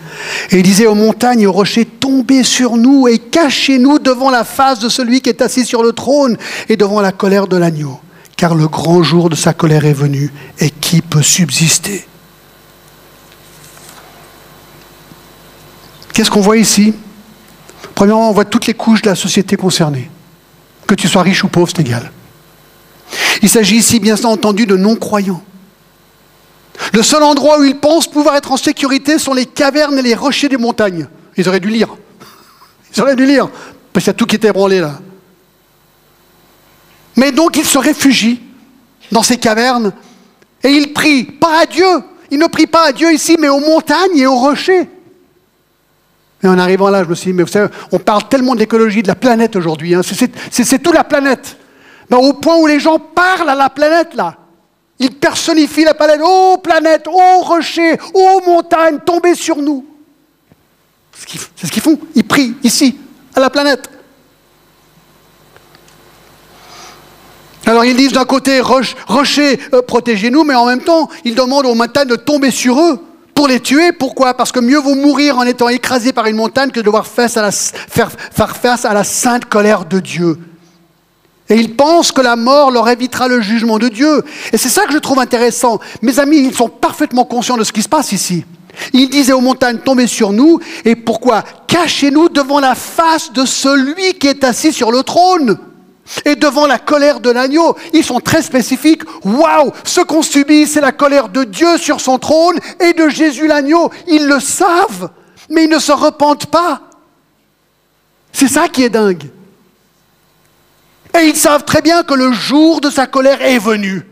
Et 0.53 0.59
ils 0.59 0.63
disaient 0.63 0.87
aux 0.87 0.95
montagnes 0.95 1.41
et 1.41 1.47
aux 1.49 1.53
rochers, 1.53 1.85
tombez 1.85 2.45
sur 2.45 2.77
nous 2.77 3.09
et 3.09 3.19
cachez-nous 3.19 3.99
devant 3.99 4.31
la 4.31 4.45
face 4.45 4.79
de 4.79 4.89
celui 4.89 5.21
qui 5.21 5.31
est 5.31 5.43
assis 5.43 5.67
sur 5.67 5.83
le 5.83 5.91
trône 5.91 6.37
et 6.69 6.77
devant 6.77 7.01
la 7.01 7.11
colère 7.11 7.49
de 7.49 7.57
l'agneau. 7.57 7.99
Car 8.37 8.55
le 8.55 8.69
grand 8.69 9.03
jour 9.03 9.29
de 9.29 9.35
sa 9.35 9.53
colère 9.53 9.85
est 9.85 9.93
venu, 9.93 10.33
et 10.61 10.71
qui 10.71 11.03
peut 11.03 11.23
subsister? 11.23 12.07
Qu'est-ce 16.13 16.31
qu'on 16.31 16.41
voit 16.41 16.57
ici? 16.57 16.95
Premièrement, 17.97 18.31
on 18.31 18.33
voit 18.33 18.45
toutes 18.45 18.67
les 18.69 18.75
couches 18.75 19.03
de 19.03 19.09
la 19.09 19.17
société 19.17 19.57
concernée. 19.57 20.09
Que 20.87 20.95
tu 20.95 21.09
sois 21.09 21.23
riche 21.23 21.43
ou 21.43 21.49
pauvre, 21.49 21.69
c'est 21.75 21.83
égal. 21.83 22.13
Il 23.43 23.49
s'agit 23.49 23.77
ici, 23.77 23.99
bien 23.99 24.17
entendu, 24.23 24.67
de 24.67 24.77
non-croyants. 24.77 25.43
Le 26.93 27.03
seul 27.03 27.23
endroit 27.23 27.59
où 27.61 27.65
ils 27.65 27.79
pensent 27.79 28.09
pouvoir 28.09 28.37
être 28.37 28.53
en 28.53 28.57
sécurité 28.57 29.19
sont 29.19 29.35
les 29.35 29.47
cavernes 29.47 29.99
et 29.99 30.03
les 30.03 30.15
rochers 30.15 30.49
des 30.49 30.57
montagnes. 30.57 31.09
Ils 31.37 31.49
auraient 31.49 31.61
dû 31.61 31.69
lire. 31.69 31.97
Ils 32.95 33.03
auraient 33.03 33.17
dû 33.17 33.27
lire. 33.27 33.49
Parce 33.93 34.05
qu'il 34.05 34.11
y 34.13 34.15
a 34.15 34.19
tout 34.19 34.27
qui 34.27 34.37
était 34.37 34.53
branlé 34.53 34.81
là. 34.81 34.99
Mais 37.17 37.31
donc 37.31 37.57
ils 37.57 37.65
se 37.65 37.79
réfugient 37.79 38.41
dans 39.13 39.23
ces 39.23 39.37
cavernes 39.37 39.93
et 40.63 40.71
ils 40.71 40.93
prient, 40.93 41.25
pas 41.25 41.61
à 41.61 41.67
Dieu. 41.67 41.87
Ils 42.31 42.39
ne 42.39 42.47
prient 42.47 42.67
pas 42.67 42.89
à 42.89 42.93
Dieu 42.93 43.13
ici, 43.13 43.37
mais 43.39 43.49
aux 43.49 43.61
montagnes 43.61 44.17
et 44.17 44.27
aux 44.27 44.37
rochers. 44.37 44.89
Et 46.43 46.49
en 46.49 46.59
arrivant 46.59 46.91
là, 46.91 47.05
je 47.05 47.09
me 47.09 47.15
suis 47.15 47.31
dit, 47.31 47.37
mais 47.37 47.43
vous 47.43 47.51
savez, 47.51 47.73
on 47.93 47.99
parle 47.99 48.29
tellement 48.29 48.55
d'écologie 48.55 49.03
de 49.03 49.09
la 49.09 49.15
planète 49.15 49.57
aujourd'hui. 49.57 49.95
Hein. 49.95 50.03
C'est 50.03 50.83
toute 50.83 50.95
la 50.95 51.05
planète. 51.05 51.57
Mais 52.11 52.17
au 52.17 52.33
point 52.35 52.57
où 52.57 52.67
les 52.67 52.81
gens 52.81 52.99
parlent 52.99 53.49
à 53.49 53.55
la 53.55 53.71
planète 53.71 54.15
là. 54.15 54.37
Ils 54.99 55.13
personnifient 55.13 55.85
la 55.85 55.95
planète. 55.95 56.21
Oh 56.23 56.59
planète, 56.63 57.07
oh 57.11 57.41
rocher, 57.43 57.99
oh 58.15 58.41
montagne, 58.47 58.99
tombez 59.05 59.35
sur 59.35 59.57
nous. 59.57 59.85
C'est 61.57 61.67
ce 61.67 61.73
qu'ils 61.73 61.83
font. 61.83 61.99
Ils 62.15 62.25
prient 62.25 62.55
ici, 62.63 62.97
à 63.35 63.41
la 63.41 63.51
planète. 63.51 63.89
Alors 67.67 67.85
ils 67.85 67.97
disent 67.97 68.13
d'un 68.13 68.27
côté, 68.27 68.61
rocher, 68.61 69.59
euh, 69.73 69.81
protégez-nous, 69.81 70.45
mais 70.45 70.55
en 70.55 70.67
même 70.67 70.83
temps, 70.83 71.09
ils 71.25 71.35
demandent 71.35 71.67
aux 71.67 71.75
montagnes 71.75 72.09
de 72.09 72.17
tomber 72.17 72.51
sur 72.51 72.79
eux 72.79 73.01
pour 73.35 73.49
les 73.49 73.59
tuer. 73.59 73.93
Pourquoi? 73.93 74.35
Parce 74.35 74.53
que 74.53 74.61
mieux 74.61 74.79
vaut 74.79 74.95
mourir 74.95 75.39
en 75.39 75.45
étant 75.45 75.69
écrasé 75.69 76.13
par 76.13 76.27
une 76.27 76.37
montagne 76.37 76.71
que 76.71 76.81
de 76.81 76.85
devoir 76.85 77.07
faire 77.07 77.31
face 77.31 78.85
à 78.85 78.93
la 78.93 79.05
sainte 79.05 79.47
colère 79.47 79.87
de 79.87 79.99
Dieu. 79.99 80.39
Et 81.49 81.57
ils 81.57 81.75
pensent 81.75 82.13
que 82.13 82.23
la 82.23 82.37
mort 82.37 82.71
leur 82.71 82.89
évitera 82.89 83.29
le 83.29 83.41
jugement 83.41 83.79
de 83.79 83.89
Dieu. 83.89 84.25
Et 84.53 84.57
c'est 84.57 84.71
ça 84.71 84.87
que 84.87 84.93
je 84.93 84.99
trouve 84.99 85.19
intéressant. 85.19 85.79
Mes 86.01 86.19
amis, 86.19 86.39
ils 86.39 86.55
sont 86.55 86.69
parfaitement 86.69 87.25
conscients 87.25 87.59
de 87.59 87.65
ce 87.65 87.73
qui 87.73 87.83
se 87.83 87.89
passe 87.89 88.13
ici. 88.13 88.45
Ils 88.93 89.09
disaient 89.09 89.35
aux 89.35 89.41
montagnes, 89.41 89.79
tombez 89.79 90.07
sur 90.07 90.33
nous. 90.33 90.59
Et 90.85 90.97
pourquoi? 90.97 91.45
Cachez-nous 91.67 92.31
devant 92.31 92.61
la 92.61 92.75
face 92.75 93.33
de 93.33 93.45
celui 93.45 94.15
qui 94.15 94.27
est 94.27 94.43
assis 94.43 94.73
sur 94.73 94.91
le 94.91 95.03
trône. 95.03 95.59
Et 96.25 96.35
devant 96.35 96.67
la 96.67 96.79
colère 96.79 97.21
de 97.21 97.31
l'agneau. 97.31 97.77
Ils 97.93 98.05
sont 98.05 98.21
très 98.21 98.43
spécifiques. 98.43 99.03
Waouh 99.25 99.71
Ce 99.85 100.01
qu'on 100.01 100.23
subit, 100.23 100.67
c'est 100.67 100.81
la 100.81 100.93
colère 100.93 101.29
de 101.29 101.45
Dieu 101.45 101.77
sur 101.77 102.01
son 102.01 102.19
trône 102.19 102.59
et 102.81 102.95
de 102.95 103.09
Jésus 103.09 103.47
l'agneau. 103.47 103.91
Ils 104.09 104.27
le 104.27 104.41
savent, 104.41 105.11
mais 105.51 105.65
ils 105.65 105.71
ne 105.71 105.79
se 105.79 105.93
repentent 105.93 106.47
pas. 106.47 106.81
C'est 108.33 108.49
ça 108.49 108.69
qui 108.69 108.83
est 108.83 108.91
dingue. 108.91 109.31
Et 111.15 111.27
ils 111.27 111.37
savent 111.37 111.65
très 111.65 111.81
bien 111.81 112.03
que 112.03 112.15
le 112.15 112.33
jour 112.33 112.81
de 112.81 112.91
sa 112.91 113.07
colère 113.07 113.41
est 113.43 113.59
venu. 113.59 114.05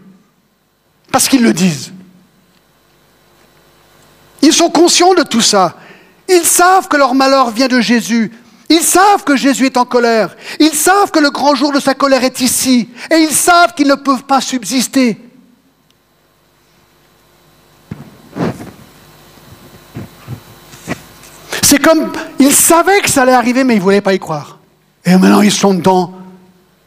Parce 1.11 1.29
qu'ils 1.29 1.43
le 1.43 1.53
disent. 1.53 1.93
Ils 4.41 4.53
sont 4.53 4.71
conscients 4.71 5.15
de 5.15 5.23
tout 5.23 5.41
ça. 5.41 5.77
Ils 6.29 6.45
savent 6.45 6.89
que 6.89 6.97
leur 6.97 7.15
malheur 7.15 7.51
vient 7.51 7.69
de 7.69 7.81
Jésus. 7.81 8.33
Ils 8.69 8.83
savent 8.83 9.25
que 9.25 9.37
Jésus 9.37 9.67
est 9.67 9.77
en 9.77 9.85
colère. 9.85 10.35
Ils 10.59 10.75
savent 10.75 11.11
que 11.11 11.19
le 11.19 11.31
grand 11.31 11.55
jour 11.55 11.73
de 11.73 11.81
sa 11.81 11.95
colère 11.95 12.25
est 12.25 12.41
ici. 12.41 12.89
Et 13.11 13.17
ils 13.17 13.35
savent 13.35 13.75
qu'ils 13.75 13.89
ne 13.89 13.97
peuvent 13.97 14.25
pas 14.25 14.41
subsister. 14.41 15.19
C'est 21.63 21.83
comme, 21.83 22.13
ils 22.39 22.53
savaient 22.53 23.01
que 23.01 23.11
ça 23.11 23.23
allait 23.23 23.33
arriver, 23.33 23.65
mais 23.65 23.75
ils 23.75 23.79
ne 23.79 23.83
voulaient 23.83 24.01
pas 24.01 24.15
y 24.15 24.19
croire. 24.19 24.59
Et 25.05 25.17
maintenant, 25.17 25.43
ils 25.43 25.53
sont 25.53 25.75
dedans. 25.75 26.22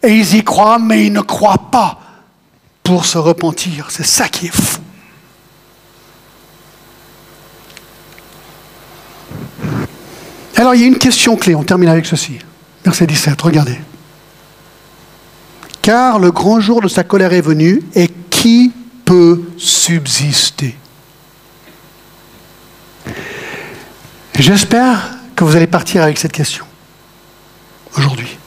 Et 0.05 0.17
ils 0.17 0.35
y 0.35 0.43
croient, 0.43 0.79
mais 0.79 1.07
ils 1.07 1.13
ne 1.13 1.21
croient 1.21 1.69
pas 1.71 1.99
pour 2.83 3.05
se 3.05 3.17
repentir. 3.17 3.87
C'est 3.89 4.05
ça 4.05 4.27
qui 4.27 4.47
est 4.47 4.55
fou. 4.55 4.79
Alors 10.57 10.75
il 10.75 10.81
y 10.81 10.83
a 10.83 10.87
une 10.87 10.97
question 10.97 11.35
clé, 11.35 11.55
on 11.55 11.63
termine 11.63 11.89
avec 11.89 12.05
ceci. 12.05 12.37
Verset 12.83 13.07
17, 13.07 13.41
regardez. 13.41 13.79
Car 15.81 16.19
le 16.19 16.31
grand 16.31 16.59
jour 16.59 16.81
de 16.81 16.87
sa 16.87 17.03
colère 17.03 17.33
est 17.33 17.41
venu, 17.41 17.81
et 17.93 18.07
qui 18.29 18.71
peut 19.03 19.43
subsister? 19.57 20.77
J'espère 24.37 25.11
que 25.35 25.43
vous 25.43 25.55
allez 25.55 25.67
partir 25.67 26.03
avec 26.03 26.17
cette 26.17 26.31
question 26.31 26.65
aujourd'hui. 27.97 28.37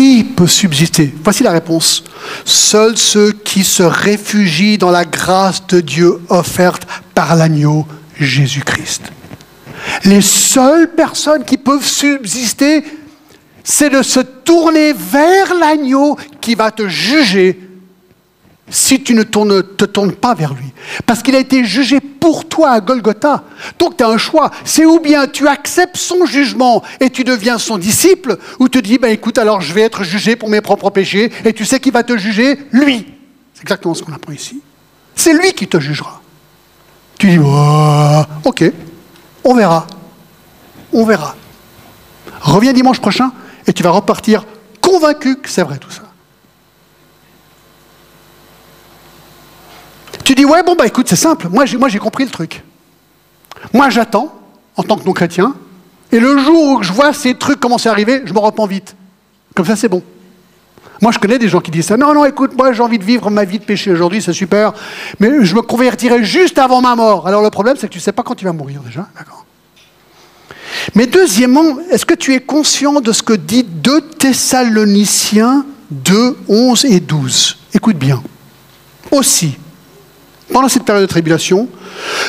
Qui 0.00 0.24
peut 0.24 0.46
subsister? 0.46 1.12
Voici 1.22 1.42
la 1.42 1.50
réponse. 1.50 2.02
Seuls 2.46 2.96
ceux 2.96 3.32
qui 3.32 3.64
se 3.64 3.82
réfugient 3.82 4.78
dans 4.78 4.90
la 4.90 5.04
grâce 5.04 5.66
de 5.66 5.80
Dieu 5.80 6.22
offerte 6.30 6.86
par 7.14 7.36
l'agneau 7.36 7.86
Jésus-Christ. 8.18 9.02
Les 10.06 10.22
seules 10.22 10.90
personnes 10.92 11.44
qui 11.44 11.58
peuvent 11.58 11.84
subsister, 11.84 12.82
c'est 13.62 13.90
de 13.90 14.00
se 14.00 14.20
tourner 14.20 14.94
vers 14.94 15.52
l'agneau 15.60 16.16
qui 16.40 16.54
va 16.54 16.70
te 16.70 16.88
juger 16.88 17.60
si 18.70 19.02
tu 19.02 19.14
ne 19.14 19.22
te 19.22 19.84
tournes 19.84 20.12
pas 20.12 20.34
vers 20.34 20.54
lui. 20.54 20.72
Parce 21.04 21.22
qu'il 21.22 21.34
a 21.34 21.38
été 21.38 21.64
jugé 21.64 22.00
pour 22.00 22.48
toi 22.48 22.70
à 22.70 22.80
Golgotha. 22.80 23.44
Donc 23.78 23.96
tu 23.96 24.04
as 24.04 24.08
un 24.08 24.16
choix. 24.16 24.50
C'est 24.64 24.84
ou 24.84 25.00
bien 25.00 25.26
tu 25.26 25.48
acceptes 25.48 25.96
son 25.96 26.24
jugement 26.24 26.82
et 27.00 27.10
tu 27.10 27.24
deviens 27.24 27.58
son 27.58 27.76
disciple, 27.78 28.38
ou 28.58 28.68
tu 28.68 28.80
dis, 28.80 28.98
ben 28.98 29.10
écoute, 29.10 29.38
alors 29.38 29.60
je 29.60 29.74
vais 29.74 29.82
être 29.82 30.04
jugé 30.04 30.36
pour 30.36 30.48
mes 30.48 30.60
propres 30.60 30.90
péchés, 30.90 31.32
et 31.44 31.52
tu 31.52 31.64
sais 31.64 31.80
qui 31.80 31.90
va 31.90 32.02
te 32.02 32.16
juger? 32.16 32.58
Lui. 32.72 33.06
C'est 33.54 33.62
exactement 33.62 33.94
ce 33.94 34.02
qu'on 34.02 34.12
apprend 34.12 34.32
ici. 34.32 34.62
C'est 35.14 35.34
lui 35.34 35.52
qui 35.52 35.66
te 35.66 35.78
jugera. 35.78 36.20
Tu 37.18 37.28
dis, 37.28 37.38
oh, 37.38 38.22
ok, 38.44 38.64
on 39.44 39.54
verra. 39.54 39.86
On 40.92 41.04
verra. 41.04 41.36
Reviens 42.40 42.72
dimanche 42.72 43.00
prochain 43.00 43.32
et 43.66 43.72
tu 43.72 43.82
vas 43.82 43.90
repartir 43.90 44.46
convaincu 44.80 45.36
que 45.36 45.48
c'est 45.48 45.62
vrai 45.62 45.78
tout 45.78 45.90
ça. 45.90 46.09
Tu 50.30 50.36
dis, 50.36 50.44
ouais, 50.44 50.62
bon, 50.62 50.76
bah 50.76 50.86
écoute, 50.86 51.08
c'est 51.08 51.16
simple. 51.16 51.48
Moi, 51.48 51.64
j'ai, 51.64 51.98
compris 51.98 52.24
le 52.24 52.30
truc. 52.30 52.62
Moi, 53.74 53.90
j'attends, 53.90 54.32
en 54.76 54.84
tant 54.84 54.96
que 54.96 55.04
non-chrétien, 55.04 55.56
et 56.12 56.20
le 56.20 56.38
jour 56.38 56.68
où 56.68 56.82
je 56.84 56.92
vois 56.92 57.12
ces 57.12 57.34
trucs 57.34 57.58
commencer 57.58 57.88
à 57.88 57.92
arriver, 57.92 58.22
je 58.24 58.32
me 58.32 58.38
repens 58.38 58.66
vite. 58.66 58.94
Comme 59.56 59.66
ça, 59.66 59.74
c'est 59.74 59.88
bon. 59.88 60.04
Moi, 61.02 61.10
je 61.10 61.18
connais 61.18 61.36
des 61.36 61.48
gens 61.48 61.58
qui 61.58 61.72
disent 61.72 61.86
ça. 61.86 61.96
Non, 61.96 62.14
non, 62.14 62.24
écoute, 62.26 62.56
moi, 62.56 62.72
j'ai 62.72 62.80
envie 62.80 63.00
de 63.00 63.02
vivre 63.02 63.28
ma 63.28 63.44
vie 63.44 63.58
de 63.58 63.64
péché 63.64 63.90
aujourd'hui, 63.90 64.22
c'est 64.22 64.32
super, 64.32 64.72
mais 65.18 65.44
je 65.44 65.52
me 65.56 65.62
convertirai 65.62 66.22
juste 66.22 66.58
avant 66.58 66.80
ma 66.80 66.94
mort. 66.94 67.26
Alors, 67.26 67.42
le 67.42 67.50
problème, 67.50 67.74
c'est 67.76 67.88
que 67.88 67.92
tu 67.92 67.98
ne 67.98 68.02
sais 68.02 68.12
pas 68.12 68.22
quand 68.22 68.36
tu 68.36 68.44
vas 68.44 68.52
mourir 68.52 68.82
déjà. 68.82 69.08
D'accord 69.18 69.44
Mais 70.94 71.08
deuxièmement, 71.08 71.80
est-ce 71.90 72.06
que 72.06 72.14
tu 72.14 72.34
es 72.34 72.40
conscient 72.40 73.00
de 73.00 73.10
ce 73.10 73.24
que 73.24 73.32
dit 73.32 73.64
2 73.64 74.00
Thessaloniciens 74.00 75.66
2, 75.90 76.36
11 76.46 76.84
et 76.84 77.00
12 77.00 77.58
Écoute 77.74 77.96
bien. 77.96 78.22
Aussi, 79.10 79.58
pendant 80.52 80.68
cette 80.68 80.84
période 80.84 81.04
de 81.04 81.10
tribulation, 81.10 81.68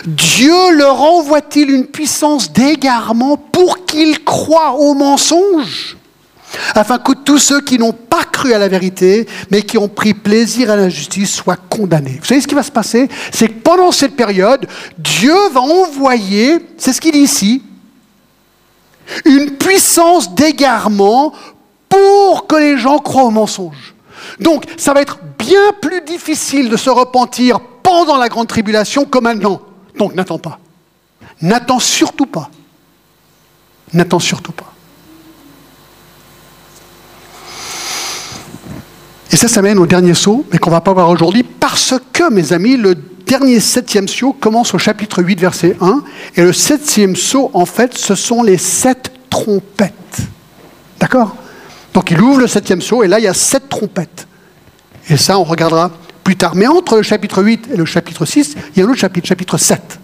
Dieu 0.06 0.76
leur 0.76 1.02
envoie-t-il 1.02 1.70
une 1.70 1.86
puissance 1.86 2.52
d'égarement 2.52 3.38
pour 3.38 3.86
qu'ils 3.86 4.24
croient 4.24 4.74
au 4.74 4.94
mensonge 4.94 5.98
afin 6.76 6.98
que 6.98 7.14
tous 7.14 7.38
ceux 7.38 7.62
qui 7.62 7.78
n'ont 7.78 7.94
pas 7.94 8.24
cru 8.24 8.54
à 8.54 8.60
la 8.60 8.68
vérité, 8.68 9.28
mais 9.50 9.62
qui 9.62 9.78
ont 9.78 9.88
pris 9.88 10.14
plaisir 10.14 10.70
à 10.70 10.76
l'injustice, 10.76 11.34
soient 11.34 11.56
condamnés. 11.56 12.18
Vous 12.20 12.26
savez 12.26 12.42
ce 12.42 12.48
qui 12.48 12.56
va 12.56 12.64
se 12.64 12.72
passer? 12.72 13.08
C'est 13.32 13.48
que 13.48 13.60
pendant 13.62 13.92
cette 13.92 14.16
période, 14.16 14.68
Dieu 14.98 15.36
va 15.54 15.62
envoyer, 15.62 16.58
c'est 16.78 16.94
ce 16.94 17.00
qu'il 17.00 17.14
dit 17.14 17.20
ici, 17.20 17.64
une 19.26 19.52
puissance 19.52 20.34
d'égarement 20.34 21.34
pour 21.90 22.48
que 22.48 22.56
les 22.56 22.78
gens 22.78 23.00
croient 23.00 23.24
au 23.24 23.32
mensonge. 23.32 23.96
Donc, 24.42 24.66
ça 24.76 24.94
va 24.94 25.02
être 25.02 25.20
bien 25.38 25.72
plus 25.82 26.02
difficile 26.02 26.70
de 26.70 26.76
se 26.76 26.90
repentir 26.90 27.60
pendant 27.84 28.18
la 28.18 28.28
grande 28.28 28.48
tribulation 28.48 29.06
que 29.06 29.20
maintenant. 29.20 29.62
Donc, 29.98 30.16
n'attends 30.16 30.40
pas. 30.40 30.60
N'attends 31.42 31.80
surtout 31.80 32.26
pas. 32.26 32.50
N'attends 33.94 34.20
surtout 34.20 34.52
pas. 34.52 34.74
Et 39.32 39.38
ça, 39.38 39.48
ça 39.48 39.62
mène 39.62 39.80
au 39.80 39.86
dernier 39.86 40.14
saut, 40.14 40.46
mais 40.52 40.58
qu'on 40.58 40.72
ne 40.72 40.76
va 40.76 40.82
pas 40.82 40.94
voir 40.94 41.10
aujourd'hui, 41.10 41.44
parce 41.44 41.94
que, 42.12 42.30
mes 42.30 42.52
amis, 42.52 42.78
le 42.78 42.96
dernier 42.96 43.60
septième 43.60 44.08
saut 44.08 44.34
commence 44.34 44.74
au 44.74 44.78
chapitre 44.78 45.24
8, 45.24 45.40
verset 45.40 45.78
1, 45.80 46.04
et 46.36 46.42
le 46.42 46.52
septième 46.52 47.16
saut, 47.16 47.50
en 47.54 47.66
fait, 47.66 47.98
ce 47.98 48.16
sont 48.16 48.44
les 48.44 48.58
sept 48.58 49.12
trompettes. 49.30 50.18
D'accord? 51.00 51.36
Donc 51.94 52.12
il 52.12 52.22
ouvre 52.22 52.40
le 52.40 52.48
septième 52.48 52.82
saut, 52.82 53.04
et 53.04 53.08
là, 53.08 53.20
il 53.20 53.24
y 53.24 53.28
a 53.28 53.34
sept 53.34 53.70
trompettes. 53.70 54.28
Et 55.10 55.18
ça, 55.18 55.38
on 55.40 55.44
regardera 55.44 55.92
plus 56.24 56.36
tard. 56.36 56.56
Mais 56.56 56.68
entre 56.68 56.98
le 56.98 57.04
chapitre 57.04 57.44
8 57.44 57.70
et 57.74 57.78
le 57.78 57.86
chapitre 57.86 58.26
6, 58.26 58.56
il 58.76 58.80
y 58.80 58.82
a 58.82 58.86
un 58.86 58.90
autre 58.90 59.00
chapitre, 59.00 59.28
chapitre 59.28 59.58
7. 59.58 60.00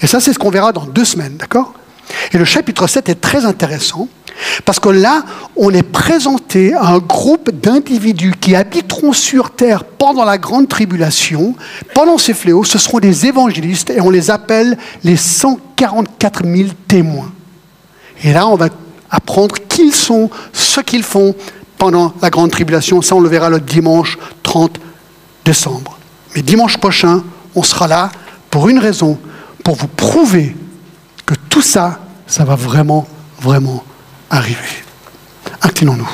Et 0.00 0.06
ça, 0.06 0.20
c'est 0.20 0.32
ce 0.32 0.38
qu'on 0.38 0.50
verra 0.50 0.72
dans 0.72 0.84
deux 0.84 1.04
semaines, 1.04 1.36
d'accord? 1.36 1.74
Et 2.32 2.38
le 2.38 2.44
chapitre 2.44 2.86
7 2.86 3.08
est 3.08 3.20
très 3.20 3.44
intéressant, 3.44 4.08
parce 4.64 4.78
que 4.78 4.88
là, 4.88 5.24
on 5.56 5.70
est 5.70 5.82
présenté 5.82 6.74
à 6.74 6.86
un 6.88 6.98
groupe 6.98 7.50
d'individus 7.50 8.34
qui 8.40 8.54
habiteront 8.54 9.12
sur 9.12 9.50
terre 9.50 9.84
pendant 9.84 10.24
la 10.24 10.38
grande 10.38 10.68
tribulation, 10.68 11.54
pendant 11.94 12.18
ces 12.18 12.34
fléaux. 12.34 12.64
Ce 12.64 12.78
seront 12.78 12.98
des 12.98 13.26
évangélistes 13.26 13.90
et 13.90 14.00
on 14.00 14.10
les 14.10 14.30
appelle 14.30 14.76
les 15.04 15.16
144 15.16 16.44
000 16.44 16.68
témoins. 16.86 17.32
Et 18.24 18.32
là, 18.32 18.46
on 18.46 18.56
va 18.56 18.68
apprendre 19.10 19.56
qui 19.68 19.86
ils 19.86 19.94
sont, 19.94 20.30
ce 20.52 20.80
qu'ils 20.80 21.02
font 21.02 21.34
pendant 21.78 22.14
la 22.22 22.30
grande 22.30 22.50
tribulation. 22.50 23.02
Ça, 23.02 23.16
on 23.16 23.20
le 23.20 23.28
verra 23.28 23.48
le 23.50 23.60
dimanche 23.60 24.18
30 24.42 24.78
décembre. 25.44 25.98
Mais 26.34 26.42
dimanche 26.42 26.76
prochain, 26.78 27.22
on 27.54 27.62
sera 27.62 27.88
là 27.88 28.10
pour 28.50 28.68
une 28.68 28.78
raison, 28.78 29.18
pour 29.64 29.76
vous 29.76 29.88
prouver 29.88 30.56
que 31.24 31.34
tout 31.48 31.62
ça, 31.62 32.00
ça 32.26 32.44
va 32.44 32.54
vraiment, 32.54 33.06
vraiment 33.40 33.84
arriver. 34.30 34.84
Inclinons-nous. 35.62 36.08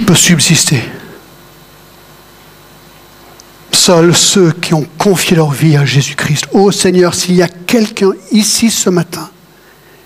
Peut 0.00 0.14
subsister 0.14 0.82
Seuls 3.72 4.14
ceux 4.14 4.52
qui 4.52 4.74
ont 4.74 4.86
confié 4.98 5.36
leur 5.36 5.50
vie 5.50 5.76
à 5.76 5.84
Jésus-Christ. 5.84 6.48
Ô 6.52 6.70
Seigneur, 6.70 7.14
s'il 7.14 7.34
y 7.34 7.42
a 7.42 7.48
quelqu'un 7.48 8.10
ici 8.30 8.70
ce 8.70 8.90
matin 8.90 9.30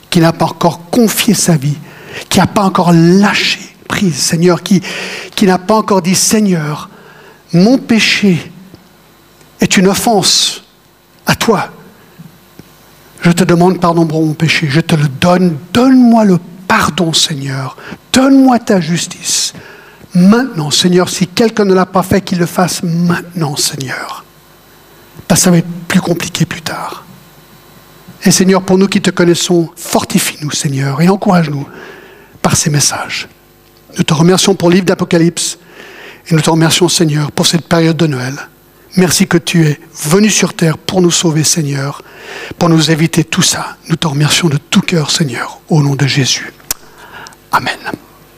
qui 0.08 0.20
n'a 0.20 0.32
pas 0.32 0.46
encore 0.46 0.90
confié 0.90 1.34
sa 1.34 1.56
vie, 1.56 1.76
qui 2.28 2.38
n'a 2.38 2.46
pas 2.46 2.62
encore 2.62 2.92
lâché 2.92 3.60
prise, 3.88 4.16
Seigneur, 4.16 4.62
qui, 4.62 4.80
qui 5.34 5.46
n'a 5.46 5.58
pas 5.58 5.74
encore 5.74 6.02
dit, 6.02 6.14
Seigneur, 6.14 6.88
mon 7.52 7.78
péché 7.78 8.50
est 9.60 9.76
une 9.76 9.88
offense 9.88 10.62
à 11.26 11.34
toi. 11.34 11.68
Je 13.22 13.32
te 13.32 13.44
demande 13.44 13.80
pardon 13.80 14.06
pour 14.06 14.24
mon 14.24 14.34
péché, 14.34 14.68
je 14.70 14.80
te 14.80 14.94
le 14.94 15.08
donne, 15.08 15.56
donne-moi 15.72 16.24
le 16.24 16.38
pardon, 16.68 17.12
Seigneur, 17.12 17.76
donne-moi 18.12 18.58
ta 18.60 18.80
justice. 18.80 19.52
Maintenant, 20.14 20.70
Seigneur, 20.70 21.08
si 21.08 21.26
quelqu'un 21.26 21.64
ne 21.64 21.74
l'a 21.74 21.86
pas 21.86 22.02
fait, 22.02 22.20
qu'il 22.20 22.38
le 22.38 22.46
fasse 22.46 22.82
maintenant, 22.82 23.56
Seigneur. 23.56 24.24
Parce 25.28 25.40
que 25.40 25.44
ça 25.44 25.50
va 25.50 25.58
être 25.58 25.68
plus 25.86 26.00
compliqué 26.00 26.44
plus 26.44 26.62
tard. 26.62 27.04
Et 28.24 28.30
Seigneur, 28.30 28.62
pour 28.62 28.76
nous 28.76 28.88
qui 28.88 29.00
te 29.00 29.10
connaissons, 29.10 29.70
fortifie-nous, 29.76 30.50
Seigneur, 30.50 31.00
et 31.00 31.08
encourage-nous 31.08 31.66
par 32.42 32.56
ces 32.56 32.70
messages. 32.70 33.28
Nous 33.96 34.02
te 34.02 34.14
remercions 34.14 34.54
pour 34.54 34.68
le 34.68 34.74
livre 34.74 34.86
d'Apocalypse 34.86 35.58
et 36.28 36.34
nous 36.34 36.40
te 36.40 36.50
remercions, 36.50 36.88
Seigneur, 36.88 37.32
pour 37.32 37.46
cette 37.46 37.66
période 37.66 37.96
de 37.96 38.06
Noël. 38.06 38.34
Merci 38.96 39.26
que 39.26 39.38
tu 39.38 39.66
es 39.66 39.80
venu 40.04 40.28
sur 40.28 40.54
terre 40.54 40.76
pour 40.76 41.00
nous 41.00 41.10
sauver, 41.10 41.44
Seigneur, 41.44 42.02
pour 42.58 42.68
nous 42.68 42.90
éviter 42.90 43.24
tout 43.24 43.42
ça. 43.42 43.76
Nous 43.88 43.96
te 43.96 44.06
remercions 44.06 44.48
de 44.48 44.58
tout 44.58 44.80
cœur, 44.80 45.10
Seigneur, 45.10 45.60
au 45.68 45.82
nom 45.82 45.94
de 45.94 46.06
Jésus. 46.06 46.52
Amen. 47.52 47.78